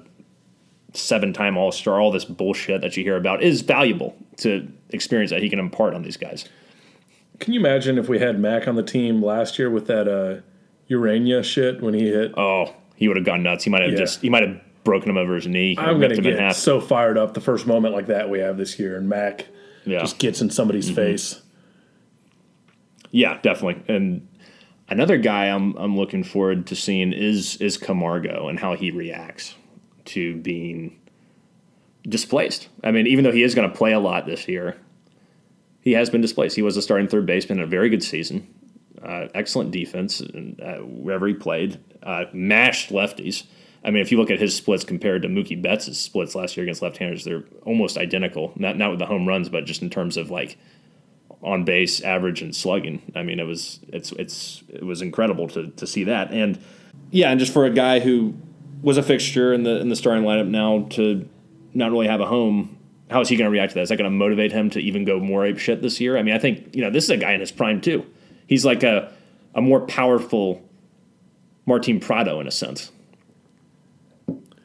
seven 0.94 1.34
time 1.34 1.58
All 1.58 1.72
Star, 1.72 2.00
all 2.00 2.12
this 2.12 2.26
bullshit 2.26 2.82
that 2.82 2.96
you 2.98 3.04
hear 3.04 3.18
about 3.18 3.42
is 3.44 3.62
valuable 3.62 4.16
to 4.38 4.68
experience 4.90 5.32
that 5.32 5.42
he 5.42 5.50
can 5.50 5.60
impart 5.60 5.94
on 5.94 6.04
these 6.04 6.18
guys. 6.18 6.48
Can 7.40 7.54
you 7.54 7.60
imagine 7.60 7.98
if 7.98 8.08
we 8.10 8.20
had 8.20 8.40
Mac 8.40 8.68
on 8.68 8.76
the 8.76 8.84
team 8.84 9.24
last 9.24 9.58
year 9.58 9.70
with 9.70 9.88
that 9.88 10.08
uh, 10.08 10.42
Ureña 10.90 11.44
shit 11.44 11.82
when 11.82 11.94
he 11.94 12.08
hit? 12.08 12.32
Oh, 12.38 12.74
he 12.96 13.08
would 13.08 13.18
have 13.18 13.26
gone 13.26 13.42
nuts. 13.44 13.64
He 13.64 13.70
might 13.70 13.82
have 13.82 13.92
Yeah. 13.92 13.98
just 13.98 14.22
he 14.22 14.30
might 14.30 14.44
have 14.44 14.60
broken 14.84 15.10
him 15.10 15.18
over 15.18 15.36
his 15.36 15.48
knee. 15.48 15.76
I'm 15.78 16.00
going 16.00 16.16
to 16.16 16.22
get 16.22 16.56
so 16.56 16.80
fired 16.82 17.18
up 17.18 17.34
the 17.34 17.42
first 17.42 17.66
moment 17.68 17.94
like 17.96 18.08
that 18.08 18.30
we 18.30 18.40
have 18.40 18.58
this 18.58 18.78
year, 18.80 18.98
and 18.98 19.08
Mac 19.10 19.48
yeah, 19.86 20.00
just 20.02 20.20
gets 20.20 20.42
in 20.42 20.50
somebody's 20.50 20.88
Mm-hmm. 20.88 20.96
face. 20.96 21.42
Yeah, 23.14 23.40
definitely. 23.42 23.82
And 23.88 24.28
another 24.90 25.18
guy 25.18 25.46
I'm 25.46 25.78
I'm 25.78 25.96
looking 25.96 26.26
forward 26.26 26.68
to 26.68 26.76
seeing 26.76 27.14
is 27.14 27.56
is 27.62 27.78
Camargo 27.78 28.50
and 28.50 28.60
how 28.60 28.76
he 28.76 28.92
reacts 28.92 29.56
to 30.06 30.36
being 30.38 31.00
displaced. 32.04 32.68
I 32.84 32.92
mean, 32.92 33.08
even 33.08 33.24
though 33.24 33.32
he 33.32 33.44
is 33.44 33.56
going 33.56 33.70
to 33.72 33.78
play 33.78 33.94
a 33.94 34.00
lot 34.00 34.26
this 34.26 34.48
year, 34.50 34.76
he 35.80 35.94
has 35.94 36.10
been 36.10 36.22
displaced. 36.22 36.58
He 36.58 36.62
was 36.62 36.76
a 36.76 36.82
starting 36.82 37.08
third 37.08 37.26
baseman 37.26 37.60
in 37.60 37.64
a 37.64 37.68
very 37.68 37.90
good 37.90 38.04
season. 38.04 38.48
uh, 39.04 39.28
excellent 39.34 39.72
defense 39.72 40.22
uh, 40.22 40.80
wherever 40.82 41.28
he 41.28 41.34
played, 41.34 41.80
uh, 42.04 42.26
mashed 42.34 42.90
lefties. 42.90 43.44
I 43.84 43.92
mean, 43.92 44.02
if 44.02 44.12
you 44.12 44.18
look 44.18 44.32
at 44.32 44.40
his 44.40 44.56
splits 44.56 44.86
compared 44.86 45.24
to 45.24 45.28
Mookie 45.28 45.62
Betts' 45.62 45.98
splits 45.98 46.36
last 46.36 46.56
year 46.56 46.64
against 46.64 46.82
left-handers, 46.82 47.26
they're 47.26 47.44
almost 47.66 47.98
identical. 47.98 48.54
Not 48.56 48.78
not 48.78 48.92
with 48.92 49.00
the 49.00 49.06
home 49.06 49.28
runs, 49.28 49.50
but 49.50 49.66
just 49.66 49.82
in 49.82 49.90
terms 49.90 50.16
of 50.16 50.32
like 50.32 50.58
on 51.44 51.66
base 51.66 52.02
average 52.02 52.42
and 52.42 52.56
slugging. 52.56 53.02
I 53.16 53.24
mean, 53.24 53.40
it 53.40 53.44
was 53.44 53.80
it's 53.90 54.12
it's 54.14 54.64
it 54.70 54.84
was 54.84 55.02
incredible 55.02 55.48
to 55.50 55.68
to 55.68 55.86
see 55.86 56.06
that. 56.06 56.32
And 56.32 56.60
yeah, 57.12 57.30
and 57.30 57.40
just 57.40 57.54
for 57.54 57.66
a 57.66 57.70
guy 57.70 58.00
who 58.00 58.34
was 58.82 58.98
a 58.98 59.04
fixture 59.04 59.54
in 59.54 59.64
the 59.64 59.80
in 59.80 59.90
the 59.90 59.96
starting 59.96 60.24
lineup 60.24 60.48
now 60.48 60.88
to 60.92 61.28
not 61.74 61.92
really 61.92 62.08
have 62.08 62.22
a 62.22 62.26
home, 62.26 62.78
how 63.10 63.22
is 63.22 63.30
he 63.30 63.36
going 63.36 63.48
to 63.48 63.52
react 63.52 63.72
to 63.72 63.76
that? 63.76 63.82
Is 63.84 63.90
that 63.90 63.98
going 63.98 64.10
to 64.10 64.16
motivate 64.16 64.52
him 64.52 64.70
to 64.72 64.80
even 64.80 65.06
go 65.06 65.20
more 65.20 65.46
ape 65.46 65.58
shit 65.58 65.82
this 65.82 66.00
year? 66.00 66.18
I 66.18 66.24
mean, 66.24 66.34
I 66.34 66.40
think 66.40 66.76
you 66.76 66.82
know 66.82 66.90
this 66.90 67.04
is 67.04 67.10
a 67.10 67.18
guy 67.18 67.34
in 67.34 67.42
his 67.42 67.52
prime 67.52 67.82
too. 67.82 68.06
He's 68.48 68.66
like 68.66 68.84
a 68.84 69.12
a 69.54 69.62
more 69.62 69.82
powerful 69.82 70.62
Martin 71.66 72.00
Prado 72.00 72.40
in 72.40 72.48
a 72.48 72.52
sense. 72.52 72.92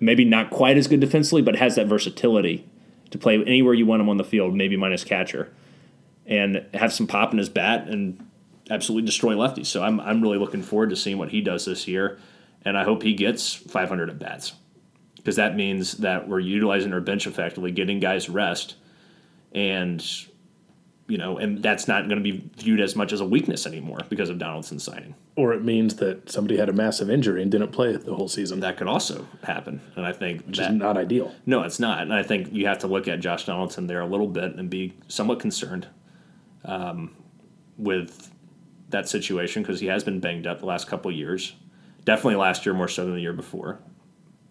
Maybe 0.00 0.24
not 0.24 0.50
quite 0.50 0.76
as 0.76 0.86
good 0.86 1.00
defensively, 1.00 1.42
but 1.42 1.56
has 1.56 1.74
that 1.74 1.86
versatility 1.86 2.64
to 3.10 3.18
play 3.18 3.42
anywhere 3.42 3.74
you 3.74 3.84
want 3.86 4.00
him 4.00 4.08
on 4.08 4.16
the 4.16 4.24
field, 4.24 4.54
maybe 4.54 4.76
minus 4.76 5.02
catcher, 5.02 5.50
and 6.28 6.64
have 6.74 6.92
some 6.92 7.06
pop 7.06 7.32
in 7.32 7.38
his 7.38 7.48
bat 7.48 7.88
and 7.88 8.24
absolutely 8.70 9.06
destroy 9.06 9.34
lefties. 9.34 9.66
So 9.66 9.82
I'm 9.82 9.98
I'm 9.98 10.22
really 10.22 10.38
looking 10.38 10.62
forward 10.62 10.90
to 10.90 10.96
seeing 10.96 11.18
what 11.18 11.30
he 11.30 11.40
does 11.40 11.64
this 11.64 11.88
year, 11.88 12.18
and 12.64 12.78
I 12.78 12.84
hope 12.84 13.02
he 13.02 13.14
gets 13.14 13.54
500 13.54 14.10
at 14.10 14.18
bats 14.18 14.52
because 15.16 15.36
that 15.36 15.56
means 15.56 15.94
that 15.98 16.28
we're 16.28 16.40
utilizing 16.40 16.92
our 16.92 17.00
bench 17.00 17.26
effectively, 17.26 17.72
getting 17.72 17.98
guys 17.98 18.28
rest, 18.28 18.76
and 19.52 20.04
you 21.08 21.16
know, 21.16 21.38
and 21.38 21.62
that's 21.62 21.88
not 21.88 22.06
going 22.06 22.22
to 22.22 22.32
be 22.32 22.50
viewed 22.58 22.80
as 22.80 22.94
much 22.94 23.14
as 23.14 23.20
a 23.22 23.24
weakness 23.24 23.66
anymore 23.66 24.00
because 24.10 24.28
of 24.28 24.38
Donaldson's 24.38 24.84
signing. 24.84 25.14
Or 25.36 25.54
it 25.54 25.64
means 25.64 25.96
that 25.96 26.30
somebody 26.30 26.58
had 26.58 26.68
a 26.68 26.74
massive 26.74 27.08
injury 27.08 27.40
and 27.40 27.50
didn't 27.50 27.72
play 27.72 27.96
the 27.96 28.14
whole 28.14 28.28
season. 28.28 28.60
That 28.60 28.76
could 28.76 28.88
also 28.88 29.26
happen, 29.42 29.80
and 29.96 30.04
I 30.04 30.12
think 30.12 30.46
which 30.46 30.58
that, 30.58 30.72
is 30.72 30.76
not 30.76 30.98
ideal. 30.98 31.34
No, 31.46 31.62
it's 31.62 31.80
not, 31.80 32.02
and 32.02 32.12
I 32.12 32.22
think 32.22 32.52
you 32.52 32.66
have 32.66 32.78
to 32.80 32.86
look 32.86 33.08
at 33.08 33.20
Josh 33.20 33.46
Donaldson 33.46 33.86
there 33.86 34.00
a 34.00 34.06
little 34.06 34.28
bit 34.28 34.56
and 34.56 34.68
be 34.68 34.92
somewhat 35.08 35.40
concerned 35.40 35.86
um, 36.64 37.14
with 37.76 38.30
that 38.90 39.08
situation 39.08 39.62
because 39.62 39.80
he 39.80 39.86
has 39.86 40.04
been 40.04 40.20
banged 40.20 40.46
up 40.46 40.60
the 40.60 40.66
last 40.66 40.86
couple 40.86 41.10
years. 41.10 41.54
Definitely 42.04 42.36
last 42.36 42.64
year 42.64 42.74
more 42.74 42.88
so 42.88 43.04
than 43.04 43.14
the 43.14 43.20
year 43.20 43.32
before, 43.32 43.80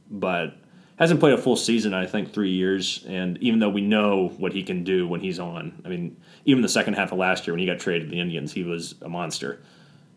but 0.10 0.58
hasn't 0.98 1.20
played 1.20 1.34
a 1.34 1.38
full 1.38 1.56
season. 1.56 1.94
I 1.94 2.06
think 2.06 2.34
three 2.34 2.52
years, 2.52 3.04
and 3.08 3.38
even 3.40 3.60
though 3.60 3.70
we 3.70 3.82
know 3.82 4.30
what 4.38 4.54
he 4.54 4.64
can 4.64 4.84
do 4.84 5.08
when 5.08 5.22
he's 5.22 5.40
on, 5.40 5.82
I 5.86 5.90
mean, 5.90 6.18
even 6.46 6.62
the 6.62 6.70
second 6.70 6.96
half 6.96 7.12
of 7.12 7.18
last 7.18 7.48
year 7.48 7.54
when 7.54 7.60
he 7.60 7.66
got 7.66 7.80
traded 7.80 8.10
to 8.10 8.12
the 8.12 8.20
Indians, 8.20 8.54
he 8.54 8.64
was 8.64 8.96
a 9.02 9.10
monster 9.10 9.62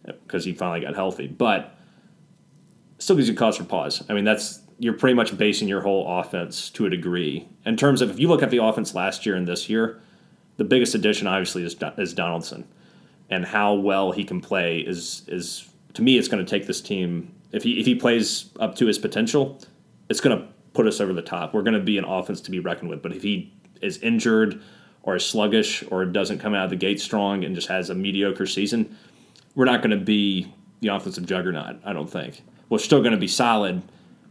because 0.04 0.44
he 0.44 0.52
finally 0.52 0.80
got 0.80 0.94
healthy. 0.94 1.26
But 1.26 1.76
still 2.98 3.16
gives 3.16 3.28
you 3.28 3.34
cause 3.34 3.56
for 3.56 3.64
pause. 3.64 4.04
I 4.08 4.14
mean, 4.14 4.24
that's 4.24 4.60
you're 4.78 4.94
pretty 4.94 5.14
much 5.14 5.36
basing 5.36 5.68
your 5.68 5.82
whole 5.82 6.20
offense 6.20 6.70
to 6.70 6.86
a 6.86 6.90
degree 6.90 7.46
in 7.66 7.76
terms 7.76 8.00
of 8.00 8.10
if 8.10 8.18
you 8.18 8.28
look 8.28 8.42
at 8.42 8.50
the 8.50 8.62
offense 8.62 8.94
last 8.94 9.26
year 9.26 9.36
and 9.36 9.46
this 9.46 9.68
year, 9.68 10.00
the 10.56 10.64
biggest 10.64 10.94
addition 10.94 11.26
obviously 11.26 11.64
is 11.64 11.76
is 11.98 12.14
Donaldson, 12.14 12.66
and 13.28 13.44
how 13.44 13.74
well 13.74 14.12
he 14.12 14.24
can 14.24 14.40
play 14.40 14.80
is 14.80 15.22
is 15.28 15.68
to 15.94 16.02
me 16.02 16.18
it's 16.18 16.28
going 16.28 16.44
to 16.44 16.48
take 16.50 16.66
this 16.66 16.80
team 16.80 17.34
if 17.52 17.62
he 17.62 17.80
if 17.80 17.86
he 17.86 17.94
plays 17.94 18.50
up 18.60 18.76
to 18.76 18.86
his 18.86 18.98
potential, 18.98 19.60
it's 20.08 20.20
going 20.20 20.38
to 20.38 20.46
put 20.72 20.86
us 20.86 21.00
over 21.00 21.12
the 21.12 21.22
top. 21.22 21.52
We're 21.52 21.62
going 21.62 21.74
to 21.74 21.80
be 21.80 21.98
an 21.98 22.04
offense 22.04 22.40
to 22.42 22.50
be 22.50 22.60
reckoned 22.60 22.90
with. 22.90 23.02
But 23.02 23.12
if 23.12 23.22
he 23.22 23.52
is 23.80 23.98
injured 23.98 24.62
or 25.02 25.16
is 25.16 25.26
sluggish 25.26 25.82
or 25.90 26.04
doesn't 26.04 26.38
come 26.38 26.54
out 26.54 26.64
of 26.64 26.70
the 26.70 26.76
gate 26.76 27.00
strong 27.00 27.44
and 27.44 27.54
just 27.54 27.68
has 27.68 27.90
a 27.90 27.94
mediocre 27.94 28.46
season, 28.46 28.96
we're 29.54 29.64
not 29.64 29.82
going 29.82 29.98
to 29.98 30.04
be 30.04 30.52
the 30.80 30.88
offensive 30.88 31.26
juggernaut. 31.26 31.80
I 31.84 31.92
don't 31.92 32.10
think. 32.10 32.42
We're 32.68 32.78
still 32.78 33.00
going 33.00 33.12
to 33.12 33.18
be 33.18 33.28
solid, 33.28 33.82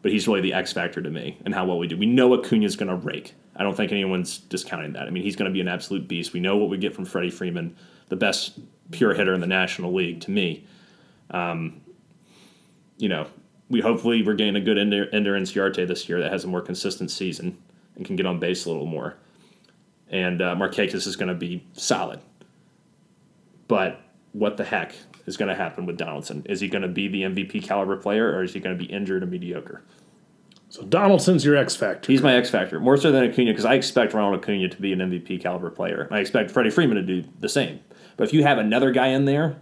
but 0.02 0.12
he's 0.12 0.28
really 0.28 0.42
the 0.42 0.54
X 0.54 0.72
factor 0.72 1.02
to 1.02 1.10
me 1.10 1.38
and 1.44 1.54
how 1.54 1.66
well 1.66 1.78
we 1.78 1.88
do. 1.88 1.98
We 1.98 2.06
know 2.06 2.34
Acuna's 2.34 2.76
going 2.76 2.90
to 2.90 2.96
rake. 2.96 3.34
I 3.60 3.64
don't 3.64 3.76
think 3.76 3.92
anyone's 3.92 4.38
discounting 4.38 4.94
that. 4.94 5.04
I 5.04 5.10
mean, 5.10 5.22
he's 5.22 5.36
going 5.36 5.52
to 5.52 5.54
be 5.54 5.60
an 5.60 5.68
absolute 5.68 6.08
beast. 6.08 6.32
We 6.32 6.40
know 6.40 6.56
what 6.56 6.70
we 6.70 6.78
get 6.78 6.96
from 6.96 7.04
Freddie 7.04 7.30
Freeman, 7.30 7.76
the 8.08 8.16
best 8.16 8.58
pure 8.92 9.14
hitter 9.14 9.34
in 9.34 9.42
the 9.42 9.48
National 9.48 9.94
League 9.94 10.22
to 10.22 10.32
me. 10.32 10.66
Um, 11.30 11.82
you 12.98 13.10
know, 13.10 13.28
we 13.70 13.82
hopefully 13.82 14.24
getting 14.24 14.56
a 14.56 14.62
good 14.62 14.78
Ender, 14.78 15.10
Ender 15.14 15.34
Inciarte 15.34 15.86
this 15.86 16.08
year 16.08 16.22
that 16.22 16.32
has 16.32 16.46
a 16.46 16.48
more 16.48 16.62
consistent 16.62 17.12
season 17.12 17.58
and 17.98 18.06
can 18.06 18.16
get 18.16 18.26
on 18.26 18.40
base 18.40 18.66
a 18.66 18.70
little 18.70 18.86
more. 18.86 19.18
And 20.10 20.42
uh, 20.42 20.56
Markakis 20.56 21.06
is 21.06 21.18
going 21.18 21.28
to 21.28 21.36
be 21.36 21.64
solid. 21.74 22.22
But 23.68 24.02
what 24.32 24.56
the 24.56 24.64
heck 24.64 24.96
is 25.26 25.36
going 25.36 25.50
to 25.50 25.56
happen 25.56 25.86
with 25.86 25.98
Donaldson? 25.98 26.46
Is 26.46 26.62
he 26.62 26.70
going 26.70 26.82
to 26.82 26.88
be 26.88 27.10
the 27.10 27.24
MVP 27.24 27.64
caliber 27.64 27.98
player 27.98 28.32
or 28.32 28.44
is 28.44 28.54
he 28.54 28.62
going 28.62 28.76
to 28.76 28.84
be 28.84 28.92
injured 28.92 29.22
and 29.22 29.32
mediocre? 29.32 29.84
So 30.70 30.84
Donaldson's 30.84 31.44
your 31.44 31.56
X 31.56 31.76
factor. 31.76 32.12
He's 32.12 32.22
my 32.22 32.36
X 32.36 32.50
factor, 32.50 32.80
more 32.80 32.96
so 32.96 33.12
than 33.12 33.24
Acuna, 33.24 33.52
because 33.52 33.66
I 33.66 33.74
expect 33.74 34.14
Ronald 34.14 34.40
Acuna 34.44 34.70
to 34.70 34.82
be 34.82 34.94
an 34.94 35.00
MVP 35.00 35.42
caliber 35.42 35.72
player. 35.72 36.08
I 36.12 36.20
expect 36.20 36.52
Freddie 36.52 36.70
Freeman 36.70 36.96
to 36.98 37.02
do 37.02 37.28
the 37.40 37.50
same. 37.50 37.80
But 38.18 38.28
if 38.28 38.34
you 38.34 38.44
have 38.44 38.60
another 38.60 38.92
guy 38.92 39.08
in 39.08 39.26
there 39.26 39.58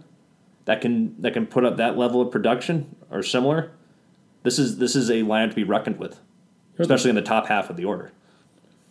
that 0.66 0.80
can 0.82 1.20
that 1.22 1.32
can 1.32 1.46
put 1.46 1.64
up 1.64 1.78
that 1.78 1.96
level 1.96 2.20
of 2.20 2.30
production 2.30 2.94
or 3.10 3.22
similar, 3.22 3.70
this 4.42 4.58
is 4.58 4.78
this 4.78 4.94
is 4.94 5.10
a 5.10 5.22
line 5.22 5.48
to 5.48 5.54
be 5.54 5.64
reckoned 5.64 5.98
with, 5.98 6.20
especially 6.78 7.08
in 7.08 7.16
the 7.16 7.22
top 7.22 7.46
half 7.46 7.70
of 7.70 7.76
the 7.76 7.86
order. 7.86 8.12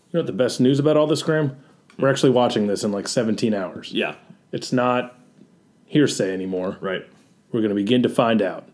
You 0.10 0.14
know 0.14 0.20
what 0.22 0.28
the 0.28 0.34
best 0.34 0.60
news 0.60 0.80
about 0.80 0.98
all 0.98 1.06
this, 1.06 1.22
Graham? 1.22 1.56
We're 2.00 2.10
actually 2.10 2.32
watching 2.32 2.66
this 2.68 2.84
in 2.84 2.92
like 2.92 3.08
17 3.08 3.54
hours. 3.54 3.92
Yeah, 3.92 4.16
It's 4.52 4.72
not 4.72 5.20
hearsay 5.86 6.34
anymore. 6.34 6.78
right. 6.82 7.06
We're 7.52 7.62
going 7.62 7.70
to 7.70 7.76
begin 7.76 8.04
to 8.04 8.10
find 8.10 8.42
out. 8.42 8.68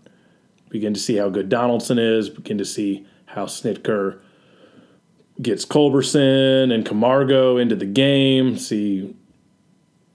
Begin 0.70 0.94
to 0.94 1.00
see 1.00 1.16
how 1.18 1.30
good 1.30 1.48
Donaldson 1.50 2.00
is. 2.00 2.30
Begin 2.30 2.58
to 2.58 2.66
see 2.66 3.06
how 3.34 3.46
Snitker 3.46 4.20
gets 5.42 5.66
Culberson 5.66 6.72
and 6.74 6.86
Camargo 6.86 7.58
into 7.58 7.76
the 7.76 7.86
game. 7.86 8.58
See 8.58 9.16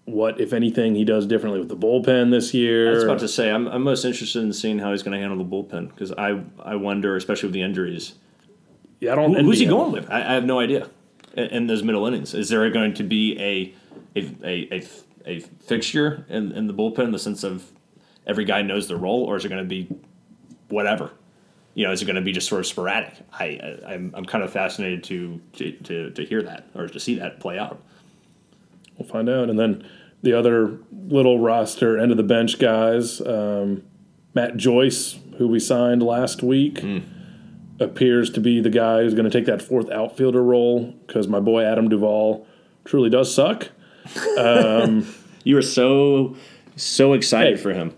what, 0.04 0.40
if 0.40 0.52
anything, 0.52 0.94
he 0.94 1.04
does 1.04 1.26
differently 1.26 1.58
with 1.60 1.68
the 1.68 1.76
bullpen 1.76 2.30
this 2.30 2.54
year. 2.54 2.88
I 2.88 2.94
was 2.94 3.04
about 3.04 3.18
to 3.20 3.28
say 3.28 3.50
I'm, 3.50 3.66
I'm 3.68 3.82
most 3.82 4.04
interested 4.04 4.42
in 4.42 4.52
seeing 4.52 4.78
how 4.78 4.92
he's 4.92 5.02
going 5.02 5.12
to 5.12 5.18
handle 5.20 5.36
the 5.38 5.44
bullpen 5.44 5.88
because 5.88 6.12
I 6.12 6.42
I 6.62 6.76
wonder, 6.76 7.16
especially 7.16 7.48
with 7.48 7.54
the 7.54 7.62
injuries, 7.62 8.14
yeah, 9.00 9.12
I 9.12 9.16
don't. 9.16 9.34
Who- 9.34 9.44
who's 9.44 9.58
he 9.58 9.66
him. 9.66 9.74
Uh, 9.74 9.76
going 9.76 9.92
with? 9.92 10.10
I, 10.10 10.20
I 10.20 10.34
have 10.34 10.44
no 10.44 10.58
idea. 10.60 10.88
In, 11.34 11.44
in 11.48 11.66
those 11.66 11.82
middle 11.82 12.06
innings, 12.06 12.32
is 12.34 12.48
there 12.48 12.68
going 12.70 12.94
to 12.94 13.02
be 13.02 13.36
a 13.38 13.74
a, 14.18 14.34
a, 14.42 14.74
a, 14.78 14.86
a 15.26 15.40
fixture 15.40 16.24
in, 16.28 16.52
in 16.52 16.66
the 16.68 16.74
bullpen 16.74 17.00
in 17.04 17.10
the 17.12 17.18
sense 17.18 17.44
of 17.44 17.70
every 18.26 18.44
guy 18.46 18.62
knows 18.62 18.88
their 18.88 18.96
role, 18.96 19.24
or 19.24 19.36
is 19.36 19.44
it 19.44 19.48
going 19.50 19.62
to 19.62 19.68
be 19.68 19.88
whatever? 20.68 21.10
You 21.78 21.84
know, 21.86 21.92
is 21.92 22.02
it 22.02 22.06
going 22.06 22.16
to 22.16 22.22
be 22.22 22.32
just 22.32 22.48
sort 22.48 22.58
of 22.58 22.66
sporadic? 22.66 23.14
I, 23.32 23.44
I 23.86 23.92
I'm, 23.94 24.12
I'm 24.16 24.24
kind 24.24 24.42
of 24.42 24.52
fascinated 24.52 25.04
to, 25.04 25.40
to 25.52 25.70
to 25.72 26.10
to 26.10 26.24
hear 26.24 26.42
that 26.42 26.66
or 26.74 26.88
to 26.88 26.98
see 26.98 27.14
that 27.20 27.38
play 27.38 27.56
out. 27.56 27.80
We'll 28.96 29.08
find 29.08 29.28
out. 29.28 29.48
And 29.48 29.56
then 29.56 29.86
the 30.22 30.32
other 30.32 30.78
little 31.06 31.38
roster, 31.38 31.96
end 31.96 32.10
of 32.10 32.16
the 32.16 32.24
bench 32.24 32.58
guys, 32.58 33.20
um, 33.20 33.84
Matt 34.34 34.56
Joyce, 34.56 35.20
who 35.36 35.46
we 35.46 35.60
signed 35.60 36.02
last 36.02 36.42
week, 36.42 36.84
appears 37.78 38.28
to 38.30 38.40
be 38.40 38.60
the 38.60 38.70
guy 38.70 39.02
who's 39.04 39.14
going 39.14 39.30
to 39.30 39.30
take 39.30 39.46
that 39.46 39.62
fourth 39.62 39.88
outfielder 39.90 40.42
role 40.42 40.92
because 41.06 41.28
my 41.28 41.38
boy 41.38 41.62
Adam 41.62 41.88
Duvall 41.88 42.44
truly 42.84 43.08
does 43.08 43.32
suck. 43.32 43.68
You 45.44 45.54
were 45.54 45.62
so 45.62 46.36
so 46.76 47.12
excited 47.12 47.56
Hey. 47.56 47.62
for 47.62 47.72
him 47.72 47.94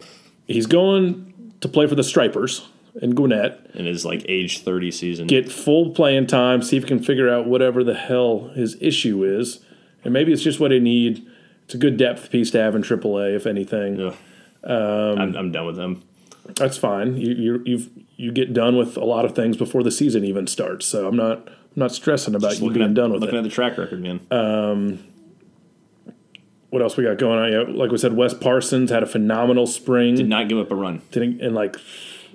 He's 0.46 0.66
going 0.66 1.54
to 1.60 1.68
play 1.68 1.86
for 1.86 1.94
the 1.94 2.02
Stripers 2.04 2.68
in 3.00 3.14
Gwinnett, 3.14 3.70
in 3.74 3.86
his 3.86 4.04
like 4.04 4.24
age 4.28 4.62
thirty 4.62 4.90
season. 4.90 5.26
get 5.26 5.50
full 5.50 5.90
playing 5.90 6.26
time, 6.26 6.62
see 6.62 6.76
if 6.76 6.82
he 6.84 6.88
can 6.88 7.02
figure 7.02 7.28
out 7.28 7.46
whatever 7.46 7.84
the 7.84 7.94
hell 7.94 8.48
his 8.54 8.76
issue 8.80 9.24
is. 9.24 9.60
And 10.04 10.12
maybe 10.12 10.32
it's 10.32 10.42
just 10.42 10.60
what 10.60 10.68
they 10.70 10.80
need. 10.80 11.26
It's 11.64 11.74
a 11.74 11.78
good 11.78 11.96
depth 11.96 12.30
piece 12.30 12.50
to 12.52 12.58
have 12.58 12.74
in 12.74 12.82
AAA, 12.82 13.36
if 13.36 13.46
anything. 13.46 14.00
Ugh. 14.00 14.14
Um, 14.64 15.18
I'm, 15.20 15.36
I'm 15.36 15.52
done 15.52 15.66
with 15.66 15.78
him. 15.78 16.02
That's 16.56 16.76
fine. 16.76 17.16
You 17.16 17.32
you 17.34 17.62
you've 17.64 17.90
you 18.16 18.32
get 18.32 18.52
done 18.52 18.76
with 18.76 18.96
a 18.96 19.04
lot 19.04 19.24
of 19.24 19.34
things 19.34 19.56
before 19.56 19.82
the 19.82 19.90
season 19.90 20.24
even 20.24 20.46
starts. 20.46 20.84
So 20.86 21.06
I'm 21.06 21.16
not 21.16 21.48
I'm 21.48 21.54
not 21.76 21.92
stressing 21.92 22.34
about 22.34 22.58
you 22.60 22.70
being 22.70 22.82
at 22.86 22.94
done 22.94 23.12
with 23.12 23.20
looking 23.22 23.36
it. 23.36 23.38
Looking 23.42 23.46
at 23.46 23.50
the 23.50 23.54
track 23.54 23.78
record, 23.78 24.02
man. 24.02 24.20
Um, 24.30 25.04
what 26.70 26.82
else 26.82 26.96
we 26.96 27.04
got 27.04 27.18
going 27.18 27.38
on? 27.38 27.52
Yeah, 27.52 27.64
like 27.74 27.90
we 27.90 27.98
said, 27.98 28.14
Wes 28.14 28.32
Parsons 28.34 28.90
had 28.90 29.02
a 29.02 29.06
phenomenal 29.06 29.66
spring. 29.66 30.14
Did 30.16 30.28
not 30.28 30.48
give 30.48 30.58
up 30.58 30.70
a 30.70 30.74
run. 30.74 31.02
Didn't- 31.10 31.40
in 31.40 31.54
like 31.54 31.76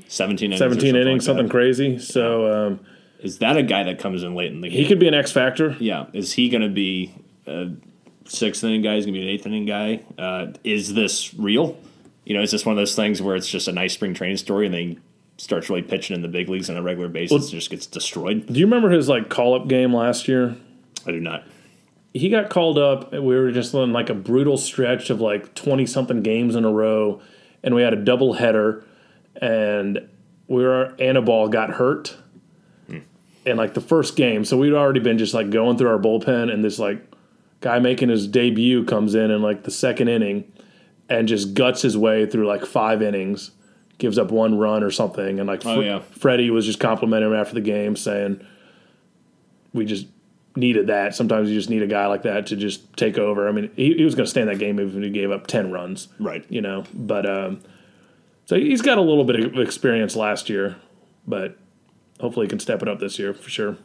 17 0.07 0.45
innings. 0.51 0.59
17 0.59 0.79
something 0.79 0.95
innings, 1.01 1.23
like 1.23 1.25
something 1.25 1.45
that. 1.47 1.51
crazy. 1.51 1.97
So 1.99 2.67
um, 2.67 2.79
Is 3.19 3.39
that 3.39 3.57
a 3.57 3.63
guy 3.63 3.83
that 3.83 3.99
comes 3.99 4.23
in 4.23 4.35
late 4.35 4.51
in 4.51 4.61
the 4.61 4.69
game? 4.69 4.77
he 4.77 4.87
could 4.87 4.99
be 4.99 5.07
an 5.07 5.13
X 5.13 5.31
factor. 5.31 5.75
yeah. 5.79 6.05
Is 6.13 6.33
he 6.33 6.49
going 6.49 6.61
to 6.61 6.69
be 6.69 7.13
a 7.47 7.71
sixth 8.25 8.63
inning 8.63 8.81
guy? 8.81 8.95
Is 8.95 9.05
going 9.05 9.13
to 9.15 9.19
be 9.19 9.25
an 9.27 9.33
eighth 9.33 9.45
inning 9.45 9.65
guy? 9.65 10.03
Uh, 10.17 10.47
is 10.63 10.93
this 10.93 11.33
real? 11.33 11.77
You 12.25 12.35
know, 12.35 12.41
is 12.41 12.51
this 12.51 12.65
one 12.65 12.73
of 12.73 12.77
those 12.77 12.95
things 12.95 13.21
where 13.21 13.35
it's 13.35 13.47
just 13.49 13.67
a 13.67 13.71
nice 13.71 13.93
spring 13.93 14.13
training 14.13 14.37
story 14.37 14.65
and 14.65 14.73
then 14.73 14.81
he 14.81 14.99
starts 15.37 15.69
really 15.69 15.83
pitching 15.83 16.15
in 16.15 16.21
the 16.23 16.27
big 16.27 16.49
leagues 16.49 16.69
on 16.69 16.77
a 16.77 16.81
regular 16.81 17.07
basis 17.09 17.43
and 17.43 17.51
just 17.51 17.69
gets 17.69 17.85
destroyed? 17.85 18.47
Do 18.47 18.59
you 18.59 18.65
remember 18.65 18.89
his 18.89 19.07
like 19.09 19.29
call 19.29 19.53
up 19.55 19.67
game 19.67 19.93
last 19.93 20.27
year? 20.27 20.55
I 21.05 21.11
do 21.11 21.19
not. 21.19 21.43
he 22.15 22.29
got 22.29 22.49
called 22.49 22.79
up. 22.79 23.13
and 23.13 23.23
We 23.25 23.35
were 23.35 23.51
just 23.51 23.73
in 23.75 23.93
like 23.93 24.09
a 24.09 24.15
brutal 24.15 24.57
stretch 24.57 25.09
of 25.11 25.21
like 25.21 25.53
twenty 25.53 25.85
something 25.85 26.23
games 26.23 26.55
in 26.55 26.65
a 26.65 26.71
row, 26.71 27.21
and 27.63 27.75
we 27.75 27.83
had 27.83 27.93
a 27.93 27.97
double 28.03 28.33
header, 28.33 28.83
and 29.41 30.07
we 30.47 30.63
were 30.63 30.93
Anibal 30.99 31.47
got 31.49 31.71
hurt 31.71 32.15
in 33.45 33.57
like 33.57 33.73
the 33.73 33.81
first 33.81 34.15
game, 34.15 34.43
so 34.43 34.57
we'd 34.57 34.73
already 34.73 34.99
been 34.99 35.17
just 35.17 35.33
like 35.33 35.49
going 35.49 35.77
through 35.77 35.89
our 35.89 35.99
bullpen, 35.99 36.51
and 36.51 36.63
this 36.63 36.79
like 36.79 36.99
guy 37.61 37.79
making 37.79 38.09
his 38.09 38.27
debut 38.27 38.83
comes 38.85 39.15
in 39.15 39.31
in 39.31 39.41
like 39.41 39.63
the 39.63 39.71
second 39.71 40.07
inning, 40.07 40.51
and 41.09 41.27
just 41.27 41.53
guts 41.53 41.81
his 41.81 41.97
way 41.97 42.25
through 42.25 42.47
like 42.47 42.65
five 42.65 43.01
innings, 43.01 43.51
gives 43.97 44.17
up 44.17 44.31
one 44.31 44.57
run 44.57 44.83
or 44.83 44.91
something, 44.91 45.39
and 45.39 45.47
like 45.47 45.65
Oh, 45.65 45.79
yeah. 45.79 45.99
Freddie 45.99 46.49
was 46.49 46.65
just 46.65 46.79
complimenting 46.79 47.29
him 47.29 47.35
after 47.35 47.53
the 47.53 47.61
game, 47.61 47.95
saying 47.95 48.43
we 49.73 49.85
just 49.85 50.07
needed 50.55 50.87
that. 50.87 51.13
Sometimes 51.13 51.49
you 51.49 51.55
just 51.55 51.69
need 51.69 51.81
a 51.81 51.87
guy 51.87 52.07
like 52.07 52.23
that 52.23 52.47
to 52.47 52.55
just 52.55 52.95
take 52.95 53.17
over. 53.17 53.47
I 53.47 53.51
mean, 53.51 53.69
he, 53.75 53.93
he 53.93 54.03
was 54.03 54.15
going 54.15 54.25
to 54.25 54.29
stay 54.29 54.41
in 54.41 54.47
that 54.47 54.57
game 54.57 54.79
even 54.79 55.03
if 55.03 55.03
he 55.03 55.09
gave 55.11 55.31
up 55.31 55.47
ten 55.47 55.71
runs, 55.71 56.07
Right. 56.19 56.45
You 56.49 56.61
know, 56.61 56.83
but 56.93 57.29
um, 57.29 57.59
so 58.45 58.55
he's 58.55 58.81
got 58.81 58.97
a 58.97 59.01
little 59.01 59.23
bit 59.23 59.39
of 59.39 59.59
experience 59.59 60.15
last 60.15 60.49
year, 60.49 60.75
but 61.27 61.57
hopefully 62.19 62.45
he 62.45 62.49
can 62.49 62.59
step 62.59 62.81
it 62.81 62.87
up 62.87 62.99
this 62.99 63.19
year 63.19 63.33
for 63.33 63.49
sure. 63.49 63.77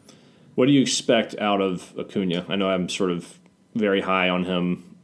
What 0.55 0.67
do 0.67 0.73
you 0.73 0.83
expect 0.83 1.39
out 1.39 1.61
of 1.61 1.95
Acuna? 1.99 2.45
I 2.49 2.57
know 2.57 2.69
I'm 2.69 2.89
sort 2.89 3.11
of 3.11 3.39
very 3.75 4.01
high 4.01 4.29
on 4.29 4.45
him. 4.45 4.97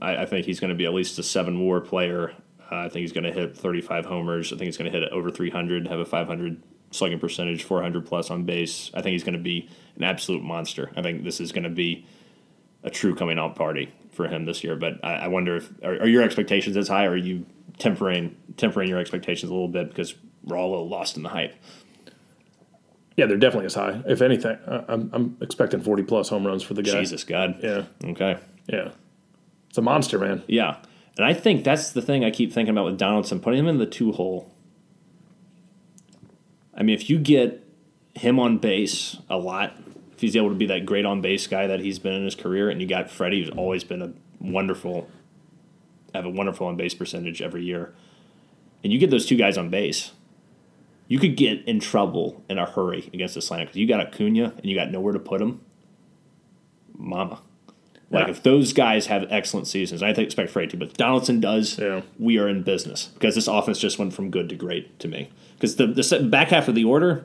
I, 0.00 0.18
I 0.18 0.26
think 0.26 0.46
he's 0.46 0.60
going 0.60 0.70
to 0.70 0.76
be 0.76 0.84
at 0.84 0.94
least 0.94 1.18
a 1.18 1.22
seven 1.22 1.60
WAR 1.60 1.80
player. 1.80 2.32
Uh, 2.60 2.76
I 2.76 2.88
think 2.88 3.02
he's 3.02 3.12
going 3.12 3.24
to 3.24 3.32
hit 3.32 3.56
35 3.56 4.06
homers. 4.06 4.52
I 4.52 4.56
think 4.56 4.66
he's 4.66 4.76
going 4.76 4.90
to 4.90 4.98
hit 4.98 5.08
over 5.10 5.30
300, 5.30 5.88
have 5.88 5.98
a 5.98 6.04
500 6.04 6.62
slugging 6.92 7.18
percentage, 7.18 7.64
400 7.64 8.06
plus 8.06 8.30
on 8.30 8.44
base. 8.44 8.90
I 8.94 9.02
think 9.02 9.12
he's 9.12 9.24
going 9.24 9.34
to 9.34 9.40
be 9.40 9.68
an 9.96 10.04
absolute 10.04 10.42
monster. 10.42 10.90
I 10.96 11.02
think 11.02 11.24
this 11.24 11.40
is 11.40 11.52
going 11.52 11.64
to 11.64 11.70
be 11.70 12.06
a 12.84 12.90
true 12.90 13.14
coming 13.14 13.38
out 13.38 13.56
party 13.56 13.92
for 14.12 14.28
him 14.28 14.44
this 14.44 14.62
year. 14.62 14.76
But 14.76 15.04
I, 15.04 15.14
I 15.14 15.28
wonder 15.28 15.56
if 15.56 15.70
are, 15.82 16.02
are 16.02 16.08
your 16.08 16.22
expectations 16.22 16.76
as 16.76 16.88
high? 16.88 17.06
Or 17.06 17.12
are 17.12 17.16
you 17.16 17.46
tempering 17.78 18.36
tempering 18.56 18.88
your 18.88 18.98
expectations 18.98 19.50
a 19.50 19.52
little 19.54 19.68
bit 19.68 19.88
because 19.88 20.14
we're 20.44 20.56
all 20.56 20.70
a 20.70 20.72
little 20.72 20.88
lost 20.88 21.16
in 21.16 21.22
the 21.22 21.28
hype? 21.30 21.54
Yeah, 23.16 23.26
they're 23.26 23.36
definitely 23.36 23.66
as 23.66 23.74
high. 23.74 24.02
If 24.06 24.22
anything, 24.22 24.56
I- 24.66 24.84
I'm, 24.88 25.10
I'm 25.12 25.36
expecting 25.42 25.80
40 25.80 26.02
plus 26.04 26.28
home 26.30 26.46
runs 26.46 26.62
for 26.62 26.74
the 26.74 26.82
guy. 26.82 26.98
Jesus 27.00 27.24
God. 27.24 27.56
Yeah, 27.62 27.84
Okay. 28.04 28.38
yeah. 28.68 28.90
It's 29.68 29.78
a 29.78 29.82
monster, 29.82 30.18
man. 30.18 30.42
Yeah. 30.46 30.76
And 31.18 31.26
I 31.26 31.34
think 31.34 31.62
that's 31.62 31.90
the 31.90 32.00
thing 32.02 32.24
I 32.24 32.30
keep 32.30 32.52
thinking 32.52 32.72
about 32.72 32.86
with 32.86 32.98
Donaldson, 32.98 33.38
putting 33.40 33.58
him 33.60 33.68
in 33.68 33.78
the 33.78 33.86
two 33.86 34.12
hole. 34.12 34.50
I 36.74 36.82
mean, 36.82 36.94
if 36.94 37.10
you 37.10 37.18
get 37.18 37.62
him 38.14 38.38
on 38.38 38.58
base 38.58 39.16
a 39.28 39.36
lot, 39.36 39.76
if 40.14 40.20
he's 40.20 40.36
able 40.36 40.48
to 40.48 40.54
be 40.54 40.66
that 40.66 40.86
great 40.86 41.04
on 41.04 41.20
base 41.20 41.46
guy 41.46 41.66
that 41.66 41.80
he's 41.80 41.98
been 41.98 42.14
in 42.14 42.24
his 42.24 42.34
career, 42.34 42.70
and 42.70 42.80
you 42.80 42.86
got 42.86 43.10
Freddie, 43.10 43.44
who's 43.44 43.50
always 43.54 43.84
been 43.84 44.00
a 44.02 44.12
wonderful, 44.40 45.08
have 46.14 46.24
a 46.24 46.30
wonderful 46.30 46.66
on 46.66 46.76
base 46.76 46.94
percentage 46.94 47.40
every 47.42 47.64
year, 47.64 47.94
and 48.84 48.92
you 48.92 48.98
get 48.98 49.10
those 49.10 49.26
two 49.26 49.36
guys 49.36 49.56
on 49.58 49.70
base, 49.70 50.12
you 51.08 51.18
could 51.18 51.36
get 51.36 51.66
in 51.66 51.80
trouble 51.80 52.42
in 52.48 52.58
a 52.58 52.66
hurry 52.66 53.10
against 53.12 53.34
this 53.34 53.48
lineup 53.50 53.60
because 53.62 53.76
you 53.76 53.86
got 53.86 54.00
Acuna 54.00 54.54
and 54.56 54.64
you 54.66 54.74
got 54.74 54.90
nowhere 54.90 55.12
to 55.12 55.18
put 55.18 55.40
him. 55.42 55.60
Mama. 56.96 57.40
Like 58.10 58.26
Yeah. 58.26 58.30
if 58.32 58.42
those 58.42 58.72
guys 58.72 59.06
have 59.06 59.26
excellent 59.30 59.66
seasons, 59.66 60.02
I 60.02 60.12
think 60.12 60.26
expect 60.26 60.50
Freddie 60.50 60.68
to, 60.72 60.76
but 60.76 60.88
if 60.88 60.94
Donaldson 60.94 61.40
does. 61.40 61.78
Yeah. 61.78 62.02
We 62.18 62.38
are 62.38 62.48
in 62.48 62.62
business 62.62 63.10
because 63.14 63.34
this 63.34 63.48
offense 63.48 63.78
just 63.78 63.98
went 63.98 64.12
from 64.12 64.30
good 64.30 64.48
to 64.50 64.54
great 64.54 64.98
to 65.00 65.08
me. 65.08 65.30
Because 65.54 65.76
the 65.76 65.86
the 65.86 66.28
back 66.28 66.48
half 66.48 66.68
of 66.68 66.74
the 66.74 66.84
order 66.84 67.24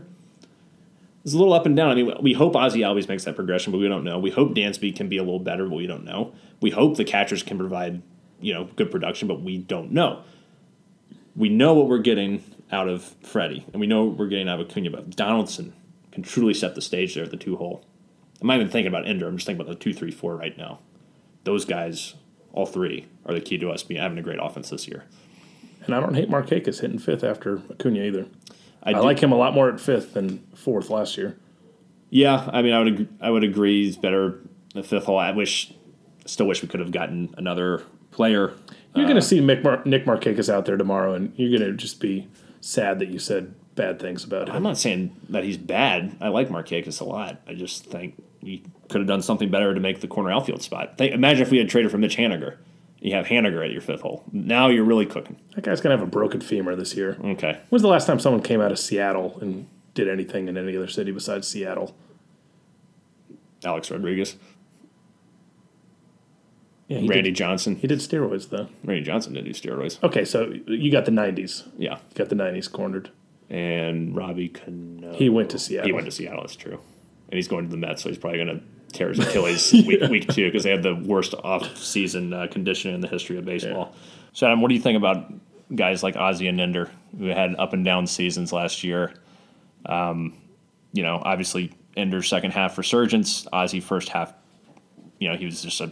is 1.26 1.34
a 1.34 1.38
little 1.38 1.54
up 1.54 1.66
and 1.66 1.76
down. 1.76 1.90
I 1.90 1.96
mean, 1.96 2.14
we 2.22 2.34
hope 2.34 2.54
Ozzy 2.54 2.88
always 2.88 3.08
makes 3.10 3.26
that 3.26 3.36
progression, 3.36 3.72
but 3.72 3.80
we 3.80 3.88
don't 3.90 4.06
know. 4.06 4.18
We 4.18 4.30
hope 4.32 4.56
Dansby 4.56 4.96
can 4.96 5.10
be 5.10 5.18
a 5.18 5.24
little 5.24 5.40
better, 5.40 5.66
but 5.68 5.76
we 5.76 5.88
don't 5.88 6.06
know. 6.06 6.32
We 6.62 6.70
hope 6.70 6.96
the 6.96 7.04
catchers 7.04 7.44
can 7.44 7.58
provide 7.58 8.02
you 8.40 8.54
know 8.54 8.66
good 8.76 8.92
production, 8.92 9.28
but 9.28 9.42
we 9.42 9.58
don't 9.58 9.92
know. 9.92 10.24
We 11.36 11.50
know 11.50 11.74
what 11.74 11.88
we're 11.88 12.00
getting 12.00 12.44
out 12.72 12.88
of 12.88 13.04
Freddie, 13.22 13.66
and 13.72 13.80
we 13.80 13.88
know 13.88 14.06
what 14.06 14.18
we're 14.18 14.28
getting 14.28 14.50
out 14.50 14.60
of 14.60 14.70
Acuna, 14.70 14.90
but 14.90 15.16
Donaldson 15.16 15.74
can 16.12 16.24
truly 16.24 16.54
set 16.54 16.76
the 16.76 16.82
stage 16.82 17.16
there 17.16 17.24
at 17.24 17.32
the 17.32 17.38
two 17.38 17.58
hole. 17.58 17.84
I'm 18.42 18.48
not 18.48 18.56
even 18.56 18.70
thinking 18.70 18.88
about 18.88 19.08
Ender. 19.08 19.28
I'm 19.28 19.38
just 19.38 19.46
thinking 19.46 19.62
about 19.62 19.72
the 19.72 19.84
two, 19.84 19.94
three, 19.94 20.12
four 20.12 20.36
right 20.36 20.58
now. 20.58 20.80
Those 21.44 21.66
guys, 21.66 22.16
all 22.54 22.66
three, 22.66 23.08
are 23.26 23.34
the 23.34 23.42
key 23.42 23.58
to 23.60 23.70
us 23.70 23.84
being 23.84 24.02
having 24.02 24.18
a 24.18 24.22
great 24.22 24.40
offense 24.42 24.70
this 24.70 24.88
year. 24.88 25.06
And 25.86 25.96
I 25.96 26.00
don't 26.00 26.14
hate 26.14 26.30
Markakis 26.30 26.82
hitting 26.82 27.00
fifth 27.00 27.24
after 27.24 27.62
Acuna 27.72 28.02
either. 28.02 28.26
I, 28.84 28.92
I 28.94 29.00
like 29.00 29.20
him 29.20 29.32
a 29.32 29.38
lot 29.38 29.54
more 29.54 29.70
at 29.70 29.80
fifth 29.80 30.14
than 30.14 30.46
fourth 30.56 30.90
last 30.90 31.18
year. 31.18 31.38
Yeah, 32.10 32.50
I 32.52 32.62
mean, 32.62 32.74
I 32.74 32.80
would 32.80 32.88
ag- 32.88 33.08
I 33.22 33.30
would 33.30 33.44
agree. 33.44 33.86
He's 33.86 33.98
better 33.98 34.40
the 34.74 34.84
fifth 34.84 35.06
hole. 35.06 35.18
I 35.18 35.32
wish, 35.32 35.74
still 36.26 36.46
wish 36.46 36.62
we 36.62 36.68
could 36.68 36.80
have 36.80 36.92
gotten 36.92 37.34
another 37.38 37.84
player. 38.18 38.52
You're 38.96 39.06
Uh, 39.06 39.10
going 39.10 39.16
to 39.16 39.22
see 39.22 39.40
Mick 39.40 39.64
Mar- 39.64 39.82
Nick 39.86 40.06
Markakis 40.06 40.52
out 40.52 40.66
there 40.66 40.76
tomorrow, 40.76 41.14
and 41.14 41.32
you're 41.38 41.58
going 41.58 41.72
to 41.72 41.78
just 41.78 42.02
be 42.02 42.28
sad 42.60 43.00
that 43.00 43.08
you 43.10 43.20
said 43.20 43.54
bad 43.76 44.00
things 44.00 44.24
about 44.26 44.50
him. 44.50 44.56
I'm 44.56 44.64
not 44.64 44.78
saying 44.78 45.16
that 45.30 45.44
he's 45.44 45.56
bad. 45.58 46.16
I 46.20 46.30
like 46.30 46.50
Markakis 46.50 47.00
a 47.00 47.04
lot. 47.06 47.40
I 47.48 47.54
just 47.54 47.86
think 47.86 48.16
we 48.42 48.64
could 48.90 49.00
have 49.02 49.08
done 49.08 49.22
something 49.22 49.50
better 49.52 49.74
to 49.74 49.80
make 49.80 50.02
the 50.02 50.08
corner 50.08 50.32
outfield 50.32 50.64
spot. 50.64 50.98
Think, 50.98 51.14
imagine 51.14 51.44
if 51.44 51.52
we 51.52 51.60
had 51.60 51.70
traded 51.70 51.92
for 51.92 51.98
Mitch 52.00 52.18
Haniger. 52.18 52.56
You 53.00 53.14
have 53.14 53.28
Haniger 53.28 53.64
at 53.64 53.72
your 53.72 53.82
fifth 53.82 54.02
hole. 54.02 54.24
Now 54.32 54.70
you're 54.70 54.84
really 54.84 55.06
cooking. 55.06 55.38
That 55.54 55.64
guy's 55.64 55.80
going 55.80 55.96
to 55.96 56.00
have 56.00 56.08
a 56.08 56.10
broken 56.10 56.42
femur 56.42 56.76
this 56.76 56.96
year. 56.96 57.18
Okay. 57.24 57.60
When's 57.70 57.84
the 57.84 57.88
last 57.88 58.08
time 58.08 58.20
someone 58.20 58.42
came 58.42 58.60
out 58.60 58.72
of 58.72 58.80
Seattle 58.80 59.38
and 59.40 59.68
did 59.94 60.08
anything 60.10 60.48
in 60.48 60.58
any 60.58 60.76
other 60.76 60.88
city 60.88 61.12
besides 61.12 61.48
Seattle? 61.48 61.96
Alex 63.64 63.92
Rodriguez, 63.92 64.36
Yeah, 66.88 67.00
he 67.00 67.08
Randy 67.08 67.32
Did, 67.32 67.36
Johnson. 67.36 67.76
he 67.76 67.88
did 67.88 68.00
steroids 68.00 68.50
though. 68.50 68.68
Randy 68.84 69.04
Johnson 69.04 69.34
didn't 69.34 69.48
do 69.48 69.54
steroids. 69.54 70.02
Okay, 70.04 70.24
so 70.24 70.54
you 70.68 70.92
got 70.92 71.06
the 71.06 71.12
'90s. 71.12 71.68
Yeah. 71.78 71.96
You 71.96 72.16
got 72.16 72.30
the 72.30 72.36
'90s 72.36 72.72
cornered. 72.72 73.10
And 73.50 74.16
Robbie 74.16 74.50
Cano. 74.50 75.14
He 75.14 75.30
went 75.30 75.50
to 75.52 75.60
Seattle. 75.60 75.86
He 75.88 75.94
went 75.94 76.06
to 76.06 76.12
Seattle. 76.12 76.42
That's 76.42 76.56
true. 76.56 76.80
And 77.30 77.38
he's 77.38 77.48
going 77.48 77.66
to 77.66 77.72
the 77.72 77.78
Mets, 77.78 78.04
so 78.04 78.10
he's 78.10 78.18
probably 78.18 78.44
going 78.44 78.60
to 78.60 78.64
tear 78.98 79.10
his 79.10 79.20
Achilles 79.26 79.72
week, 79.74 80.02
week 80.10 80.28
two 80.28 80.46
because 80.46 80.64
they 80.64 80.72
had 80.72 80.84
the 80.84 80.96
worst 80.96 81.34
off-season 81.44 82.34
uh, 82.34 82.48
conditioning 82.50 82.96
in 82.96 83.02
the 83.02 83.08
history 83.08 83.38
of 83.38 83.46
baseball. 83.46 83.94
So, 84.34 84.48
Adam, 84.48 84.62
what 84.62 84.68
do 84.70 84.76
you 84.76 84.82
think 84.82 84.98
about 84.98 85.32
guys 85.74 86.04
like 86.04 86.16
Ozzie 86.16 86.48
and 86.48 86.60
Ender 86.60 86.90
who 87.18 87.26
had 87.28 87.56
up 87.56 87.74
and 87.74 87.84
down 87.86 88.08
seasons 88.08 88.52
last 88.54 88.84
year? 88.84 89.14
Um, 89.86 90.38
you 90.94 91.04
know, 91.04 91.22
obviously 91.24 91.72
Ender's 91.96 92.28
second 92.28 92.52
half 92.52 92.78
resurgence, 92.78 93.48
Ozzie 93.54 93.80
first 93.80 94.10
half. 94.10 94.34
You 95.20 95.30
know, 95.30 95.38
he 95.38 95.46
was 95.46 95.62
just 95.62 95.80
a 95.82 95.92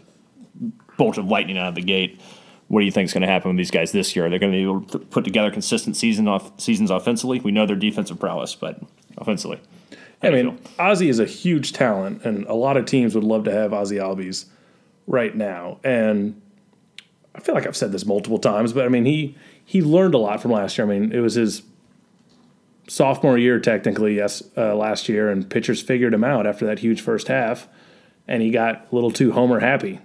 bolt 0.97 1.17
of 1.17 1.27
lightning 1.27 1.57
out 1.57 1.69
of 1.69 1.75
the 1.75 1.81
gate. 1.81 2.19
What 2.67 2.79
do 2.79 2.85
you 2.85 2.91
think 2.91 3.05
is 3.05 3.13
going 3.13 3.21
to 3.21 3.27
happen 3.27 3.49
with 3.49 3.57
these 3.57 3.71
guys 3.71 3.91
this 3.91 4.15
year? 4.15 4.25
Are 4.25 4.29
they 4.29 4.39
going 4.39 4.51
to 4.51 4.57
be 4.57 4.63
able 4.63 4.81
to 4.81 4.99
put 4.99 5.23
together 5.23 5.51
consistent 5.51 5.95
season 5.95 6.27
off 6.27 6.59
seasons 6.59 6.89
offensively? 6.89 7.39
We 7.39 7.51
know 7.51 7.65
their 7.65 7.75
defensive 7.75 8.19
prowess, 8.19 8.55
but 8.55 8.81
offensively, 9.17 9.59
I 10.23 10.31
mean, 10.31 10.57
Ozzy 10.79 11.09
is 11.09 11.19
a 11.19 11.25
huge 11.25 11.73
talent, 11.73 12.25
and 12.25 12.45
a 12.45 12.53
lot 12.53 12.77
of 12.77 12.85
teams 12.85 13.13
would 13.13 13.23
love 13.23 13.43
to 13.43 13.51
have 13.51 13.71
Ozzy 13.71 13.97
Albies 13.97 14.45
right 15.05 15.35
now. 15.35 15.79
And 15.83 16.41
I 17.35 17.39
feel 17.39 17.53
like 17.53 17.67
I've 17.67 17.77
said 17.77 17.91
this 17.91 18.05
multiple 18.05 18.39
times, 18.39 18.73
but 18.73 18.85
I 18.85 18.89
mean, 18.89 19.05
he 19.05 19.35
he 19.63 19.81
learned 19.81 20.15
a 20.15 20.17
lot 20.17 20.41
from 20.41 20.51
last 20.51 20.77
year. 20.77 20.87
I 20.87 20.89
mean, 20.89 21.11
it 21.11 21.19
was 21.19 21.35
his 21.35 21.63
sophomore 22.87 23.37
year, 23.37 23.59
technically, 23.59 24.15
yes, 24.15 24.43
uh, 24.55 24.75
last 24.75 25.09
year, 25.09 25.29
and 25.29 25.49
pitchers 25.49 25.81
figured 25.81 26.13
him 26.13 26.23
out 26.23 26.47
after 26.47 26.65
that 26.65 26.79
huge 26.79 27.01
first 27.01 27.27
half, 27.27 27.67
and 28.27 28.41
he 28.41 28.51
got 28.51 28.87
a 28.91 28.95
little 28.95 29.11
too 29.11 29.31
homer 29.31 29.59
happy. 29.59 29.99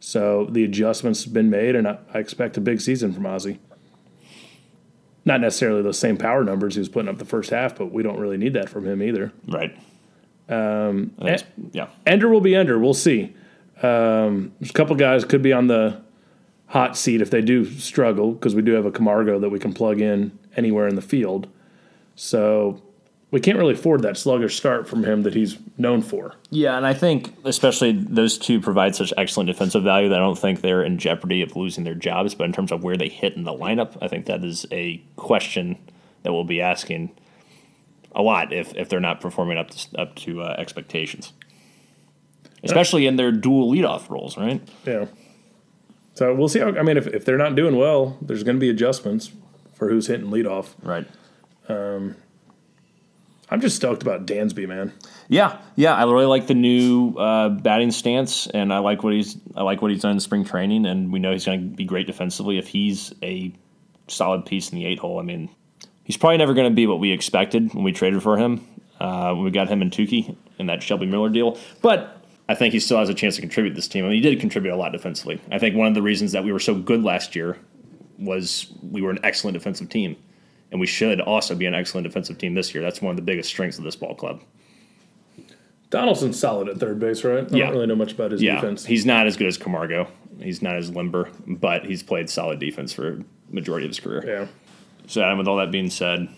So 0.00 0.46
the 0.50 0.64
adjustments 0.64 1.24
have 1.24 1.32
been 1.32 1.50
made, 1.50 1.76
and 1.76 1.86
I, 1.86 1.98
I 2.12 2.18
expect 2.18 2.56
a 2.56 2.60
big 2.60 2.80
season 2.80 3.12
from 3.12 3.24
Ozzy. 3.24 3.58
Not 5.26 5.42
necessarily 5.42 5.82
those 5.82 5.98
same 5.98 6.16
power 6.16 6.42
numbers 6.42 6.74
he 6.74 6.80
was 6.80 6.88
putting 6.88 7.08
up 7.08 7.18
the 7.18 7.26
first 7.26 7.50
half, 7.50 7.76
but 7.76 7.92
we 7.92 8.02
don't 8.02 8.18
really 8.18 8.38
need 8.38 8.54
that 8.54 8.70
from 8.70 8.86
him 8.86 9.02
either. 9.02 9.32
right? 9.46 9.76
Um, 10.48 11.12
yeah, 11.72 11.88
Ender 12.06 12.28
will 12.28 12.40
be 12.40 12.54
Ender. 12.54 12.78
We'll 12.78 12.94
see. 12.94 13.34
Um, 13.82 14.52
there's 14.58 14.70
a 14.70 14.74
couple 14.74 14.96
guys 14.96 15.24
could 15.24 15.42
be 15.42 15.52
on 15.52 15.68
the 15.68 16.00
hot 16.66 16.96
seat 16.96 17.20
if 17.20 17.30
they 17.30 17.42
do 17.42 17.64
struggle 17.64 18.32
because 18.32 18.54
we 18.54 18.62
do 18.62 18.72
have 18.72 18.86
a 18.86 18.90
Camargo 18.90 19.38
that 19.38 19.50
we 19.50 19.58
can 19.58 19.72
plug 19.72 20.00
in 20.00 20.36
anywhere 20.56 20.88
in 20.88 20.94
the 20.94 21.02
field. 21.02 21.48
So 22.16 22.82
we 23.30 23.40
can't 23.40 23.58
really 23.58 23.74
afford 23.74 24.02
that 24.02 24.16
sluggish 24.16 24.56
start 24.56 24.88
from 24.88 25.04
him 25.04 25.22
that 25.22 25.34
he's 25.34 25.58
known 25.78 26.02
for. 26.02 26.34
yeah, 26.50 26.76
and 26.76 26.86
I 26.86 26.94
think 26.94 27.34
especially 27.44 27.92
those 27.92 28.36
two 28.36 28.60
provide 28.60 28.96
such 28.96 29.12
excellent 29.16 29.46
defensive 29.48 29.82
value 29.84 30.08
that 30.08 30.16
I 30.16 30.22
don't 30.22 30.38
think 30.38 30.60
they're 30.60 30.82
in 30.82 30.98
jeopardy 30.98 31.42
of 31.42 31.54
losing 31.54 31.84
their 31.84 31.94
jobs. 31.94 32.34
But 32.34 32.44
in 32.44 32.52
terms 32.52 32.72
of 32.72 32.82
where 32.82 32.96
they 32.96 33.08
hit 33.08 33.36
in 33.36 33.44
the 33.44 33.52
lineup, 33.52 33.96
I 34.02 34.08
think 34.08 34.26
that 34.26 34.44
is 34.44 34.66
a 34.72 35.02
question 35.16 35.78
that 36.22 36.32
we'll 36.32 36.44
be 36.44 36.60
asking 36.60 37.10
a 38.12 38.22
lot 38.22 38.52
if 38.52 38.74
if 38.74 38.88
they're 38.88 39.00
not 39.00 39.20
performing 39.20 39.58
up 39.58 39.70
to, 39.70 40.00
up 40.00 40.16
to 40.16 40.42
uh, 40.42 40.56
expectations, 40.58 41.32
especially 42.64 43.06
in 43.06 43.16
their 43.16 43.30
dual 43.30 43.70
leadoff 43.70 44.10
roles, 44.10 44.36
right? 44.36 44.60
Yeah. 44.84 45.06
So 46.14 46.34
we'll 46.34 46.48
see. 46.48 46.58
How, 46.58 46.76
I 46.76 46.82
mean, 46.82 46.96
if, 46.96 47.06
if 47.06 47.24
they're 47.24 47.38
not 47.38 47.54
doing 47.54 47.76
well, 47.76 48.18
there's 48.20 48.42
going 48.42 48.56
to 48.56 48.60
be 48.60 48.68
adjustments 48.68 49.30
for 49.72 49.88
who's 49.88 50.08
hitting 50.08 50.26
leadoff. 50.26 50.74
Right. 50.82 51.06
I'm 53.50 53.60
just 53.60 53.76
stoked 53.76 54.02
about 54.02 54.26
Dansby, 54.26 54.68
man. 54.68 54.92
Yeah, 55.28 55.58
yeah, 55.74 55.94
I 55.94 56.04
really 56.04 56.26
like 56.26 56.46
the 56.46 56.54
new 56.54 57.14
uh, 57.14 57.48
batting 57.48 57.90
stance, 57.90 58.46
and 58.46 58.72
I 58.72 58.78
like 58.78 59.02
what 59.02 59.12
he's 59.12 59.36
I 59.56 59.62
like 59.62 59.82
what 59.82 59.90
he's 59.90 60.02
done 60.02 60.12
in 60.12 60.20
spring 60.20 60.44
training, 60.44 60.86
and 60.86 61.12
we 61.12 61.18
know 61.18 61.32
he's 61.32 61.44
going 61.44 61.70
to 61.70 61.76
be 61.76 61.84
great 61.84 62.06
defensively 62.06 62.58
if 62.58 62.68
he's 62.68 63.12
a 63.22 63.52
solid 64.06 64.46
piece 64.46 64.70
in 64.70 64.78
the 64.78 64.86
eight 64.86 65.00
hole. 65.00 65.18
I 65.18 65.22
mean, 65.22 65.50
he's 66.04 66.16
probably 66.16 66.38
never 66.38 66.54
going 66.54 66.70
to 66.70 66.74
be 66.74 66.86
what 66.86 67.00
we 67.00 67.10
expected 67.10 67.74
when 67.74 67.84
we 67.84 67.92
traded 67.92 68.22
for 68.22 68.36
him. 68.36 68.66
Uh, 69.00 69.32
when 69.32 69.44
we 69.44 69.50
got 69.50 69.66
him 69.66 69.80
in 69.80 69.88
Touki 69.88 70.36
in 70.58 70.66
that 70.66 70.82
Shelby 70.82 71.06
Miller 71.06 71.30
deal, 71.30 71.58
but 71.80 72.20
I 72.50 72.54
think 72.54 72.74
he 72.74 72.80
still 72.80 72.98
has 72.98 73.08
a 73.08 73.14
chance 73.14 73.36
to 73.36 73.40
contribute 73.40 73.70
to 73.70 73.76
this 73.76 73.88
team. 73.88 74.04
I 74.04 74.08
mean, 74.08 74.16
he 74.16 74.20
did 74.20 74.38
contribute 74.40 74.74
a 74.74 74.76
lot 74.76 74.92
defensively. 74.92 75.40
I 75.50 75.58
think 75.58 75.74
one 75.74 75.88
of 75.88 75.94
the 75.94 76.02
reasons 76.02 76.32
that 76.32 76.44
we 76.44 76.52
were 76.52 76.58
so 76.58 76.74
good 76.74 77.02
last 77.02 77.34
year 77.34 77.56
was 78.18 78.70
we 78.82 79.00
were 79.00 79.10
an 79.10 79.20
excellent 79.22 79.54
defensive 79.54 79.88
team, 79.88 80.16
and 80.70 80.80
we 80.80 80.86
should 80.86 81.20
also 81.20 81.54
be 81.54 81.66
an 81.66 81.74
excellent 81.74 82.06
defensive 82.06 82.38
team 82.38 82.54
this 82.54 82.74
year. 82.74 82.82
That's 82.82 83.02
one 83.02 83.10
of 83.10 83.16
the 83.16 83.22
biggest 83.22 83.48
strengths 83.48 83.78
of 83.78 83.84
this 83.84 83.96
ball 83.96 84.14
club. 84.14 84.40
Donaldson's 85.90 86.38
solid 86.38 86.68
at 86.68 86.78
third 86.78 87.00
base, 87.00 87.24
right? 87.24 87.52
I 87.52 87.56
Yeah. 87.56 87.64
don't 87.66 87.74
really 87.74 87.86
know 87.88 87.96
much 87.96 88.12
about 88.12 88.30
his 88.30 88.40
Yeah, 88.42 88.56
defense. 88.56 88.86
he's 88.86 89.04
not 89.04 89.26
as 89.26 89.36
good 89.36 89.48
as 89.48 89.56
Camargo. 89.58 90.06
He's 90.40 90.62
not 90.62 90.76
as 90.76 90.94
limber, 90.94 91.28
but 91.46 91.84
he's 91.86 92.02
played 92.02 92.30
solid 92.30 92.60
defense 92.60 92.92
for 92.92 93.18
majority 93.50 93.86
of 93.86 93.90
his 93.90 93.98
career. 94.00 94.22
yeah. 94.26 94.46
So, 95.08 95.22
Adam, 95.22 95.38
with 95.38 95.48
all 95.48 95.56
that 95.56 95.72
being 95.72 95.90
said, 95.90 96.28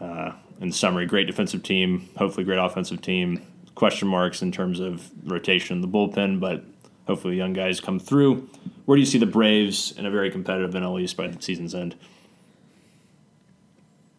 uh, 0.00 0.32
in 0.60 0.70
summary, 0.72 1.06
great 1.06 1.26
defensive 1.26 1.62
team, 1.62 2.08
hopefully 2.16 2.44
great 2.44 2.58
offensive 2.58 3.00
team. 3.00 3.40
Question 3.74 4.08
marks 4.08 4.42
in 4.42 4.52
terms 4.52 4.80
of 4.80 5.08
rotation 5.24 5.76
in 5.76 5.80
the 5.80 5.88
bullpen, 5.88 6.38
but 6.40 6.64
hopefully 7.06 7.36
young 7.36 7.54
guys 7.54 7.80
come 7.80 7.98
through. 7.98 8.46
Where 8.84 8.96
do 8.96 9.00
you 9.00 9.06
see 9.06 9.18
the 9.18 9.26
Braves 9.26 9.94
in 9.96 10.04
a 10.04 10.10
very 10.10 10.30
competitive 10.30 10.72
NL 10.74 10.98
East 11.00 11.16
by 11.16 11.28
the 11.28 11.40
season's 11.40 11.74
end? 11.74 11.94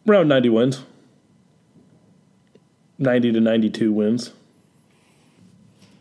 Around 0.08 0.28
90 0.28 0.48
wins. 0.48 0.82
90 2.98 3.32
to 3.32 3.40
92 3.40 3.92
wins. 3.92 4.32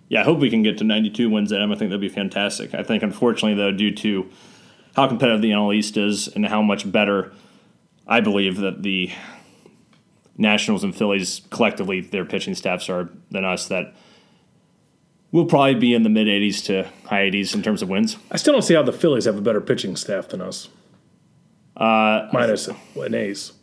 Yeah, 0.10 0.22
I 0.22 0.24
hope 0.24 0.40
we 0.40 0.50
can 0.50 0.64
get 0.64 0.78
to 0.80 0.84
92 0.84 1.30
wins, 1.30 1.54
Adam. 1.54 1.72
I 1.72 1.76
think 1.76 1.90
that'd 1.90 2.02
be 2.02 2.10
fantastic. 2.10 2.74
I 2.74 2.84
think, 2.84 3.04
unfortunately, 3.04 3.54
though, 3.54 3.72
due 3.72 3.94
to 3.96 4.30
how 4.96 5.08
competitive 5.08 5.42
the 5.42 5.52
NL 5.52 5.74
East 5.74 5.98
is 5.98 6.28
and 6.28 6.46
how 6.46 6.62
much 6.62 6.92
better 6.92 7.32
I 8.08 8.22
believe 8.22 8.58
that 8.58 8.82
the 8.82 9.12
Nationals 10.38 10.84
and 10.84 10.96
Phillies 10.96 11.42
collectively, 11.52 12.02
their 12.02 12.26
pitching 12.26 12.56
staffs 12.56 12.90
are 12.90 13.10
than 13.30 13.46
us, 13.46 13.68
that 13.68 13.94
we'll 15.32 15.46
probably 15.46 15.76
be 15.76 15.94
in 15.94 16.02
the 16.04 16.10
mid 16.10 16.28
80s 16.28 16.66
to 16.66 16.90
high 17.08 17.30
80s 17.30 17.54
in 17.54 17.62
terms 17.62 17.82
of 17.84 17.90
wins. 17.90 18.18
I 18.32 18.38
still 18.38 18.54
don't 18.54 18.64
see 18.64 18.74
how 18.74 18.84
the 18.84 18.92
Phillies 18.92 19.26
have 19.26 19.38
a 19.38 19.42
better 19.42 19.62
pitching 19.62 19.96
staff 19.96 20.30
than 20.30 20.42
us. 20.42 20.70
Uh, 21.78 22.28
Minus 22.34 22.68
an 22.68 23.14
ace. 23.14 23.54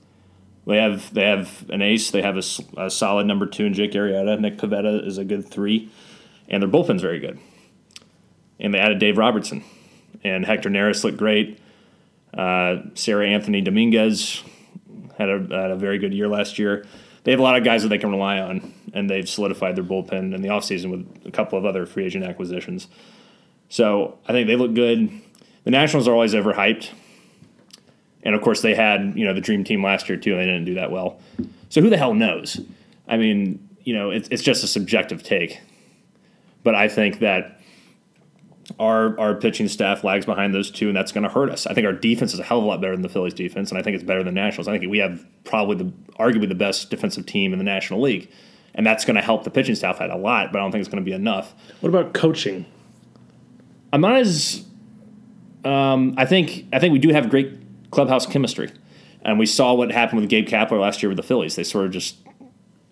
They 0.66 0.78
have 0.78 1.14
they 1.14 1.22
have 1.22 1.64
an 1.70 1.80
ace. 1.80 2.10
They 2.10 2.22
have 2.22 2.36
a 2.36 2.90
solid 2.90 3.26
number 3.26 3.46
two 3.46 3.66
in 3.66 3.74
Jake 3.74 3.92
Arrieta. 3.92 4.38
Nick 4.40 4.58
Pivetta 4.58 5.06
is 5.06 5.16
a 5.16 5.24
good 5.24 5.48
three, 5.48 5.90
and 6.48 6.62
their 6.62 6.68
bullpen's 6.68 7.02
very 7.02 7.20
good. 7.20 7.38
And 8.58 8.74
they 8.74 8.78
added 8.78 8.98
Dave 8.98 9.16
Robertson, 9.16 9.62
and 10.24 10.44
Hector 10.44 10.68
Neris 10.68 11.04
looked 11.04 11.18
great. 11.18 11.60
Uh, 12.34 12.82
Seranthony 12.94 13.64
Dominguez 13.64 14.42
had 15.16 15.28
a, 15.28 15.38
had 15.38 15.70
a 15.70 15.76
very 15.76 15.98
good 15.98 16.12
year 16.12 16.28
last 16.28 16.58
year. 16.58 16.84
They 17.24 17.30
have 17.30 17.40
a 17.40 17.44
lot 17.44 17.56
of 17.56 17.64
guys 17.64 17.82
that 17.82 17.88
they 17.88 17.98
can 17.98 18.10
rely 18.10 18.40
on, 18.40 18.72
and 18.92 19.08
they've 19.08 19.28
solidified 19.28 19.76
their 19.76 19.84
bullpen 19.84 20.34
in 20.34 20.42
the 20.42 20.48
offseason 20.48 20.90
with 20.90 21.26
a 21.26 21.30
couple 21.30 21.58
of 21.58 21.64
other 21.64 21.86
free 21.86 22.04
agent 22.04 22.24
acquisitions. 22.24 22.88
So 23.68 24.18
I 24.28 24.32
think 24.32 24.46
they 24.46 24.56
look 24.56 24.74
good. 24.74 25.10
The 25.64 25.70
Nationals 25.70 26.06
are 26.06 26.12
always 26.12 26.34
overhyped. 26.34 26.90
And 28.26 28.34
of 28.34 28.42
course, 28.42 28.60
they 28.60 28.74
had 28.74 29.12
you 29.14 29.24
know 29.24 29.32
the 29.32 29.40
dream 29.40 29.62
team 29.62 29.84
last 29.84 30.08
year 30.08 30.18
too, 30.18 30.32
and 30.32 30.40
they 30.40 30.46
didn't 30.46 30.64
do 30.64 30.74
that 30.74 30.90
well. 30.90 31.20
So 31.68 31.80
who 31.80 31.88
the 31.88 31.96
hell 31.96 32.12
knows? 32.12 32.60
I 33.06 33.16
mean, 33.16 33.68
you 33.84 33.94
know, 33.94 34.10
it's 34.10 34.28
it's 34.30 34.42
just 34.42 34.64
a 34.64 34.66
subjective 34.66 35.22
take, 35.22 35.60
but 36.64 36.74
I 36.74 36.88
think 36.88 37.20
that 37.20 37.60
our 38.80 39.16
our 39.20 39.36
pitching 39.36 39.68
staff 39.68 40.02
lags 40.02 40.26
behind 40.26 40.52
those 40.52 40.72
two, 40.72 40.88
and 40.88 40.96
that's 40.96 41.12
going 41.12 41.22
to 41.22 41.28
hurt 41.28 41.50
us. 41.50 41.68
I 41.68 41.74
think 41.74 41.86
our 41.86 41.92
defense 41.92 42.34
is 42.34 42.40
a 42.40 42.42
hell 42.42 42.58
of 42.58 42.64
a 42.64 42.66
lot 42.66 42.80
better 42.80 42.94
than 42.94 43.02
the 43.02 43.08
Phillies' 43.08 43.32
defense, 43.32 43.70
and 43.70 43.78
I 43.78 43.82
think 43.82 43.94
it's 43.94 44.02
better 44.02 44.24
than 44.24 44.34
the 44.34 44.40
Nationals. 44.40 44.66
I 44.66 44.76
think 44.76 44.90
we 44.90 44.98
have 44.98 45.24
probably 45.44 45.76
the 45.76 45.92
arguably 46.18 46.48
the 46.48 46.56
best 46.56 46.90
defensive 46.90 47.26
team 47.26 47.52
in 47.52 47.60
the 47.60 47.64
National 47.64 48.00
League, 48.00 48.28
and 48.74 48.84
that's 48.84 49.04
going 49.04 49.14
to 49.14 49.22
help 49.22 49.44
the 49.44 49.50
pitching 49.50 49.76
staff 49.76 50.00
out 50.00 50.10
a 50.10 50.16
lot. 50.16 50.50
But 50.52 50.58
I 50.58 50.62
don't 50.62 50.72
think 50.72 50.80
it's 50.80 50.90
going 50.90 51.04
to 51.04 51.08
be 51.08 51.14
enough. 51.14 51.54
What 51.78 51.90
about 51.90 52.12
coaching? 52.12 52.66
I'm 53.92 54.00
not 54.00 54.16
as. 54.16 54.66
Um, 55.64 56.14
I 56.16 56.26
think 56.26 56.66
I 56.72 56.80
think 56.80 56.92
we 56.92 56.98
do 56.98 57.10
have 57.10 57.30
great 57.30 57.55
clubhouse 57.90 58.26
chemistry, 58.26 58.70
and 59.22 59.38
we 59.38 59.46
saw 59.46 59.74
what 59.74 59.90
happened 59.92 60.20
with 60.20 60.30
Gabe 60.30 60.46
Kapler 60.48 60.80
last 60.80 61.02
year 61.02 61.08
with 61.10 61.16
the 61.16 61.22
Phillies. 61.22 61.56
They 61.56 61.64
sort 61.64 61.86
of 61.86 61.92
just 61.92 62.16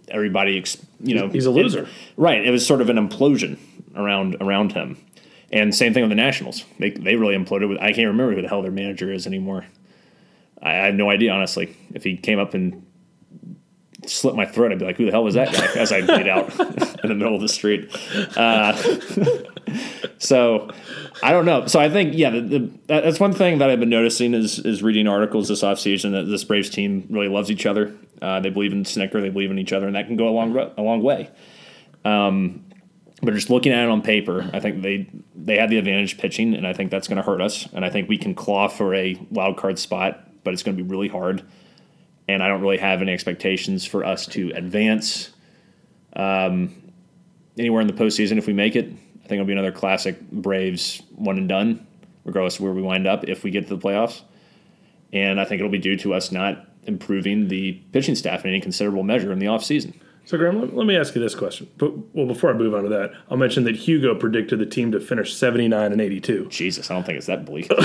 everybody, 0.08 0.62
you 1.00 1.14
know, 1.14 1.28
He's 1.28 1.46
a 1.46 1.50
loser. 1.50 1.82
it- 1.84 1.88
right? 2.16 2.44
It 2.44 2.50
was 2.50 2.66
sort 2.66 2.80
of 2.80 2.88
an 2.90 2.96
implosion 2.96 3.58
around 3.96 4.36
around 4.40 4.72
him, 4.72 4.96
and 5.52 5.74
same 5.74 5.94
thing 5.94 6.02
with 6.02 6.10
the 6.10 6.16
Nationals. 6.16 6.64
They 6.78 6.90
they 6.90 7.16
really 7.16 7.36
imploded. 7.36 7.68
With 7.68 7.78
I 7.78 7.92
can't 7.92 8.08
remember 8.08 8.34
who 8.34 8.42
the 8.42 8.48
hell 8.48 8.62
their 8.62 8.70
manager 8.70 9.12
is 9.12 9.26
anymore. 9.26 9.66
I, 10.62 10.70
I 10.70 10.86
have 10.86 10.94
no 10.94 11.10
idea 11.10 11.32
honestly. 11.32 11.76
If 11.94 12.04
he 12.04 12.16
came 12.16 12.38
up 12.38 12.54
and 12.54 12.84
slit 14.08 14.34
my 14.34 14.46
throat, 14.46 14.72
I'd 14.72 14.78
be 14.78 14.84
like, 14.84 14.96
"Who 14.96 15.06
the 15.06 15.12
hell 15.12 15.24
was 15.24 15.34
that 15.34 15.52
guy?" 15.52 15.80
As 15.80 15.92
I 15.92 16.00
bleed 16.00 16.28
out 16.28 16.48
in 17.02 17.08
the 17.08 17.14
middle 17.14 17.34
of 17.34 17.40
the 17.40 17.48
street. 17.48 17.90
So 20.24 20.70
I 21.22 21.32
don't 21.32 21.44
know. 21.44 21.66
So 21.66 21.78
I 21.78 21.90
think 21.90 22.14
yeah, 22.14 22.30
the, 22.30 22.40
the, 22.40 22.70
that's 22.86 23.20
one 23.20 23.32
thing 23.32 23.58
that 23.58 23.68
I've 23.68 23.80
been 23.80 23.90
noticing 23.90 24.34
is 24.34 24.58
is 24.58 24.82
reading 24.82 25.06
articles 25.06 25.48
this 25.48 25.62
offseason 25.62 26.12
that 26.12 26.24
this 26.24 26.44
Braves 26.44 26.70
team 26.70 27.06
really 27.10 27.28
loves 27.28 27.50
each 27.50 27.66
other. 27.66 27.94
Uh, 28.22 28.40
they 28.40 28.50
believe 28.50 28.72
in 28.72 28.84
Snitker, 28.84 29.20
they 29.20 29.28
believe 29.28 29.50
in 29.50 29.58
each 29.58 29.72
other, 29.72 29.86
and 29.86 29.96
that 29.96 30.06
can 30.06 30.16
go 30.16 30.28
a 30.28 30.30
long 30.30 30.56
a 30.56 30.82
long 30.82 31.02
way. 31.02 31.30
Um, 32.04 32.64
but 33.22 33.34
just 33.34 33.50
looking 33.50 33.72
at 33.72 33.84
it 33.84 33.90
on 33.90 34.02
paper, 34.02 34.48
I 34.52 34.60
think 34.60 34.82
they 34.82 35.08
they 35.34 35.58
have 35.58 35.68
the 35.68 35.78
advantage 35.78 36.16
pitching, 36.18 36.54
and 36.54 36.66
I 36.66 36.72
think 36.72 36.90
that's 36.90 37.06
going 37.06 37.18
to 37.18 37.22
hurt 37.22 37.40
us. 37.40 37.68
And 37.72 37.84
I 37.84 37.90
think 37.90 38.08
we 38.08 38.18
can 38.18 38.34
claw 38.34 38.68
for 38.68 38.94
a 38.94 39.14
wild 39.30 39.56
card 39.56 39.78
spot, 39.78 40.42
but 40.42 40.54
it's 40.54 40.62
going 40.62 40.76
to 40.76 40.82
be 40.82 40.88
really 40.88 41.08
hard. 41.08 41.42
And 42.28 42.42
I 42.42 42.48
don't 42.48 42.62
really 42.62 42.78
have 42.78 43.02
any 43.02 43.12
expectations 43.12 43.84
for 43.84 44.04
us 44.04 44.26
to 44.28 44.50
advance 44.54 45.30
um, 46.16 46.74
anywhere 47.58 47.80
in 47.80 47.86
the 47.86 47.92
postseason 47.92 48.38
if 48.38 48.46
we 48.46 48.52
make 48.52 48.76
it. 48.76 48.86
I 48.86 49.26
think 49.26 49.32
it'll 49.32 49.46
be 49.46 49.52
another 49.52 49.72
classic 49.72 50.20
Braves 50.30 51.02
one 51.14 51.38
and 51.38 51.48
done, 51.48 51.86
regardless 52.24 52.56
of 52.56 52.62
where 52.62 52.72
we 52.72 52.82
wind 52.82 53.06
up 53.06 53.28
if 53.28 53.44
we 53.44 53.50
get 53.50 53.68
to 53.68 53.76
the 53.76 53.82
playoffs. 53.82 54.22
And 55.12 55.40
I 55.40 55.44
think 55.44 55.60
it'll 55.60 55.70
be 55.70 55.78
due 55.78 55.96
to 55.98 56.14
us 56.14 56.32
not 56.32 56.66
improving 56.84 57.48
the 57.48 57.72
pitching 57.92 58.14
staff 58.14 58.44
in 58.44 58.50
any 58.50 58.60
considerable 58.60 59.02
measure 59.02 59.32
in 59.32 59.38
the 59.38 59.46
offseason. 59.46 59.94
So, 60.26 60.38
Graham, 60.38 60.60
let, 60.60 60.74
let 60.74 60.86
me 60.86 60.96
ask 60.96 61.14
you 61.14 61.20
this 61.20 61.34
question. 61.34 61.68
But, 61.76 61.92
well, 62.14 62.26
before 62.26 62.50
I 62.50 62.54
move 62.54 62.74
on 62.74 62.84
to 62.84 62.88
that, 62.88 63.12
I'll 63.30 63.36
mention 63.36 63.64
that 63.64 63.76
Hugo 63.76 64.14
predicted 64.14 64.58
the 64.58 64.66
team 64.66 64.90
to 64.92 65.00
finish 65.00 65.34
79 65.34 65.92
and 65.92 66.00
82. 66.00 66.46
Jesus, 66.48 66.90
I 66.90 66.94
don't 66.94 67.04
think 67.04 67.18
it's 67.18 67.26
that 67.26 67.44
bleak. 67.44 67.70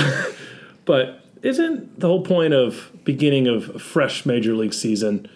But 0.86 1.24
isn't 1.42 2.00
the 2.00 2.06
whole 2.06 2.22
point 2.22 2.54
of 2.54 2.90
beginning 3.04 3.46
of 3.48 3.80
fresh 3.80 4.26
major 4.26 4.54
league 4.54 4.74
season? 4.74 5.28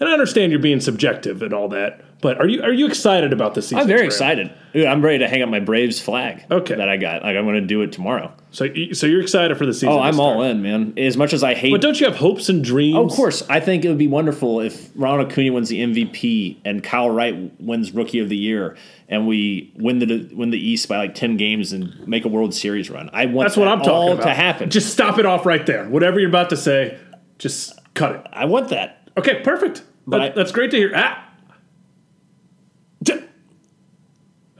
And 0.00 0.08
I 0.08 0.12
understand 0.12 0.52
you're 0.52 0.60
being 0.60 0.80
subjective 0.80 1.42
and 1.42 1.52
all 1.52 1.68
that, 1.68 2.02
but 2.20 2.38
are 2.38 2.46
you 2.48 2.62
are 2.62 2.72
you 2.72 2.86
excited 2.86 3.32
about 3.32 3.54
this 3.54 3.66
season? 3.66 3.78
I'm 3.78 3.86
very 3.86 4.04
excited. 4.06 4.52
I'm 4.74 5.02
ready 5.02 5.18
to 5.18 5.28
hang 5.28 5.42
up 5.42 5.48
my 5.48 5.60
Braves 5.60 6.00
flag. 6.00 6.44
Okay. 6.50 6.74
That 6.74 6.88
I 6.88 6.96
got. 6.96 7.22
Like 7.22 7.36
I'm 7.36 7.44
going 7.44 7.54
to 7.54 7.60
do 7.66 7.82
it 7.82 7.92
tomorrow. 7.92 8.32
So, 8.50 8.66
so 8.92 9.06
you're 9.06 9.20
excited 9.20 9.56
for 9.58 9.66
the 9.66 9.72
season? 9.74 9.90
Oh, 9.90 10.00
I'm 10.00 10.18
all 10.20 10.42
in, 10.42 10.62
man. 10.62 10.94
As 10.96 11.16
much 11.16 11.32
as 11.32 11.42
I 11.44 11.54
hate 11.54 11.70
But 11.70 11.80
don't 11.80 12.00
you 12.00 12.06
have 12.06 12.16
hopes 12.16 12.48
and 12.48 12.64
dreams? 12.64 12.96
Oh, 12.96 13.04
of 13.06 13.12
course, 13.12 13.42
I 13.48 13.60
think 13.60 13.84
it 13.84 13.88
would 13.88 13.98
be 13.98 14.06
wonderful 14.06 14.60
if 14.60 14.90
Ronald 14.94 15.30
Acuna 15.30 15.52
wins 15.52 15.68
the 15.68 15.80
MVP 15.80 16.58
and 16.64 16.82
Kyle 16.82 17.10
Wright 17.10 17.52
wins 17.60 17.92
Rookie 17.92 18.18
of 18.20 18.28
the 18.28 18.36
Year, 18.36 18.76
and 19.08 19.26
we 19.26 19.72
win 19.76 19.98
the 19.98 20.30
win 20.34 20.50
the 20.50 20.58
East 20.58 20.88
by 20.88 20.96
like 20.96 21.14
ten 21.14 21.36
games 21.36 21.72
and 21.72 22.06
make 22.08 22.24
a 22.24 22.28
World 22.28 22.54
Series 22.54 22.90
run. 22.90 23.10
I 23.12 23.26
want 23.26 23.46
That's 23.48 23.56
what 23.56 23.64
that 23.66 23.72
I'm 23.72 23.78
talking 23.78 23.92
all 23.92 24.12
about. 24.12 24.24
to 24.24 24.34
happen. 24.34 24.70
Just 24.70 24.90
stop 24.92 25.18
it 25.18 25.26
off 25.26 25.44
right 25.46 25.64
there. 25.66 25.88
Whatever 25.88 26.18
you're 26.18 26.28
about 26.30 26.50
to 26.50 26.56
say, 26.56 26.98
just 27.38 27.78
cut 27.94 28.14
it. 28.16 28.26
I 28.32 28.46
want 28.46 28.70
that. 28.70 29.08
Okay, 29.16 29.40
perfect. 29.42 29.82
But 30.06 30.18
That- 30.18 30.32
I- 30.32 30.34
that's 30.34 30.52
great 30.52 30.70
to 30.72 30.76
hear. 30.78 30.92
Ah. 30.96 31.24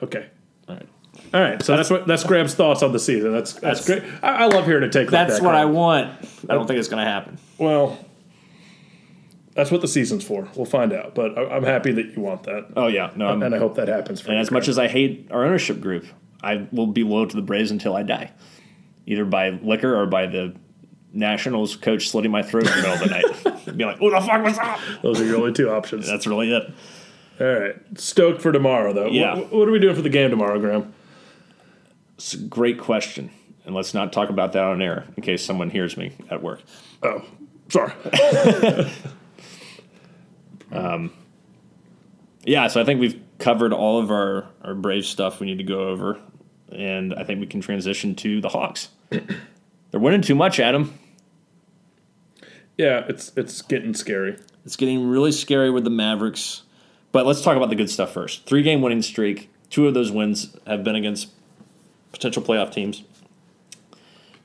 Okay. 0.03 0.27
All 0.69 0.75
right. 0.77 0.89
All 1.35 1.41
right. 1.41 1.63
So 1.63 1.77
that's 1.77 1.91
what 1.91 2.07
that's 2.07 2.25
Graham's 2.25 2.55
thoughts 2.55 2.83
on 2.83 2.93
the 2.93 2.99
season. 2.99 3.33
That's 3.33 3.55
that's, 3.55 3.85
That's- 3.87 4.11
great. 4.11 4.23
I, 4.23 4.45
I 4.45 4.47
love 4.47 4.65
hearing 4.67 4.85
a 4.85 4.89
take. 4.89 5.11
like 5.11 5.27
That's 5.29 5.41
that, 5.41 5.45
what 5.45 5.55
I 5.55 5.65
want. 5.65 6.11
I 6.49 6.55
don't 6.55 6.67
think 6.67 6.79
it's 6.79 6.89
going 6.89 7.05
to 7.05 7.11
happen. 7.11 7.39
Well, 7.59 7.99
that's 9.55 9.71
what 9.73 9.81
the 9.81 9.89
season's 9.89 10.23
for. 10.25 10.49
We'll 10.55 10.67
find 10.67 10.93
out. 10.93 11.15
But 11.15 11.37
I, 11.37 11.57
I'm 11.57 11.65
happy 11.65 11.91
that 11.93 12.15
you 12.17 12.23
want 12.23 12.45
that, 12.45 12.67
Oh 12.77 12.87
yeah, 12.87 13.11
no. 13.17 13.29
I'm, 13.29 13.43
and 13.43 13.55
I 13.55 13.59
hope 13.59 13.75
that 13.75 13.89
happens 13.89 14.21
for 14.21 14.29
and 14.29 14.37
you. 14.37 14.41
as 14.41 14.51
much 14.51 14.69
as 14.69 14.79
I 14.79 14.87
hate 14.87 15.29
our 15.33 15.45
ownership 15.45 15.81
group, 15.81 16.07
I 16.43 16.69
will 16.71 16.87
be 16.87 17.03
loyal 17.03 17.27
to 17.27 17.35
the 17.37 17.43
Braves 17.43 17.73
until 17.73 17.97
I 17.97 18.05
die, 18.05 18.31
either 19.07 19.25
by 19.25 19.51
liquor 19.51 20.01
or 20.01 20.07
by 20.07 20.27
the 20.27 20.55
Nationals 21.13 21.75
coach 21.75 22.09
slitting 22.11 22.31
my 22.31 22.43
throat 22.43 22.67
in 22.67 22.71
the 22.71 22.77
middle 22.77 22.93
of 22.93 23.01
the 23.01 23.07
night. 23.07 23.25
Be 23.77 23.85
like, 23.85 23.99
"Who 23.99 24.11
the 24.11 24.21
fuck 24.21 24.45
was 24.45 24.57
that?" 24.57 24.81
those 25.03 25.21
are 25.21 25.25
your 25.25 25.39
only 25.39 25.53
two 25.53 25.71
options. 25.71 26.07
That's 26.07 26.27
really 26.27 26.53
it. 26.55 26.71
All 27.41 27.47
right. 27.47 27.77
Stoked 27.97 28.43
for 28.43 28.53
tomorrow, 28.53 28.93
though. 28.93 29.07
Yeah. 29.09 29.37
What, 29.37 29.53
what 29.53 29.69
are 29.69 29.71
we 29.71 29.79
doing 29.79 29.95
for 29.95 30.03
the 30.03 30.09
game 30.09 30.31
tomorrow, 30.31 30.59
Graham? 30.59 30.93
It's 32.17 32.35
a 32.35 32.39
great 32.39 32.79
question, 32.79 33.31
and 33.65 33.75
let's 33.75 33.95
not 33.95 34.13
talk 34.13 34.29
about 34.29 34.53
that 34.55 34.65
on 34.65 34.83
air 34.83 35.05
in 35.17 35.23
case 35.23 35.45
someone 35.45 35.71
hears 35.71 35.97
me 35.97 36.13
at 36.31 36.43
work. 36.43 36.63
Oh, 37.03 37.25
sorry. 37.69 37.93
um, 40.73 41.13
Yeah, 42.45 42.67
so 42.67 42.81
I 42.81 42.85
think 42.85 42.99
we've 43.01 43.21
covered 43.39 43.73
all 43.73 44.01
of 44.01 44.11
our 44.11 44.49
our 44.63 44.75
Brave 44.75 45.05
stuff 45.07 45.39
we 45.39 45.47
need 45.47 45.59
to 45.59 45.65
go 45.65 45.89
over, 45.89 46.19
and 46.73 47.15
I 47.15 47.23
think 47.23 47.39
we 47.41 47.47
can 47.47 47.61
transition 47.61 48.17
to 48.17 48.41
the 48.41 48.49
Hawks. 48.49 48.89
They're 49.11 50.01
winning 50.01 50.23
too 50.23 50.35
much, 50.35 50.59
Adam. 50.59 50.99
Yeah, 52.77 53.05
it's 53.09 53.33
it's 53.37 53.63
getting 53.63 53.95
scary. 53.95 54.39
It's 54.65 54.75
getting 54.77 55.09
really 55.09 55.33
scary 55.33 55.71
with 55.71 55.85
the 55.85 55.91
Mavericks. 55.91 56.63
But 57.13 57.27
let's 57.27 57.43
talk 57.43 57.57
about 57.57 57.71
the 57.71 57.77
good 57.77 57.91
stuff 57.91 58.13
first. 58.13 58.47
Three 58.47 58.63
game 58.63 58.83
winning 58.83 59.03
streak. 59.03 59.51
Two 59.71 59.87
of 59.87 59.95
those 59.95 60.11
wins 60.11 60.57
have 60.67 60.85
been 60.85 60.95
against 60.95 61.29
potential 62.13 62.43
playoff 62.43 62.73
teams. 62.73 63.03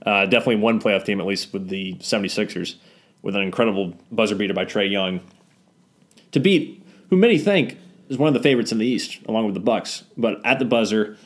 Uh, 0.05 0.25
definitely 0.25 0.57
one 0.57 0.81
playoff 0.81 1.05
team, 1.05 1.19
at 1.19 1.25
least 1.25 1.53
with 1.53 1.69
the 1.69 1.93
76ers, 1.95 2.75
with 3.21 3.35
an 3.35 3.41
incredible 3.41 3.93
buzzer 4.11 4.35
beater 4.35 4.53
by 4.53 4.65
Trae 4.65 4.89
Young. 4.91 5.21
To 6.33 6.39
beat 6.39 6.85
who 7.09 7.15
many 7.15 7.37
think 7.37 7.77
is 8.09 8.17
one 8.17 8.27
of 8.27 8.33
the 8.33 8.41
favorites 8.41 8.71
in 8.71 8.79
the 8.79 8.85
East, 8.85 9.19
along 9.27 9.45
with 9.45 9.53
the 9.53 9.61
Bucks. 9.61 10.03
But 10.17 10.45
at 10.45 10.59
the 10.59 10.65
buzzer 10.65 11.17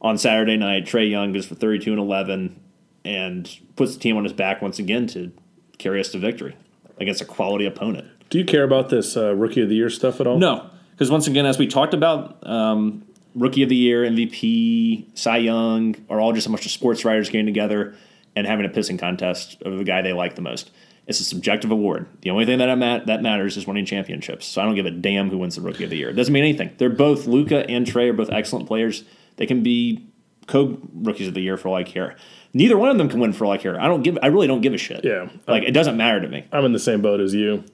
on 0.00 0.16
Saturday 0.16 0.56
night, 0.56 0.86
Trae 0.86 1.10
Young 1.10 1.32
goes 1.32 1.46
for 1.46 1.54
32 1.54 1.90
and 1.90 2.00
11 2.00 2.60
and 3.04 3.58
puts 3.76 3.94
the 3.94 4.00
team 4.00 4.16
on 4.16 4.24
his 4.24 4.32
back 4.32 4.62
once 4.62 4.78
again 4.78 5.06
to 5.08 5.32
carry 5.78 6.00
us 6.00 6.08
to 6.10 6.18
victory 6.18 6.56
against 6.98 7.20
a 7.20 7.24
quality 7.24 7.66
opponent. 7.66 8.08
Do 8.30 8.38
you 8.38 8.44
care 8.44 8.64
about 8.64 8.88
this 8.88 9.16
uh, 9.16 9.34
rookie 9.34 9.60
of 9.60 9.68
the 9.68 9.74
year 9.74 9.90
stuff 9.90 10.20
at 10.20 10.26
all? 10.26 10.38
No, 10.38 10.70
because 10.94 11.10
once 11.10 11.26
again, 11.26 11.44
as 11.46 11.58
we 11.58 11.66
talked 11.66 11.92
about, 11.94 12.46
um, 12.48 13.04
rookie 13.34 13.62
of 13.62 13.68
the 13.68 13.76
year, 13.76 14.04
MVP, 14.04 15.06
Cy 15.18 15.38
Young 15.38 15.96
are 16.08 16.20
all 16.20 16.32
just 16.32 16.46
a 16.46 16.50
bunch 16.50 16.64
of 16.64 16.70
sports 16.72 17.04
writers 17.04 17.28
getting 17.28 17.46
together 17.46 17.96
and 18.36 18.46
having 18.46 18.64
a 18.64 18.68
pissing 18.68 18.98
contest 18.98 19.60
of 19.62 19.76
the 19.78 19.84
guy 19.84 20.02
they 20.02 20.12
like 20.12 20.36
the 20.36 20.42
most. 20.42 20.70
It's 21.06 21.20
a 21.20 21.24
subjective 21.24 21.70
award. 21.70 22.06
The 22.22 22.30
only 22.30 22.46
thing 22.46 22.58
that 22.58 22.78
mat- 22.78 23.06
that 23.06 23.22
matters 23.22 23.56
is 23.56 23.66
winning 23.66 23.84
championships. 23.84 24.46
So 24.46 24.62
I 24.62 24.64
don't 24.64 24.74
give 24.74 24.86
a 24.86 24.90
damn 24.90 25.28
who 25.28 25.38
wins 25.38 25.56
the 25.56 25.60
rookie 25.60 25.84
of 25.84 25.90
the 25.90 25.96
year. 25.96 26.08
It 26.08 26.14
doesn't 26.14 26.32
mean 26.32 26.44
anything. 26.44 26.70
They're 26.78 26.88
both 26.88 27.26
Luka 27.26 27.68
and 27.68 27.86
Trae 27.86 28.08
are 28.08 28.14
both 28.14 28.30
excellent 28.30 28.66
players. 28.66 29.04
They 29.36 29.46
can 29.46 29.62
be 29.62 30.06
co 30.46 30.78
rookies 30.94 31.28
of 31.28 31.34
the 31.34 31.42
year 31.42 31.56
for 31.56 31.68
all 31.68 31.74
I 31.74 31.84
care. 31.84 32.16
Neither 32.54 32.78
one 32.78 32.88
of 32.88 32.96
them 32.96 33.08
can 33.08 33.20
win 33.20 33.32
for 33.32 33.44
all 33.44 33.52
I 33.52 33.58
care. 33.58 33.78
I 33.78 33.88
don't 33.88 34.02
give. 34.02 34.16
I 34.22 34.28
really 34.28 34.46
don't 34.46 34.60
give 34.60 34.72
a 34.72 34.78
shit. 34.78 35.04
Yeah. 35.04 35.28
like 35.46 35.64
it 35.64 35.72
doesn't 35.72 35.96
matter 35.96 36.20
to 36.20 36.28
me. 36.28 36.46
I'm 36.52 36.64
in 36.64 36.72
the 36.72 36.78
same 36.78 37.02
boat 37.02 37.20
as 37.20 37.34
you. 37.34 37.64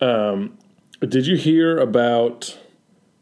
Um, 0.00 0.56
did 1.00 1.26
you 1.26 1.36
hear 1.36 1.78
about? 1.78 2.56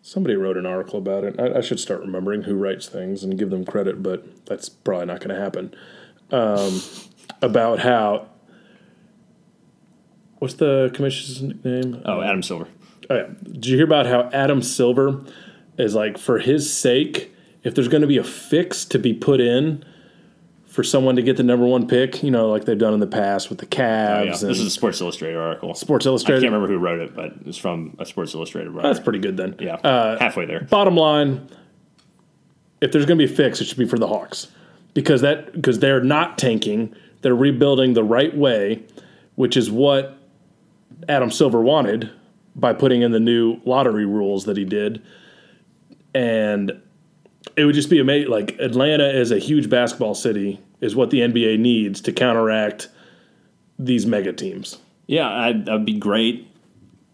Somebody 0.07 0.37
wrote 0.37 0.59
an 0.59 0.67
article 0.67 0.99
about 0.99 1.25
it. 1.25 1.41
I, 1.41 1.57
I 1.57 1.61
should 1.63 1.81
start 1.81 2.03
remembering 2.03 2.43
who 2.43 2.57
writes 2.57 2.87
things 2.87 3.25
and 3.25 3.39
give 3.39 3.49
them 3.49 3.65
credit, 3.65 4.03
but 4.03 4.45
that's 4.45 4.69
probably 4.69 5.07
not 5.07 5.21
going 5.21 5.35
to 5.35 5.41
happen. 5.41 5.75
Um, 6.31 6.83
about 7.41 7.79
how. 7.79 8.29
What's 10.41 10.55
the 10.55 10.91
commissioner's 10.93 11.41
name? 11.65 12.03
Oh, 12.05 12.21
Adam 12.21 12.43
Silver. 12.43 12.69
Oh, 13.09 13.15
yeah. 13.15 13.29
Did 13.45 13.65
you 13.65 13.77
hear 13.77 13.87
about 13.87 14.05
how 14.05 14.29
Adam 14.31 14.61
Silver 14.61 15.25
is 15.79 15.95
like, 15.95 16.19
for 16.19 16.39
his 16.39 16.71
sake, 16.71 17.35
if 17.63 17.75
there's 17.75 17.89
going 17.89 18.03
to 18.03 18.07
be 18.07 18.19
a 18.19 18.25
fix 18.25 18.85
to 18.85 18.99
be 18.99 19.15
put 19.15 19.41
in 19.41 19.87
for 20.75 20.83
someone 20.83 21.15
to 21.15 21.23
get 21.23 21.37
the 21.37 21.43
number 21.45 21.65
one 21.65 21.87
pick, 21.87 22.21
you 22.25 22.33
know, 22.33 22.49
like 22.51 22.65
they've 22.65 22.77
done 22.77 22.93
in 22.95 22.99
the 22.99 23.07
past 23.07 23.49
with 23.49 23.59
the 23.61 23.65
Oh, 23.65 23.81
yeah. 23.81 24.33
Cavs 24.33 24.41
This 24.41 24.59
is 24.59 24.67
a 24.67 24.71
Sports 24.71 25.01
Illustrated 25.01 25.37
article. 25.39 25.73
Sports 25.77 26.05
Illustrated. 26.05 26.39
I 26.41 26.43
can't 26.43 26.53
remember 26.53 26.67
who 26.75 26.81
wrote 26.81 26.99
it, 26.99 27.15
but 27.15 27.33
it's 27.47 27.57
from 27.57 27.95
a 28.01 28.05
Sports 28.05 28.35
Illustrated 28.35 28.71
writer. 28.71 28.89
That's 28.89 28.99
pretty 28.99 29.21
good 29.21 29.37
then. 29.37 29.55
Yeah, 29.61 29.75
Uh, 29.77 30.19
halfway 30.19 30.47
there. 30.47 30.63
bottom 30.69 30.97
line, 30.97 31.49
if 32.81 32.91
there's 32.91 33.07
going 33.07 33.17
to 33.21 33.25
be 33.25 33.33
a 33.33 33.37
fix, 33.37 33.61
it 33.61 33.67
should 33.67 33.79
be 33.79 33.85
for 33.87 34.01
the 34.01 34.09
Hawks 34.09 34.49
because 34.95 35.21
that 35.21 35.53
because 35.53 35.79
they're 35.79 36.03
not 36.03 36.39
tanking, 36.39 36.93
they're 37.23 37.37
rebuilding 37.37 37.93
the 37.95 38.03
right 38.03 38.37
way, 38.37 38.83
which 39.37 39.57
is 39.57 39.71
what 39.71 40.19
Adam 41.09 41.31
Silver 41.31 41.61
wanted 41.61 42.11
by 42.57 42.73
putting 42.73 43.03
in 43.03 43.13
the 43.13 43.21
new 43.21 43.61
lottery 43.65 44.07
rules 44.07 44.45
that 44.47 44.57
he 44.57 44.65
did, 44.65 45.01
and 46.15 46.81
it 47.57 47.65
would 47.65 47.75
just 47.75 47.91
be 47.91 47.99
amazing. 48.01 48.31
Like 48.31 48.57
Atlanta 48.59 49.09
is 49.09 49.31
a 49.31 49.39
huge 49.39 49.69
basketball 49.71 50.15
city, 50.15 50.61
is 50.81 50.97
what 50.97 51.11
the 51.11 51.21
NBA 51.21 51.59
needs 51.59 52.01
to 52.03 52.13
counteract 52.13 52.89
these 53.79 54.07
mega 54.07 54.33
teams. 54.33 54.79
Yeah, 55.07 55.29
I'd, 55.29 55.67
that'd 55.67 55.85
be 55.85 55.99
great. 55.99 56.49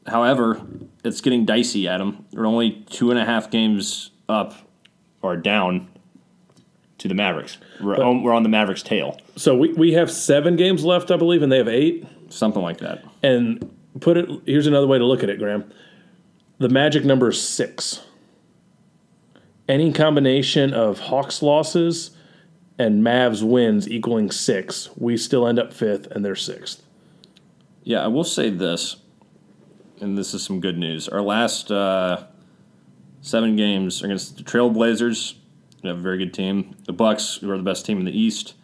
However, 0.06 0.60
it's 1.04 1.20
getting 1.20 1.44
dicey, 1.44 1.88
Adam. 1.88 2.24
We're 2.32 2.46
only 2.46 2.84
two 2.90 3.10
and 3.10 3.18
a 3.18 3.24
half 3.24 3.50
games 3.50 4.10
up 4.28 4.54
or 5.22 5.36
down 5.36 5.88
to 6.98 7.08
the 7.08 7.14
Mavericks. 7.14 7.58
We're, 7.80 7.96
on, 7.96 8.22
we're 8.22 8.32
on 8.32 8.42
the 8.42 8.48
Mavericks' 8.48 8.82
tail, 8.82 9.18
So 9.36 9.56
we, 9.56 9.72
we 9.72 9.92
have 9.94 10.10
seven 10.10 10.56
games 10.56 10.84
left, 10.84 11.10
I 11.10 11.16
believe, 11.16 11.42
and 11.42 11.50
they 11.50 11.56
have 11.58 11.68
eight. 11.68 12.06
something 12.28 12.62
like 12.62 12.78
that. 12.78 13.04
And 13.22 13.74
put 14.00 14.16
it 14.16 14.28
here's 14.46 14.66
another 14.66 14.86
way 14.86 14.98
to 14.98 15.04
look 15.04 15.22
at 15.22 15.30
it, 15.30 15.38
Graham. 15.38 15.70
The 16.58 16.68
magic 16.68 17.04
number 17.04 17.28
is 17.30 17.40
six. 17.40 18.02
Any 19.70 19.92
combination 19.92 20.74
of 20.74 20.98
Hawks 20.98 21.42
losses 21.42 22.10
and 22.76 23.04
Mavs 23.04 23.44
wins 23.44 23.88
equaling 23.88 24.32
six, 24.32 24.90
we 24.96 25.16
still 25.16 25.46
end 25.46 25.60
up 25.60 25.72
fifth 25.72 26.08
and 26.10 26.24
they're 26.24 26.34
sixth. 26.34 26.82
Yeah, 27.84 28.02
I 28.02 28.08
will 28.08 28.24
say 28.24 28.50
this, 28.50 28.96
and 30.00 30.18
this 30.18 30.34
is 30.34 30.42
some 30.42 30.58
good 30.60 30.76
news. 30.76 31.08
Our 31.08 31.22
last 31.22 31.70
uh, 31.70 32.24
seven 33.20 33.54
games 33.54 34.02
against 34.02 34.38
the 34.38 34.42
Trailblazers, 34.42 35.34
who 35.82 35.86
have 35.88 35.98
a 35.98 36.02
very 36.02 36.18
good 36.18 36.34
team. 36.34 36.74
The 36.86 36.92
Bucks, 36.92 37.36
who 37.36 37.48
are 37.52 37.56
the 37.56 37.62
best 37.62 37.86
team 37.86 38.00
in 38.00 38.04
the 38.06 38.18
East. 38.18 38.54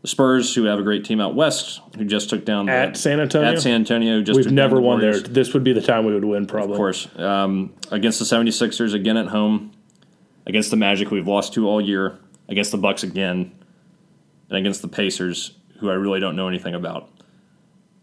The 0.00 0.08
Spurs, 0.08 0.54
who 0.54 0.64
have 0.64 0.78
a 0.78 0.82
great 0.82 1.04
team 1.04 1.20
out 1.20 1.34
west, 1.34 1.82
who 1.98 2.04
just 2.06 2.30
took 2.30 2.46
down 2.46 2.70
At 2.70 2.94
the, 2.94 2.98
San 2.98 3.20
Antonio? 3.20 3.52
At 3.52 3.60
San 3.60 3.74
Antonio, 3.74 4.14
who 4.14 4.22
just 4.22 4.38
We've 4.38 4.44
took 4.44 4.52
down 4.52 4.56
never 4.56 4.76
the 4.76 4.80
won 4.80 5.00
there. 5.00 5.20
This 5.20 5.52
would 5.52 5.64
be 5.64 5.74
the 5.74 5.82
time 5.82 6.06
we 6.06 6.14
would 6.14 6.24
win, 6.24 6.46
probably. 6.46 6.72
Of 6.72 6.78
course. 6.78 7.08
Um, 7.18 7.74
against 7.90 8.20
the 8.20 8.24
76ers 8.24 8.94
again 8.94 9.18
at 9.18 9.26
home. 9.26 9.73
Against 10.46 10.70
the 10.70 10.76
Magic, 10.76 11.10
we've 11.10 11.26
lost 11.26 11.54
to 11.54 11.68
all 11.68 11.80
year. 11.80 12.18
Against 12.48 12.70
the 12.70 12.78
Bucks 12.78 13.02
again. 13.02 13.52
And 14.48 14.58
against 14.58 14.82
the 14.82 14.88
Pacers, 14.88 15.56
who 15.78 15.90
I 15.90 15.94
really 15.94 16.20
don't 16.20 16.36
know 16.36 16.48
anything 16.48 16.74
about. 16.74 17.08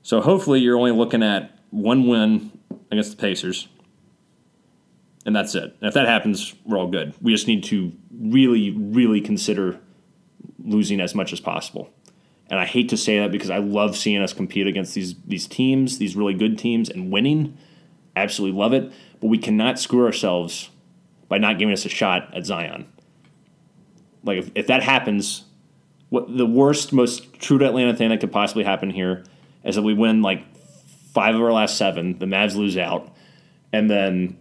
So 0.01 0.21
hopefully 0.21 0.59
you're 0.59 0.77
only 0.77 0.91
looking 0.91 1.21
at 1.21 1.57
one 1.69 2.07
win 2.07 2.51
against 2.89 3.11
the 3.11 3.17
Pacers. 3.17 3.67
And 5.25 5.35
that's 5.35 5.53
it. 5.53 5.75
And 5.79 5.87
if 5.87 5.93
that 5.93 6.07
happens, 6.07 6.55
we're 6.65 6.77
all 6.77 6.87
good. 6.87 7.13
We 7.21 7.31
just 7.31 7.47
need 7.47 7.63
to 7.65 7.91
really, 8.11 8.71
really 8.71 9.21
consider 9.21 9.79
losing 10.63 10.99
as 10.99 11.13
much 11.13 11.31
as 11.31 11.39
possible. 11.39 11.91
And 12.49 12.59
I 12.59 12.65
hate 12.65 12.89
to 12.89 12.97
say 12.97 13.19
that 13.19 13.31
because 13.31 13.49
I 13.49 13.59
love 13.59 13.95
seeing 13.95 14.21
us 14.21 14.33
compete 14.33 14.67
against 14.67 14.95
these 14.95 15.15
these 15.25 15.47
teams, 15.47 15.99
these 15.99 16.15
really 16.15 16.33
good 16.33 16.57
teams, 16.57 16.89
and 16.89 17.11
winning. 17.11 17.57
Absolutely 18.15 18.59
love 18.59 18.73
it. 18.73 18.91
But 19.21 19.27
we 19.27 19.37
cannot 19.37 19.79
screw 19.79 20.05
ourselves 20.05 20.70
by 21.31 21.37
not 21.37 21.57
giving 21.57 21.71
us 21.71 21.85
a 21.85 21.89
shot 21.89 22.35
at 22.35 22.45
Zion. 22.45 22.85
Like 24.21 24.39
if, 24.39 24.51
if 24.53 24.67
that 24.67 24.83
happens, 24.83 25.45
what 26.09 26.35
the 26.35 26.45
worst, 26.45 26.91
most 26.91 27.39
true 27.39 27.57
to 27.57 27.65
Atlanta 27.65 27.95
thing 27.95 28.09
that 28.09 28.19
could 28.19 28.33
possibly 28.33 28.65
happen 28.65 28.89
here 28.89 29.23
is 29.63 29.75
that 29.75 29.81
we 29.81 29.93
win 29.93 30.21
like 30.21 30.43
five 31.13 31.33
of 31.33 31.41
our 31.41 31.53
last 31.53 31.77
seven. 31.77 32.19
The 32.19 32.25
Mavs 32.25 32.55
lose 32.55 32.77
out, 32.77 33.15
and 33.71 33.89
then 33.89 34.37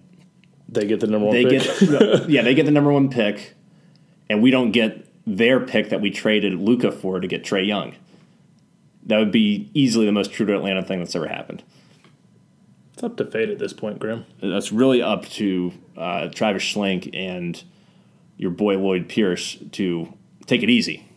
They 0.69 0.85
get 0.85 0.99
the 0.99 1.07
number 1.07 1.29
one 1.29 1.37
they 1.37 1.45
pick. 1.45 1.79
get 1.79 2.29
yeah 2.29 2.43
they 2.43 2.57
get 2.57 2.67
the 2.67 2.73
number 2.73 2.91
one 2.91 3.09
pick, 3.09 3.55
and 4.29 4.43
we 4.43 4.51
don't 4.51 4.73
get 4.73 5.07
their 5.29 5.61
pick 5.61 5.91
that 5.91 6.01
we 6.01 6.11
traded 6.11 6.55
Luka 6.55 6.91
for 6.91 7.21
to 7.21 7.29
get 7.29 7.45
Trae 7.45 7.65
Young. 7.65 7.95
That 9.07 9.19
would 9.19 9.31
be 9.31 9.71
easily 9.75 10.07
the 10.07 10.13
most 10.13 10.33
true 10.33 10.45
to 10.45 10.57
Atlanta 10.57 10.83
thing 10.83 10.99
that's 10.99 11.15
ever 11.15 11.29
happened. 11.29 11.63
It's 13.01 13.05
up 13.07 13.17
to 13.17 13.25
fate 13.25 13.49
at 13.49 13.59
this 13.59 13.73
point, 13.73 13.99
Graham. 13.99 14.27
That's 14.43 14.73
really 14.73 15.01
up 15.01 15.25
to 15.31 15.73
uh, 15.97 16.29
Travis 16.29 16.63
Schlenk 16.63 17.09
and 17.15 17.63
your 18.37 18.51
boy 18.51 18.77
Lloyd 18.77 19.09
Pierce 19.09 19.57
to 19.73 20.13
take 20.45 20.63
it 20.63 20.69
easy. 20.69 21.09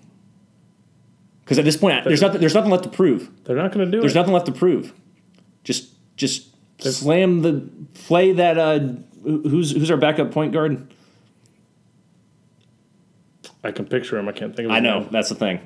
Because 1.44 1.60
at 1.60 1.66
this 1.66 1.76
point, 1.76 2.06
there's 2.06 2.22
nothing. 2.22 2.40
There's 2.40 2.56
nothing 2.56 2.72
left 2.72 2.86
to 2.86 2.90
prove. 2.90 3.30
They're 3.44 3.58
not 3.58 3.74
going 3.74 3.86
to 3.86 3.92
do 3.92 4.00
There's 4.00 4.14
it. 4.14 4.16
There's 4.16 4.16
nothing 4.16 4.34
left 4.34 4.46
to 4.46 4.54
prove. 4.54 4.94
Just, 5.66 5.90
just 6.16 6.52
slam 6.80 7.42
the 7.42 7.70
play 8.06 8.32
that. 8.32 8.58
Uh, 8.58 8.80
who's 9.22 9.72
who's 9.72 9.92
our 9.92 9.98
backup 9.98 10.32
point 10.32 10.54
guard? 10.54 10.94
I 13.62 13.72
can 13.72 13.86
picture 13.86 14.18
him. 14.18 14.30
I 14.30 14.32
can't 14.32 14.56
think 14.56 14.68
of 14.68 14.72
I 14.72 14.80
know 14.80 15.00
name. 15.00 15.10
that's 15.12 15.28
the 15.28 15.36
thing. 15.36 15.60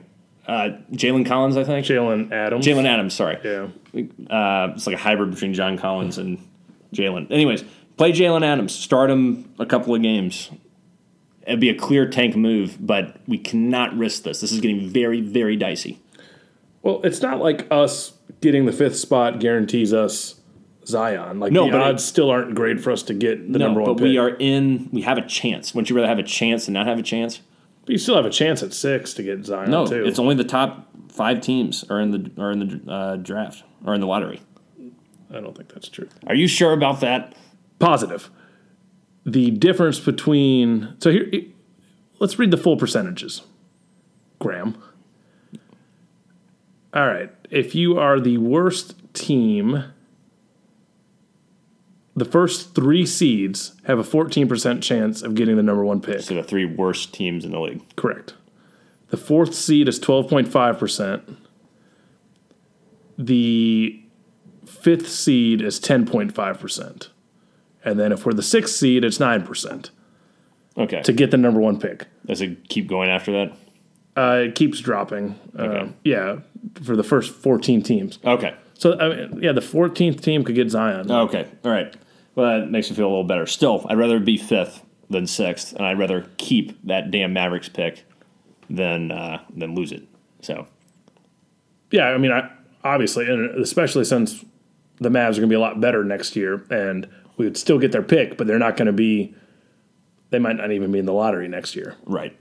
Uh, 0.48 0.78
Jalen 0.94 1.26
Collins, 1.26 1.58
I 1.58 1.64
think. 1.66 1.86
Jaylen 1.86 2.32
Adams. 2.32 2.66
Jaylen 2.66 2.86
Adams. 2.86 3.14
Sorry. 3.14 3.38
Yeah. 3.44 3.68
Uh, 4.34 4.72
it's 4.76 4.88
like 4.88 4.96
a 4.96 5.00
hybrid 5.00 5.32
between 5.32 5.54
John 5.54 5.78
Collins 5.78 6.18
and 6.18 6.40
Jalen. 6.94 7.30
Anyways, 7.32 7.64
play 7.98 8.14
Jaylen 8.14 8.44
Adams. 8.46 8.74
Start 8.74 9.10
him 9.10 9.54
a 9.60 9.66
couple 9.66 9.94
of 9.94 10.02
games. 10.02 10.50
It'd 11.46 11.60
be 11.60 11.70
a 11.70 11.76
clear 11.76 12.08
tank 12.10 12.36
move, 12.36 12.78
but 12.80 13.18
we 13.28 13.38
cannot 13.38 13.98
risk 13.98 14.24
this. 14.24 14.40
This 14.42 14.52
is 14.52 14.60
getting 14.62 14.88
very, 14.90 15.22
very 15.22 15.56
dicey. 15.58 16.00
Well, 16.82 17.02
it's 17.04 17.22
not 17.22 17.40
like 17.40 17.68
us 17.72 18.14
getting 18.42 18.66
the 18.66 18.72
fifth 18.74 18.96
spot 18.98 19.40
guarantees 19.40 19.94
us 19.94 20.36
Zion. 20.86 21.40
Like 21.42 21.52
No, 21.52 21.66
the 21.66 21.72
but 21.72 21.82
odds 21.82 22.04
it- 22.04 22.08
still 22.08 22.30
aren't 22.30 22.56
great 22.56 22.80
for 22.80 22.92
us 22.92 23.04
to 23.04 23.14
get 23.14 23.52
the 23.52 23.60
no, 23.60 23.66
number 23.66 23.82
one 23.82 23.92
but 23.92 23.98
pick. 23.98 24.04
we 24.04 24.18
are 24.18 24.30
in. 24.30 24.88
We 24.94 25.02
have 25.02 25.18
a 25.18 25.26
chance. 25.28 25.74
Wouldn't 25.74 25.90
you 25.90 25.96
rather 25.98 26.08
have 26.08 26.20
a 26.20 26.24
chance 26.24 26.68
and 26.68 26.74
not 26.74 26.86
have 26.88 27.00
a 27.00 27.04
chance? 27.04 27.42
But 27.88 27.94
you 27.94 27.98
still 28.00 28.18
have 28.18 28.26
a 28.26 28.30
chance 28.30 28.62
at 28.64 28.74
six 28.74 29.14
to 29.14 29.24
get 29.24 29.46
Zion 29.46 29.72
No, 29.72 29.88
too. 29.88 30.06
it's 30.06 30.20
only 30.20 30.36
the 30.36 30.44
top 30.44 30.90
five 31.10 31.40
teams 31.40 31.86
are 31.90 32.02
in 32.02 32.12
the 32.12 32.32
are 32.38 32.52
in 32.52 32.60
the 32.60 32.92
uh, 32.92 33.16
draft 33.16 33.64
or 33.86 33.94
in 33.96 34.02
the 34.02 34.08
lottery. 34.08 34.42
I 35.34 35.40
don't 35.40 35.56
think 35.56 35.74
that's 35.74 35.88
true. 35.88 36.10
Are 36.28 36.36
you 36.36 36.50
sure 36.50 36.74
about 36.74 37.00
that? 37.00 37.34
Positive. 37.80 38.30
The 39.26 39.52
difference 39.52 40.02
between 40.02 40.96
so 41.00 41.12
here, 41.12 41.32
let's 42.20 42.38
read 42.38 42.52
the 42.52 42.58
full 42.58 42.76
percentages. 42.76 43.44
Graham. 44.40 44.78
All 46.94 47.08
right. 47.08 47.32
If 47.50 47.74
you 47.74 47.98
are 47.98 48.20
the 48.20 48.38
worst 48.38 48.96
team, 49.14 49.86
the 52.18 52.26
first 52.26 52.74
three 52.76 53.06
seeds 53.06 53.74
have 53.86 54.00
a 54.00 54.04
14% 54.04 54.82
chance 54.82 55.22
of 55.22 55.36
getting 55.36 55.56
the 55.56 55.64
number 55.64 55.86
one 55.86 56.02
pick. 56.02 56.22
So 56.22 56.34
the 56.34 56.44
three 56.44 56.66
worst 56.66 57.14
teams 57.14 57.46
in 57.46 57.52
the 57.52 57.60
league. 57.60 57.82
Correct. 57.96 58.34
The 59.10 59.18
fourth 59.18 59.54
seed 59.54 59.88
is 59.88 60.00
12.5%. 60.00 61.36
The 63.18 64.02
fifth 64.66 65.08
seed 65.10 65.62
is 65.62 65.80
10.5%. 65.80 67.08
And 67.86 68.00
then 68.00 68.12
if 68.12 68.26
we're 68.26 68.34
the 68.34 68.44
sixth 68.44 68.76
seed, 68.76 69.04
it's 69.04 69.18
9% 69.18 69.90
Okay. 70.78 71.02
to 71.02 71.14
get 71.14 71.32
the 71.32 71.38
number 71.38 71.60
one 71.60 71.80
pick. 71.80 72.06
Does 72.26 72.42
it 72.42 72.68
keep 72.68 72.88
going 72.88 73.10
after 73.10 73.32
that? 73.32 73.54
Uh, 74.16 74.38
it 74.48 74.56
keeps 74.56 74.80
dropping. 74.80 75.36
Uh, 75.58 75.62
Okay. 75.62 75.92
yeah, 76.04 76.40
for 76.84 76.96
the 76.96 77.04
first 77.04 77.32
14 77.32 77.82
teams. 77.82 78.20
Okay. 78.26 78.54
So, 78.74 79.00
I 79.00 79.10
mean, 79.28 79.40
yeah, 79.42 79.52
the 79.54 79.62
14th 79.62 80.22
team 80.22 80.44
could 80.44 80.56
get 80.56 80.70
Zion. 80.70 81.10
Okay. 81.12 81.48
All 81.64 81.72
right. 81.72 81.96
Well, 82.38 82.60
that 82.60 82.70
makes 82.70 82.88
me 82.88 82.96
feel 82.96 83.08
a 83.08 83.10
little 83.10 83.24
better. 83.24 83.48
Still, 83.48 83.84
I'd 83.90 83.98
rather 83.98 84.20
be 84.20 84.38
fifth 84.38 84.84
than 85.10 85.26
sixth, 85.26 85.74
and 85.74 85.84
I'd 85.84 85.98
rather 85.98 86.30
keep 86.38 86.80
that 86.86 87.10
damn 87.10 87.34
Mavericks 87.34 87.68
pick 87.68 88.06
than 88.70 89.12
uh, 89.12 89.42
than 89.56 89.74
lose 89.74 89.92
it. 89.92 90.08
So 90.42 90.68
Yeah, 91.90 92.10
I 92.10 92.20
mean, 92.20 92.32
I, 92.32 92.48
obviously, 92.84 93.28
and 93.28 93.60
especially 93.60 94.06
since 94.06 94.46
the 95.00 95.10
Mavs 95.10 95.32
are 95.32 95.40
going 95.40 95.42
to 95.42 95.48
be 95.48 95.56
a 95.56 95.60
lot 95.60 95.82
better 95.82 96.04
next 96.04 96.36
year, 96.36 96.64
and 96.70 97.10
we 97.38 97.46
would 97.46 97.58
still 97.58 97.80
get 97.80 97.92
their 97.92 98.04
pick, 98.04 98.38
but 98.38 98.46
they're 98.46 98.60
not 98.60 98.78
going 98.78 98.86
to 98.86 98.94
be. 98.94 99.34
They 100.30 100.38
might 100.38 100.58
not 100.58 100.72
even 100.72 100.92
be 100.92 101.00
in 101.00 101.08
the 101.08 101.14
lottery 101.14 101.48
next 101.48 101.76
year. 101.76 101.96
right. 102.06 102.40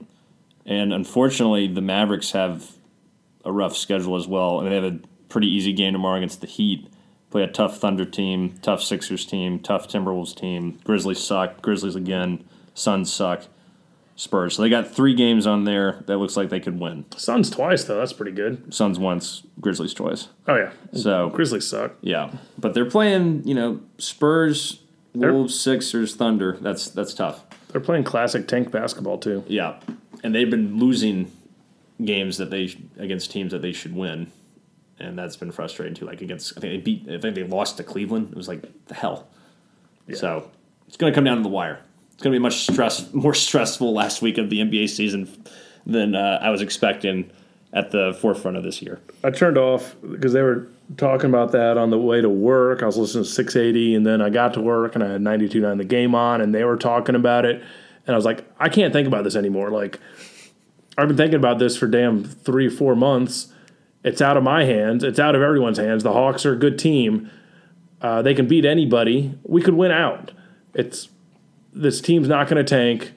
And 0.63 0.93
unfortunately, 0.93 1.67
the 1.67 1.81
Mavericks 1.81 2.31
have 2.31 2.69
a 3.43 3.51
rough 3.51 3.75
schedule 3.75 4.15
as 4.15 4.27
well, 4.27 4.59
and 4.59 4.69
they 4.69 4.75
have 4.75 4.83
a 4.83 4.99
pretty 5.29 5.47
easy 5.47 5.73
game 5.73 5.93
tomorrow 5.93 6.17
against 6.17 6.41
the 6.41 6.47
Heat. 6.47 6.87
Play 7.29 7.43
a 7.43 7.47
tough 7.47 7.77
Thunder 7.77 8.05
team, 8.05 8.57
tough 8.61 8.81
Sixers 8.81 9.25
team, 9.25 9.59
tough 9.59 9.87
Timberwolves 9.87 10.35
team. 10.35 10.79
Grizzlies 10.83 11.19
suck. 11.19 11.61
Grizzlies 11.61 11.95
again. 11.95 12.45
Suns 12.73 13.11
suck. 13.11 13.43
Spurs. 14.15 14.55
So 14.55 14.63
they 14.63 14.69
got 14.69 14.89
three 14.89 15.13
games 15.13 15.45
on 15.45 15.63
there 15.65 16.03
that 16.07 16.17
looks 16.17 16.35
like 16.35 16.49
they 16.49 16.59
could 16.59 16.79
win. 16.79 17.05
Suns 17.15 17.51
twice 17.51 17.83
though. 17.83 17.97
That's 17.99 18.13
pretty 18.13 18.31
good. 18.31 18.73
Suns 18.73 18.97
once, 18.97 19.43
Grizzlies 19.61 19.93
twice. 19.93 20.29
Oh 20.47 20.55
yeah. 20.55 20.71
So 20.93 21.29
Grizzlies 21.29 21.67
suck. 21.67 21.93
yeah, 22.01 22.31
but 22.57 22.73
they're 22.73 22.89
playing. 22.89 23.47
You 23.47 23.53
know, 23.53 23.79
Spurs, 23.99 24.81
Wolves, 25.13 25.59
Sixers, 25.59 26.15
Thunder. 26.15 26.57
That's 26.61 26.89
that's 26.89 27.13
tough. 27.13 27.43
They're 27.71 27.79
playing 27.81 28.05
classic 28.05 28.47
tank 28.47 28.71
basketball 28.71 29.19
too. 29.19 29.43
Yeah, 29.47 29.79
and 30.23 30.33
they've 30.33 30.49
been 30.49 30.79
losing 30.79 31.31
games 32.03 32.37
that 32.37 32.49
they 32.49 32.75
against 32.97 33.29
teams 33.29 33.51
that 33.51 33.61
they 33.61 33.71
should 33.71 33.95
win, 33.95 34.31
and 34.99 35.17
that's 35.17 35.35
been 35.35 35.51
frustrating 35.51 35.95
too. 35.95 36.05
Like 36.05 36.21
against, 36.21 36.57
I 36.57 36.61
think 36.61 36.73
they 36.73 36.77
beat. 36.77 37.09
I 37.09 37.19
think 37.19 37.35
they 37.35 37.43
lost 37.43 37.77
to 37.77 37.83
Cleveland. 37.83 38.29
It 38.31 38.37
was 38.37 38.47
like 38.47 38.85
the 38.85 38.93
hell. 38.95 39.27
So 40.13 40.49
it's 40.87 40.97
going 40.97 41.11
to 41.11 41.15
come 41.15 41.23
down 41.23 41.37
to 41.37 41.43
the 41.43 41.49
wire. 41.49 41.81
It's 42.13 42.23
going 42.23 42.33
to 42.33 42.39
be 42.39 42.41
much 42.41 42.67
stress, 42.71 43.13
more 43.13 43.33
stressful 43.33 43.93
last 43.93 44.21
week 44.21 44.37
of 44.37 44.49
the 44.49 44.59
NBA 44.59 44.89
season 44.89 45.29
than 45.85 46.15
uh, 46.15 46.39
I 46.41 46.49
was 46.49 46.61
expecting 46.61 47.29
at 47.73 47.91
the 47.91 48.17
forefront 48.21 48.57
of 48.57 48.63
this 48.63 48.81
year. 48.81 48.99
I 49.23 49.29
turned 49.29 49.57
off 49.57 49.95
because 50.09 50.33
they 50.33 50.41
were 50.41 50.67
talking 50.95 51.29
about 51.29 51.51
that 51.51 51.77
on 51.77 51.89
the 51.89 51.97
way 51.97 52.21
to 52.21 52.29
work. 52.29 52.81
I 52.81 52.85
was 52.85 52.97
listening 52.97 53.25
to 53.25 53.29
680, 53.29 53.95
and 53.95 54.05
then 54.05 54.21
I 54.21 54.29
got 54.29 54.53
to 54.53 54.61
work 54.61 54.95
and 54.95 55.03
I 55.03 55.11
had 55.11 55.21
92.9 55.21 55.77
the 55.77 55.83
game 55.83 56.15
on, 56.15 56.41
and 56.41 56.55
they 56.55 56.63
were 56.63 56.77
talking 56.77 57.15
about 57.15 57.45
it. 57.45 57.61
And 58.05 58.13
I 58.13 58.15
was 58.15 58.25
like, 58.25 58.45
I 58.57 58.69
can't 58.69 58.93
think 58.93 59.07
about 59.07 59.25
this 59.25 59.35
anymore. 59.35 59.69
Like, 59.69 59.99
I've 60.97 61.09
been 61.09 61.17
thinking 61.17 61.35
about 61.37 61.59
this 61.59 61.77
for 61.77 61.87
damn 61.87 62.23
three, 62.23 62.69
four 62.69 62.95
months. 62.95 63.53
It's 64.07 64.21
out 64.21 64.37
of 64.37 64.43
my 64.43 64.63
hands. 64.63 65.03
It's 65.03 65.19
out 65.19 65.35
of 65.35 65.41
everyone's 65.41 65.77
hands. 65.77 66.03
The 66.03 66.13
Hawks 66.13 66.45
are 66.45 66.53
a 66.53 66.55
good 66.55 66.79
team. 66.79 67.29
Uh, 68.01 68.21
they 68.21 68.33
can 68.33 68.47
beat 68.47 68.63
anybody. 68.63 69.37
We 69.43 69.61
could 69.61 69.73
win 69.73 69.91
out. 69.91 70.31
It's 70.73 71.09
this 71.73 71.99
team's 71.99 72.29
not 72.29 72.47
going 72.47 72.63
to 72.63 72.69
tank. 72.69 73.13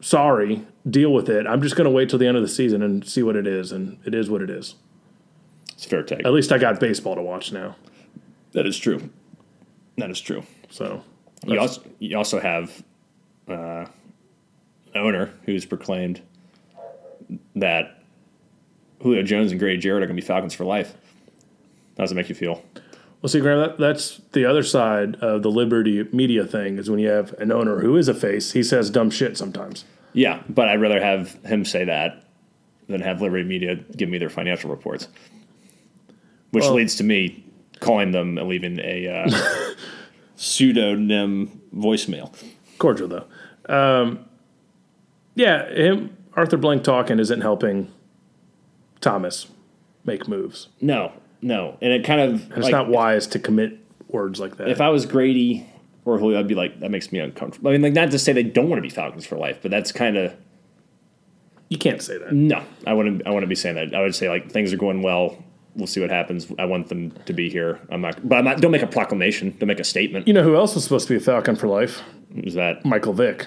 Sorry, 0.00 0.66
deal 0.88 1.12
with 1.12 1.28
it. 1.28 1.46
I'm 1.46 1.60
just 1.60 1.76
going 1.76 1.84
to 1.84 1.90
wait 1.90 2.08
till 2.08 2.18
the 2.18 2.26
end 2.26 2.36
of 2.36 2.42
the 2.42 2.48
season 2.48 2.82
and 2.82 3.06
see 3.06 3.22
what 3.22 3.36
it 3.36 3.46
is, 3.46 3.72
and 3.72 3.98
it 4.06 4.14
is 4.14 4.30
what 4.30 4.40
it 4.40 4.48
is. 4.48 4.74
It's 5.72 5.84
fair 5.84 6.02
take. 6.02 6.24
At 6.24 6.32
least 6.32 6.50
I 6.50 6.58
got 6.58 6.80
baseball 6.80 7.14
to 7.14 7.22
watch 7.22 7.52
now. 7.52 7.76
That 8.52 8.66
is 8.66 8.78
true. 8.78 9.10
That 9.98 10.10
is 10.10 10.20
true. 10.20 10.44
So 10.70 11.02
You 11.46 11.60
also, 11.60 11.82
you 11.98 12.16
also 12.16 12.40
have 12.40 12.82
uh, 13.48 13.52
an 13.54 13.88
owner 14.94 15.30
who's 15.44 15.66
proclaimed 15.66 16.22
that 17.56 18.03
Julio 19.04 19.22
Jones 19.22 19.50
and 19.52 19.60
Grady 19.60 19.78
Jarrett 19.78 20.02
are 20.02 20.06
going 20.06 20.16
to 20.16 20.22
be 20.22 20.26
Falcons 20.26 20.54
for 20.54 20.64
life. 20.64 20.94
How 21.98 22.04
does 22.04 22.10
it 22.12 22.14
make 22.14 22.30
you 22.30 22.34
feel? 22.34 22.64
well, 23.20 23.28
see, 23.28 23.38
Graham, 23.38 23.60
that, 23.60 23.78
that's 23.78 24.20
the 24.32 24.46
other 24.46 24.62
side 24.62 25.16
of 25.16 25.42
the 25.42 25.50
Liberty 25.50 26.08
media 26.10 26.44
thing 26.46 26.78
is 26.78 26.90
when 26.90 26.98
you 26.98 27.08
have 27.08 27.32
an 27.34 27.52
owner 27.52 27.80
who 27.80 27.96
is 27.98 28.08
a 28.08 28.14
face, 28.14 28.52
he 28.52 28.62
says 28.62 28.88
dumb 28.90 29.10
shit 29.10 29.36
sometimes. 29.36 29.84
Yeah, 30.14 30.42
but 30.48 30.68
I'd 30.68 30.80
rather 30.80 31.02
have 31.02 31.32
him 31.44 31.64
say 31.66 31.84
that 31.84 32.24
than 32.88 33.02
have 33.02 33.20
Liberty 33.20 33.44
Media 33.44 33.76
give 33.76 34.08
me 34.08 34.16
their 34.18 34.30
financial 34.30 34.70
reports, 34.70 35.08
which 36.50 36.64
Well- 36.64 36.74
leads 36.74 36.96
to 36.96 37.04
me 37.04 37.44
calling 37.80 38.12
them 38.12 38.38
and 38.38 38.48
leaving 38.48 38.78
a 38.80 39.08
uh, 39.08 39.30
pseudonym 40.36 41.60
voicemail. 41.74 42.34
Cordial 42.78 43.08
though. 43.08 43.24
Um, 43.74 44.24
yeah, 45.34 45.68
him 45.70 46.16
Arthur 46.34 46.56
Blank 46.56 46.84
talking 46.84 47.18
isn't 47.18 47.40
helping 47.42 47.90
Thomas 49.04 49.46
make 50.04 50.26
moves. 50.28 50.68
No, 50.80 51.12
no, 51.42 51.76
and 51.80 51.92
it 51.92 52.04
kind 52.04 52.20
of 52.20 52.50
It's 52.58 52.68
not 52.70 52.88
wise 52.88 53.26
to 53.28 53.38
commit 53.38 53.78
words 54.08 54.40
like 54.40 54.56
that. 54.56 54.68
if 54.68 54.80
I 54.80 54.88
was 54.88 55.06
Grady 55.06 55.66
or 56.04 56.18
Julio, 56.18 56.38
I'd 56.40 56.48
be 56.48 56.54
like, 56.54 56.80
that 56.80 56.90
makes 56.90 57.12
me 57.12 57.18
uncomfortable. 57.18 57.68
I 57.70 57.72
mean, 57.72 57.82
like, 57.82 57.92
not 57.92 58.10
to 58.10 58.18
say 58.18 58.32
they 58.32 58.42
don't 58.42 58.68
want 58.68 58.78
to 58.78 58.82
be 58.82 58.88
Falcons 58.90 59.24
for 59.26 59.36
life, 59.36 59.58
but 59.62 59.70
that's 59.70 59.92
kind 59.92 60.16
of 60.16 60.34
you 61.68 61.78
can't 61.78 62.02
say 62.02 62.18
that. 62.18 62.32
no. 62.32 62.62
I 62.86 62.92
wouldn't. 62.92 63.26
I 63.26 63.30
wouldn't 63.30 63.48
be 63.48 63.54
saying 63.54 63.76
that. 63.76 63.94
I 63.94 64.00
would 64.02 64.14
say 64.14 64.28
like 64.28 64.50
things 64.50 64.72
are 64.72 64.76
going 64.76 65.02
well. 65.02 65.42
We'll 65.76 65.86
see 65.88 66.00
what 66.00 66.10
happens. 66.10 66.52
I 66.58 66.66
want 66.66 66.88
them 66.88 67.10
to 67.26 67.32
be 67.32 67.48
here. 67.50 67.80
I'm 67.90 68.00
not, 68.00 68.28
but 68.28 68.36
I'm 68.38 68.44
not. 68.44 68.60
Don't 68.60 68.70
make 68.70 68.82
a 68.82 68.86
proclamation. 68.86 69.56
Don't 69.58 69.66
make 69.66 69.80
a 69.80 69.84
statement. 69.84 70.28
You 70.28 70.34
know 70.34 70.42
who 70.44 70.54
else 70.54 70.74
was 70.74 70.84
supposed 70.84 71.08
to 71.08 71.14
be 71.14 71.16
a 71.16 71.20
Falcon 71.20 71.56
for 71.56 71.66
life? 71.66 72.00
Is 72.36 72.54
that 72.54 72.84
Michael 72.84 73.12
Vick. 73.12 73.46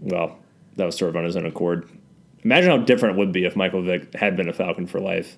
well? 0.00 0.36
That 0.76 0.84
was 0.86 0.96
sort 0.96 1.08
of 1.10 1.16
on 1.16 1.24
his 1.24 1.36
own 1.36 1.46
accord. 1.46 1.88
Imagine 2.44 2.70
how 2.70 2.78
different 2.78 3.16
it 3.16 3.18
would 3.18 3.32
be 3.32 3.44
if 3.44 3.56
Michael 3.56 3.82
Vick 3.82 4.14
had 4.14 4.36
been 4.36 4.48
a 4.48 4.52
Falcon 4.52 4.86
for 4.86 5.00
life, 5.00 5.36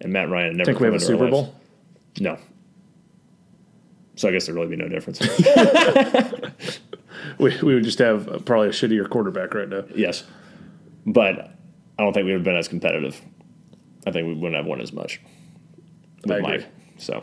and 0.00 0.12
Matt 0.12 0.28
Ryan 0.28 0.48
had 0.48 0.56
never. 0.56 0.70
Think 0.72 0.80
we 0.80 0.86
have 0.86 0.94
a 0.94 1.00
Super. 1.00 1.28
Bowl? 1.28 1.54
No. 2.20 2.38
So 4.16 4.28
I 4.28 4.32
guess 4.32 4.46
there'd 4.46 4.56
really 4.56 4.68
be 4.68 4.76
no 4.76 4.88
difference. 4.88 5.20
We, 7.38 7.56
we 7.60 7.74
would 7.74 7.84
just 7.84 7.98
have 7.98 8.44
probably 8.44 8.68
a 8.68 8.72
shittier 8.72 9.08
quarterback 9.08 9.52
right 9.54 9.68
now. 9.68 9.84
Yes, 9.94 10.24
but 11.04 11.50
I 11.98 12.02
don't 12.02 12.12
think 12.12 12.24
we 12.24 12.32
would 12.32 12.40
have 12.40 12.44
been 12.44 12.56
as 12.56 12.68
competitive. 12.68 13.20
I 14.06 14.12
think 14.12 14.26
we 14.26 14.34
wouldn't 14.34 14.54
have 14.54 14.66
won 14.66 14.80
as 14.80 14.92
much 14.92 15.20
with 16.22 16.32
I 16.32 16.38
agree. 16.38 16.58
Mike. 16.58 16.66
So 16.98 17.22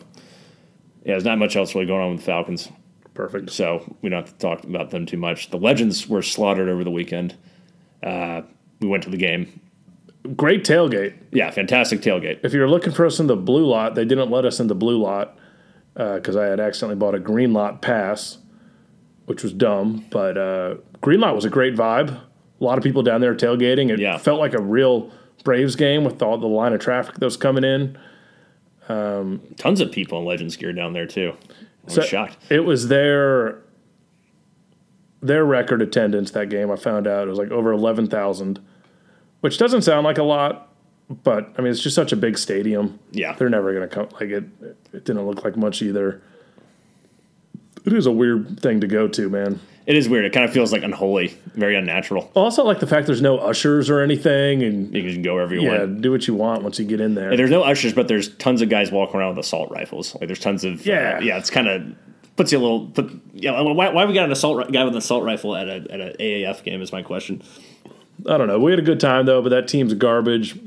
yeah, 1.03 1.13
there's 1.13 1.25
not 1.25 1.37
much 1.39 1.55
else 1.55 1.73
really 1.73 1.87
going 1.87 2.01
on 2.01 2.11
with 2.11 2.19
the 2.19 2.25
Falcons. 2.25 2.69
Perfect. 3.13 3.51
So 3.51 3.95
we 4.01 4.09
don't 4.09 4.25
have 4.25 4.37
to 4.37 4.39
talk 4.39 4.63
about 4.63 4.89
them 4.89 5.05
too 5.05 5.17
much. 5.17 5.49
The 5.49 5.57
Legends 5.57 6.07
were 6.07 6.21
slaughtered 6.21 6.67
over 6.67 6.83
the 6.83 6.91
weekend. 6.91 7.37
Uh, 8.01 8.41
we 8.83 8.89
went 8.89 9.03
to 9.03 9.09
the 9.09 9.17
game. 9.17 9.59
Great 10.35 10.63
tailgate. 10.63 11.13
Yeah, 11.31 11.49
fantastic 11.51 12.01
tailgate. 12.01 12.39
If 12.43 12.53
you're 12.53 12.69
looking 12.69 12.93
for 12.93 13.05
us 13.05 13.19
in 13.19 13.27
the 13.27 13.35
blue 13.35 13.65
lot, 13.65 13.95
they 13.95 14.05
didn't 14.05 14.29
let 14.29 14.45
us 14.45 14.59
in 14.59 14.67
the 14.67 14.75
blue 14.75 14.97
lot 15.01 15.37
because 15.95 16.35
I 16.35 16.45
had 16.45 16.59
accidentally 16.59 16.95
bought 16.97 17.15
a 17.15 17.19
green 17.19 17.53
lot 17.53 17.81
pass, 17.81 18.37
which 19.25 19.43
was 19.43 19.53
dumb. 19.53 20.05
But 20.11 20.37
uh, 20.37 20.75
green 21.01 21.19
lot 21.19 21.35
was 21.35 21.45
a 21.45 21.49
great 21.49 21.75
vibe. 21.75 22.09
A 22.09 22.63
lot 22.63 22.77
of 22.77 22.83
people 22.83 23.03
down 23.03 23.19
there 23.21 23.35
tailgating. 23.35 23.89
It 23.89 23.99
Yeah. 23.99 24.17
felt 24.17 24.39
like 24.39 24.53
a 24.53 24.61
real 24.61 25.11
Braves 25.43 25.75
game 25.75 26.05
with 26.05 26.21
all 26.21 26.37
the 26.37 26.47
line 26.47 26.71
of 26.71 26.79
traffic 26.79 27.15
that 27.15 27.25
was 27.25 27.35
coming 27.35 27.63
in. 27.65 27.97
Tons 28.87 29.81
of 29.81 29.91
people 29.91 30.19
in 30.19 30.25
Legends 30.25 30.55
gear 30.55 30.71
down 30.71 30.93
there 30.93 31.05
too. 31.07 31.33
I 31.33 31.85
was 31.85 31.93
So 31.95 32.01
shocked. 32.01 32.37
It 32.49 32.61
was 32.61 32.87
their 32.87 33.59
their 35.21 35.43
record 35.45 35.81
attendance 35.81 36.31
that 36.31 36.49
game. 36.49 36.71
I 36.71 36.75
found 36.77 37.07
out 37.07 37.27
it 37.27 37.29
was 37.29 37.39
like 37.39 37.51
over 37.51 37.71
eleven 37.73 38.07
thousand, 38.07 38.59
which 39.43 39.57
doesn't 39.57 39.81
sound 39.81 40.05
like 40.05 40.17
a 40.17 40.23
lot, 40.23 40.69
but 41.09 41.53
I 41.57 41.61
mean 41.61 41.71
it's 41.71 41.81
just 41.81 41.95
such 41.95 42.13
a 42.13 42.15
big 42.15 42.37
stadium. 42.37 42.97
Yeah. 43.11 43.33
they're 43.35 43.49
never 43.49 43.73
going 43.73 43.87
to 43.87 43.93
come. 43.93 44.07
Like 44.13 44.29
it, 44.29 44.45
it 44.93 45.03
didn't 45.03 45.25
look 45.27 45.43
like 45.43 45.57
much 45.57 45.81
either. 45.81 46.21
It 47.85 47.91
is 47.91 48.05
a 48.05 48.11
weird 48.11 48.61
thing 48.61 48.79
to 48.79 48.87
go 48.87 49.09
to, 49.09 49.29
man. 49.29 49.59
It 49.85 49.97
is 49.97 50.07
weird. 50.07 50.23
It 50.23 50.31
kind 50.31 50.45
of 50.45 50.53
feels 50.53 50.71
like 50.71 50.81
unholy, 50.83 51.37
very 51.55 51.75
unnatural. 51.75 52.31
Also, 52.35 52.63
like 52.63 52.79
the 52.79 52.87
fact 52.87 53.05
there's 53.05 53.21
no 53.21 53.37
ushers 53.39 53.89
or 53.89 53.99
anything, 53.99 54.63
and 54.63 54.95
You 54.95 55.11
can 55.13 55.21
go 55.21 55.33
wherever 55.33 55.53
you 55.53 55.63
yeah, 55.63 55.79
want. 55.79 56.01
do 56.01 56.09
what 56.09 56.25
you 56.25 56.33
want 56.35 56.63
once 56.63 56.79
you 56.79 56.85
get 56.85 57.01
in 57.01 57.15
there. 57.15 57.31
And 57.31 57.37
there's 57.37 57.51
no 57.51 57.63
ushers, 57.63 57.91
but 57.91 58.07
there's 58.07 58.33
tons 58.37 58.61
of 58.61 58.69
guys 58.69 58.89
walking 58.93 59.17
around 59.19 59.35
with 59.35 59.45
assault 59.45 59.69
rifles. 59.71 60.15
Like 60.15 60.27
there's 60.27 60.39
tons 60.39 60.63
of 60.63 60.85
Yeah. 60.85 61.17
Uh, 61.17 61.21
yeah. 61.21 61.37
It's 61.37 61.49
kind 61.49 61.67
of 61.67 61.83
puts 62.37 62.53
you 62.53 62.59
a 62.59 62.61
little. 62.61 62.87
Put, 62.87 63.11
yeah, 63.33 63.59
why, 63.59 63.89
why 63.89 64.05
we 64.05 64.13
got 64.13 64.23
an 64.23 64.31
assault 64.31 64.71
guy 64.71 64.85
with 64.85 64.93
an 64.93 64.99
assault 64.99 65.25
rifle 65.25 65.53
at 65.53 65.67
a 65.67 65.85
at 65.91 65.99
an 65.99 66.13
AAF 66.17 66.63
game 66.63 66.81
is 66.81 66.93
my 66.93 67.01
question. 67.01 67.41
I 68.27 68.37
don't 68.37 68.47
know. 68.47 68.59
We 68.59 68.71
had 68.71 68.79
a 68.79 68.83
good 68.83 68.99
time 68.99 69.25
though, 69.25 69.41
but 69.41 69.49
that 69.49 69.67
team's 69.67 69.93
garbage. 69.93 70.57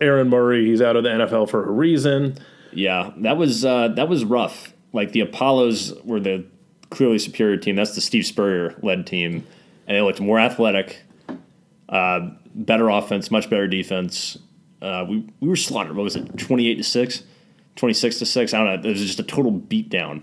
Aaron 0.00 0.28
Murray, 0.28 0.66
he's 0.66 0.82
out 0.82 0.96
of 0.96 1.04
the 1.04 1.10
NFL 1.10 1.48
for 1.48 1.66
a 1.66 1.70
reason. 1.70 2.38
Yeah, 2.72 3.12
that 3.18 3.36
was 3.36 3.64
uh, 3.64 3.88
that 3.88 4.08
was 4.08 4.24
rough. 4.24 4.72
Like 4.92 5.12
the 5.12 5.20
Apollos 5.20 5.94
were 6.04 6.20
the 6.20 6.44
clearly 6.90 7.18
superior 7.18 7.56
team. 7.56 7.76
That's 7.76 7.94
the 7.94 8.00
Steve 8.00 8.26
Spurrier 8.26 8.78
led 8.82 9.06
team, 9.06 9.46
and 9.86 9.96
they 9.96 10.00
looked 10.02 10.20
more 10.20 10.38
athletic, 10.38 11.02
uh, 11.88 12.30
better 12.54 12.88
offense, 12.88 13.30
much 13.30 13.48
better 13.48 13.66
defense. 13.66 14.38
Uh, 14.82 15.06
we 15.08 15.28
we 15.40 15.48
were 15.48 15.56
slaughtered. 15.56 15.96
What 15.96 16.02
was 16.04 16.16
it, 16.16 16.36
twenty 16.38 16.68
eight 16.68 16.76
to 16.76 16.84
six? 16.84 17.22
26 17.76 18.18
to 18.20 18.26
6. 18.26 18.54
I 18.54 18.56
don't 18.56 18.66
know. 18.66 18.88
It 18.88 18.92
was 18.92 19.02
just 19.02 19.20
a 19.20 19.22
total 19.22 19.52
beatdown. 19.52 20.22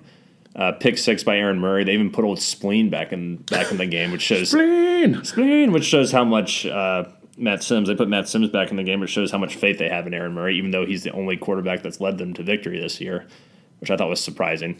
Uh, 0.56 0.72
pick 0.72 1.00
six 1.00 1.24
by 1.24 1.38
Aaron 1.38 1.58
Murray. 1.60 1.84
They 1.84 1.94
even 1.94 2.12
put 2.12 2.26
old 2.26 2.40
Spleen 2.40 2.90
back 2.90 3.12
in 3.12 3.38
back 3.38 3.72
in 3.72 3.78
the 3.78 3.88
game, 3.88 4.12
which 4.12 4.22
shows 4.22 4.52
Spleen! 4.52 5.24
Spleen, 5.24 5.72
which 5.72 5.86
shows 5.86 6.12
how 6.12 6.24
much 6.24 6.66
uh, 6.68 7.06
Matt 7.38 7.64
Simms. 7.64 7.88
They 7.88 7.96
put 7.96 8.08
Matt 8.08 8.28
Simms 8.28 8.50
back 8.50 8.70
in 8.70 8.78
the 8.78 8.84
game, 8.84 9.00
which 9.00 9.10
shows 9.10 9.32
how 9.32 9.40
much 9.40 9.56
faith 9.56 9.80
they 9.80 9.90
have 9.90 10.06
in 10.06 10.14
Aaron 10.14 10.34
Murray, 10.34 10.56
even 10.58 10.70
though 10.70 10.86
he's 10.86 11.04
the 11.04 11.12
only 11.12 11.38
quarterback 11.38 11.82
that's 11.82 12.00
led 12.00 12.20
them 12.20 12.34
to 12.36 12.44
victory 12.44 12.80
this 12.80 13.02
year, 13.02 13.26
which 13.80 13.90
I 13.90 13.98
thought 13.98 14.10
was 14.10 14.24
surprising. 14.24 14.80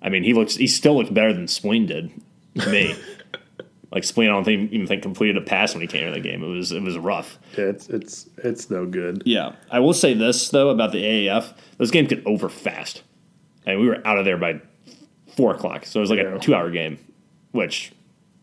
I 0.00 0.08
mean, 0.08 0.22
he 0.22 0.34
looks 0.34 0.54
he 0.54 0.68
still 0.68 0.96
looked 0.96 1.12
better 1.12 1.32
than 1.32 1.48
Spleen 1.48 1.86
did 1.86 2.12
to 2.60 2.70
me. 2.70 2.94
like 3.90 4.04
Spleen, 4.04 4.30
I 4.30 4.34
don't 4.34 4.44
think, 4.44 4.72
even 4.72 4.86
think 4.86 5.02
completed 5.02 5.36
a 5.36 5.40
pass 5.40 5.74
when 5.74 5.80
he 5.80 5.88
came 5.88 6.06
in 6.06 6.12
the 6.12 6.20
game. 6.20 6.44
It 6.44 6.46
was 6.46 6.70
it 6.70 6.82
was 6.82 6.96
rough. 6.96 7.38
Yeah, 7.56 7.64
it's 7.64 7.88
it's 7.88 8.28
it's 8.38 8.70
no 8.70 8.86
good. 8.86 9.22
Yeah, 9.26 9.56
I 9.70 9.80
will 9.80 9.94
say 9.94 10.14
this 10.14 10.50
though 10.50 10.68
about 10.68 10.92
the 10.92 11.02
AAF: 11.02 11.54
those 11.78 11.90
games 11.90 12.08
get 12.08 12.24
over 12.26 12.48
fast, 12.48 13.02
and 13.66 13.80
we 13.80 13.88
were 13.88 14.06
out 14.06 14.18
of 14.18 14.24
there 14.24 14.38
by 14.38 14.60
four 15.38 15.54
o'clock, 15.54 15.86
so 15.86 16.00
it 16.00 16.02
was 16.02 16.10
like 16.10 16.18
Yeah. 16.18 16.34
a 16.34 16.38
two-hour 16.38 16.70
game, 16.70 16.98
which 17.52 17.92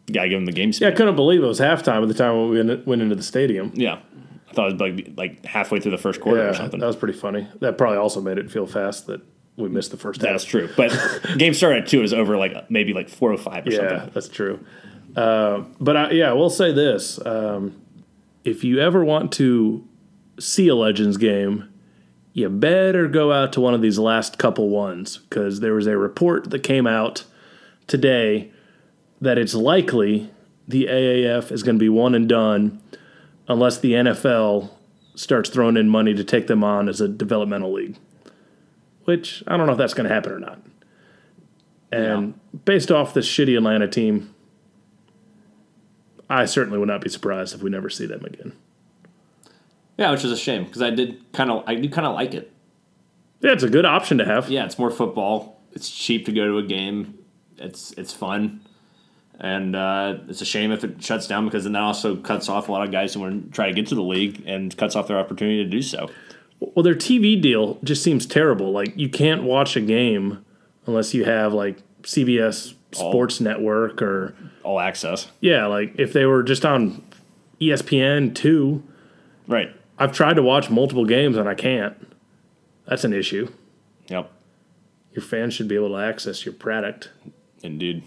you 0.08 0.14
gotta 0.16 0.30
give 0.30 0.38
them 0.38 0.46
the 0.46 0.52
game 0.52 0.72
speed. 0.72 0.86
Yeah, 0.86 0.92
I 0.94 0.96
couldn't 0.96 1.16
believe 1.16 1.44
it 1.44 1.48
was 1.48 1.60
halftime 1.60 2.02
at 2.02 2.08
the 2.08 2.14
time 2.14 2.50
when 2.50 2.68
we 2.68 2.76
went 2.86 3.02
into 3.02 3.16
the 3.16 3.24
stadium. 3.24 3.72
Yeah, 3.76 4.00
I 4.50 4.54
thought 4.54 4.70
it 4.72 4.74
was 4.74 4.82
like 4.82 5.10
like 5.18 5.46
halfway 5.46 5.80
through 5.80 5.92
the 5.92 5.98
first 5.98 6.22
quarter 6.22 6.48
or 6.50 6.54
something. 6.54 6.80
that 6.80 6.88
was 6.88 6.96
pretty 6.96 7.18
funny. 7.18 7.48
That 7.60 7.78
probably 7.78 7.98
also 7.98 8.22
made 8.22 8.38
it 8.38 8.50
feel 8.50 8.66
fast 8.66 9.08
that 9.08 9.22
we 9.58 9.68
missed 9.70 9.92
the 9.92 9.98
first 9.98 10.22
half. 10.22 10.32
That's 10.32 10.44
true, 10.46 10.70
but 10.78 10.92
game 11.38 11.54
started 11.54 11.84
at 11.84 11.90
two. 11.90 12.00
It 12.00 12.04
was 12.04 12.14
over 12.14 12.38
like 12.38 12.72
maybe 12.72 12.94
like 12.94 13.10
four 13.10 13.32
o 13.34 13.38
five 13.38 13.68
or 13.68 13.72
Yeah, 13.72 13.78
something. 13.78 13.98
Yeah, 13.98 14.10
that's 14.14 14.30
true. 14.30 14.60
Uh, 15.16 15.64
but 15.80 15.96
I, 15.98 16.12
yeah, 16.12 16.32
we'll 16.34 16.50
say 16.50 16.72
this: 16.74 17.20
um, 17.26 17.80
if 18.44 18.64
you 18.64 18.80
ever 18.80 19.04
want 19.06 19.32
to 19.34 19.88
see 20.40 20.68
a 20.68 20.76
Legends 20.76 21.18
game, 21.18 21.70
you 22.36 22.50
better 22.50 23.08
go 23.08 23.32
out 23.32 23.54
to 23.54 23.62
one 23.62 23.74
of 23.74 23.82
these 23.82 23.98
last 23.98 24.38
couple 24.38 24.68
ones 24.68 25.20
because 25.20 25.62
there 25.62 25.74
was 25.74 25.88
a 25.88 25.98
report 25.98 26.50
that 26.50 26.60
came 26.60 26.86
out 26.86 27.24
today 27.88 28.52
that 29.22 29.38
it's 29.38 29.54
likely 29.56 30.30
the 30.68 30.86
AAF 30.86 31.50
is 31.50 31.64
going 31.64 31.78
to 31.78 31.80
be 31.80 31.88
one 31.88 32.14
and 32.14 32.28
done 32.28 32.82
unless 33.48 33.78
the 33.78 33.94
NFL 33.94 34.70
starts 35.16 35.50
throwing 35.50 35.78
in 35.78 35.88
money 35.88 36.14
to 36.14 36.26
take 36.26 36.48
them 36.48 36.62
on 36.62 36.90
as 36.90 37.00
a 37.00 37.08
developmental 37.08 37.72
league. 37.72 37.96
Which 39.06 39.42
I 39.48 39.56
don't 39.56 39.66
know 39.66 39.72
if 39.72 39.78
that's 39.78 39.94
going 39.94 40.10
to 40.10 40.14
happen 40.14 40.34
or 40.34 40.40
not. 40.40 40.60
And 41.90 42.38
based 42.66 42.92
off 42.92 43.14
this 43.14 43.26
shitty 43.26 43.56
Atlanta 43.56 43.88
team, 43.88 44.36
I 46.30 46.44
certainly 46.44 46.80
would 46.80 46.90
not 46.90 47.00
be 47.00 47.10
surprised 47.10 47.56
if 47.56 47.64
we 47.64 47.70
never 47.70 47.90
see 47.90 48.06
them 48.06 48.26
again. 48.26 48.52
Yeah, 49.98 50.12
which 50.12 50.24
is 50.26 50.32
a 50.32 50.38
shame 50.38 50.66
because 50.66 50.82
I 50.82 50.90
did 50.90 51.32
kind 51.32 51.50
of 51.52 51.64
I 51.68 51.76
do 51.76 51.90
kind 51.90 52.06
of 52.08 52.14
like 52.16 52.34
it. 52.34 52.52
Yeah, 53.42 53.52
it's 53.52 53.64
a 53.64 53.70
good 53.70 53.86
option 53.86 54.18
to 54.18 54.26
have. 54.26 54.50
Yeah, 54.50 54.66
it's 54.66 54.80
more 54.80 54.92
football. 54.92 55.62
It's 55.74 55.90
cheap 55.90 56.26
to 56.26 56.32
go 56.32 56.48
to 56.48 56.58
a 56.58 56.64
game. 56.64 57.18
It's 57.58 57.92
it's 57.94 58.12
fun, 58.14 58.62
and 59.40 59.76
uh, 59.76 60.18
it's 60.28 60.42
a 60.42 60.46
shame 60.46 60.72
if 60.72 60.84
it 60.84 61.02
shuts 61.04 61.28
down 61.28 61.46
because 61.46 61.64
then 61.64 61.74
that 61.74 61.82
also 61.84 62.16
cuts 62.16 62.50
off 62.50 62.68
a 62.70 62.72
lot 62.72 62.86
of 62.86 62.92
guys 62.92 63.14
who 63.14 63.22
want 63.22 63.46
to 63.46 63.52
try 63.52 63.68
to 63.68 63.74
get 63.74 63.88
to 63.88 63.96
the 63.96 64.02
league 64.04 64.44
and 64.46 64.76
cuts 64.76 64.96
off 64.96 65.08
their 65.08 65.18
opportunity 65.18 65.64
to 65.64 65.70
do 65.70 65.82
so. 65.82 66.10
Well, 66.60 66.84
their 66.84 66.96
TV 66.96 67.40
deal 67.42 67.78
just 67.84 68.02
seems 68.04 68.26
terrible. 68.26 68.72
Like 68.72 68.94
you 68.98 69.10
can't 69.10 69.44
watch 69.44 69.76
a 69.76 69.82
game 69.82 70.44
unless 70.88 71.14
you 71.14 71.26
have 71.26 71.54
like 71.54 71.78
CBS 72.04 72.74
Sports 72.94 73.40
Network 73.42 74.02
or 74.02 74.36
All 74.64 74.80
access, 74.80 75.30
yeah, 75.42 75.66
like 75.66 75.94
if 75.98 76.14
they 76.14 76.26
were 76.26 76.44
just 76.44 76.66
on 76.66 77.04
ESPN 77.62 78.34
two. 78.36 78.84
right? 79.48 79.74
I've 79.98 80.12
tried 80.12 80.36
to 80.36 80.44
watch 80.44 80.70
multiple 80.70 81.06
games 81.06 81.38
and 81.38 81.48
I 81.48 81.56
can't. 81.56 81.96
That's 82.88 83.04
an 83.04 83.14
issue. 83.14 83.52
Yep, 84.08 84.32
Your 85.14 85.24
fans 85.24 85.54
should 85.54 85.68
be 85.68 85.76
able 85.76 85.90
to 85.90 85.98
access 85.98 86.46
your 86.46 86.54
product. 86.54 87.10
indeed. 87.64 88.04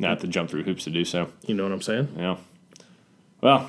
Not 0.00 0.20
to 0.20 0.28
jump 0.28 0.48
through 0.50 0.62
hoops 0.64 0.84
to 0.84 0.90
do 0.90 1.04
so. 1.04 1.32
You 1.46 1.54
know 1.54 1.64
what 1.64 1.72
I'm 1.72 1.82
saying? 1.82 2.14
Yeah. 2.16 2.36
Well, 3.40 3.68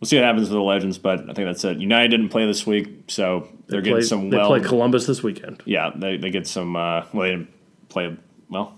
we'll 0.00 0.06
see 0.06 0.16
what 0.16 0.24
happens 0.24 0.48
with 0.48 0.56
the 0.56 0.60
Legends, 0.62 0.98
but 0.98 1.20
I 1.20 1.34
think 1.34 1.46
that's 1.46 1.64
it. 1.64 1.78
United 1.78 2.08
didn't 2.08 2.30
play 2.30 2.46
this 2.46 2.66
week, 2.66 3.04
so 3.08 3.48
they're 3.68 3.80
Play- 3.80 3.90
getting 3.90 4.04
some 4.06 4.30
they 4.30 4.38
well. 4.38 4.48
play 4.48 4.60
Columbus 4.60 5.06
this 5.06 5.22
weekend. 5.22 5.62
yeah, 5.64 5.90
they, 5.94 6.16
they 6.16 6.30
get 6.30 6.46
some. 6.48 6.74
Uh, 6.74 7.04
well, 7.12 7.22
they 7.22 7.30
didn't 7.30 7.50
play. 7.88 8.16
Well, 8.48 8.76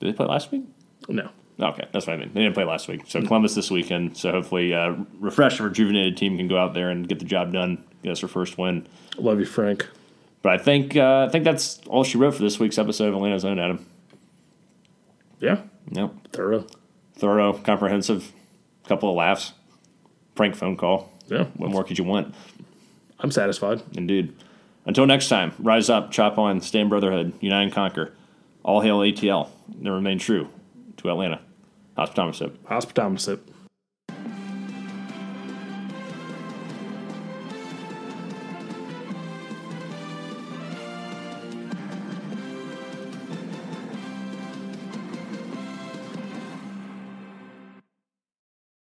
did 0.00 0.08
they 0.08 0.12
play 0.16 0.26
last 0.26 0.50
week? 0.50 0.62
No. 1.08 1.28
Okay, 1.60 1.86
that's 1.92 2.06
what 2.06 2.14
I 2.14 2.16
mean. 2.16 2.30
They 2.32 2.40
didn't 2.42 2.54
play 2.54 2.64
last 2.64 2.88
week, 2.88 3.02
so 3.06 3.20
Columbus 3.22 3.54
this 3.54 3.70
weekend. 3.70 4.16
So 4.16 4.30
hopefully, 4.32 4.74
uh, 4.74 4.94
refreshed, 5.20 5.60
and 5.60 5.68
rejuvenated 5.68 6.16
team 6.16 6.36
can 6.36 6.48
go 6.48 6.56
out 6.56 6.74
there 6.74 6.88
and 6.88 7.06
get 7.08 7.18
the 7.18 7.24
job 7.24 7.52
done. 7.52 7.84
Get 8.02 8.12
us 8.12 8.22
our 8.22 8.28
first 8.28 8.58
win. 8.58 8.86
Love 9.18 9.38
you, 9.38 9.44
Frank. 9.44 9.86
But 10.40 10.52
I 10.54 10.58
think 10.58 10.96
uh, 10.96 11.26
I 11.28 11.28
think 11.30 11.44
that's 11.44 11.80
all 11.86 12.04
she 12.04 12.18
wrote 12.18 12.34
for 12.34 12.42
this 12.42 12.58
week's 12.58 12.78
episode 12.78 13.08
of 13.08 13.14
Atlanta's 13.14 13.44
Own 13.44 13.58
Adam. 13.58 13.84
Yeah. 15.40 15.60
Yep, 15.90 16.14
Thorough. 16.32 16.66
thorough, 17.16 17.52
comprehensive, 17.52 18.32
couple 18.86 19.10
of 19.10 19.16
laughs, 19.16 19.52
prank 20.34 20.54
phone 20.54 20.76
call. 20.76 21.12
Yeah. 21.26 21.44
What 21.56 21.70
more 21.70 21.84
could 21.84 21.98
you 21.98 22.04
want? 22.04 22.34
I'm 23.18 23.30
satisfied. 23.30 23.82
Indeed. 23.96 24.34
Until 24.86 25.06
next 25.06 25.28
time, 25.28 25.52
rise 25.58 25.90
up, 25.90 26.12
chop 26.12 26.38
on, 26.38 26.60
stay 26.60 26.80
in 26.80 26.88
brotherhood, 26.88 27.32
unite 27.40 27.64
and 27.64 27.72
conquer. 27.72 28.12
All 28.62 28.80
hail 28.80 29.00
ATL. 29.00 29.48
And 29.76 29.92
remain 29.92 30.18
true 30.18 30.48
to 31.02 31.10
Atlanta. 31.10 31.40
Hospitality. 31.96 32.52
Hospitality. 32.66 33.51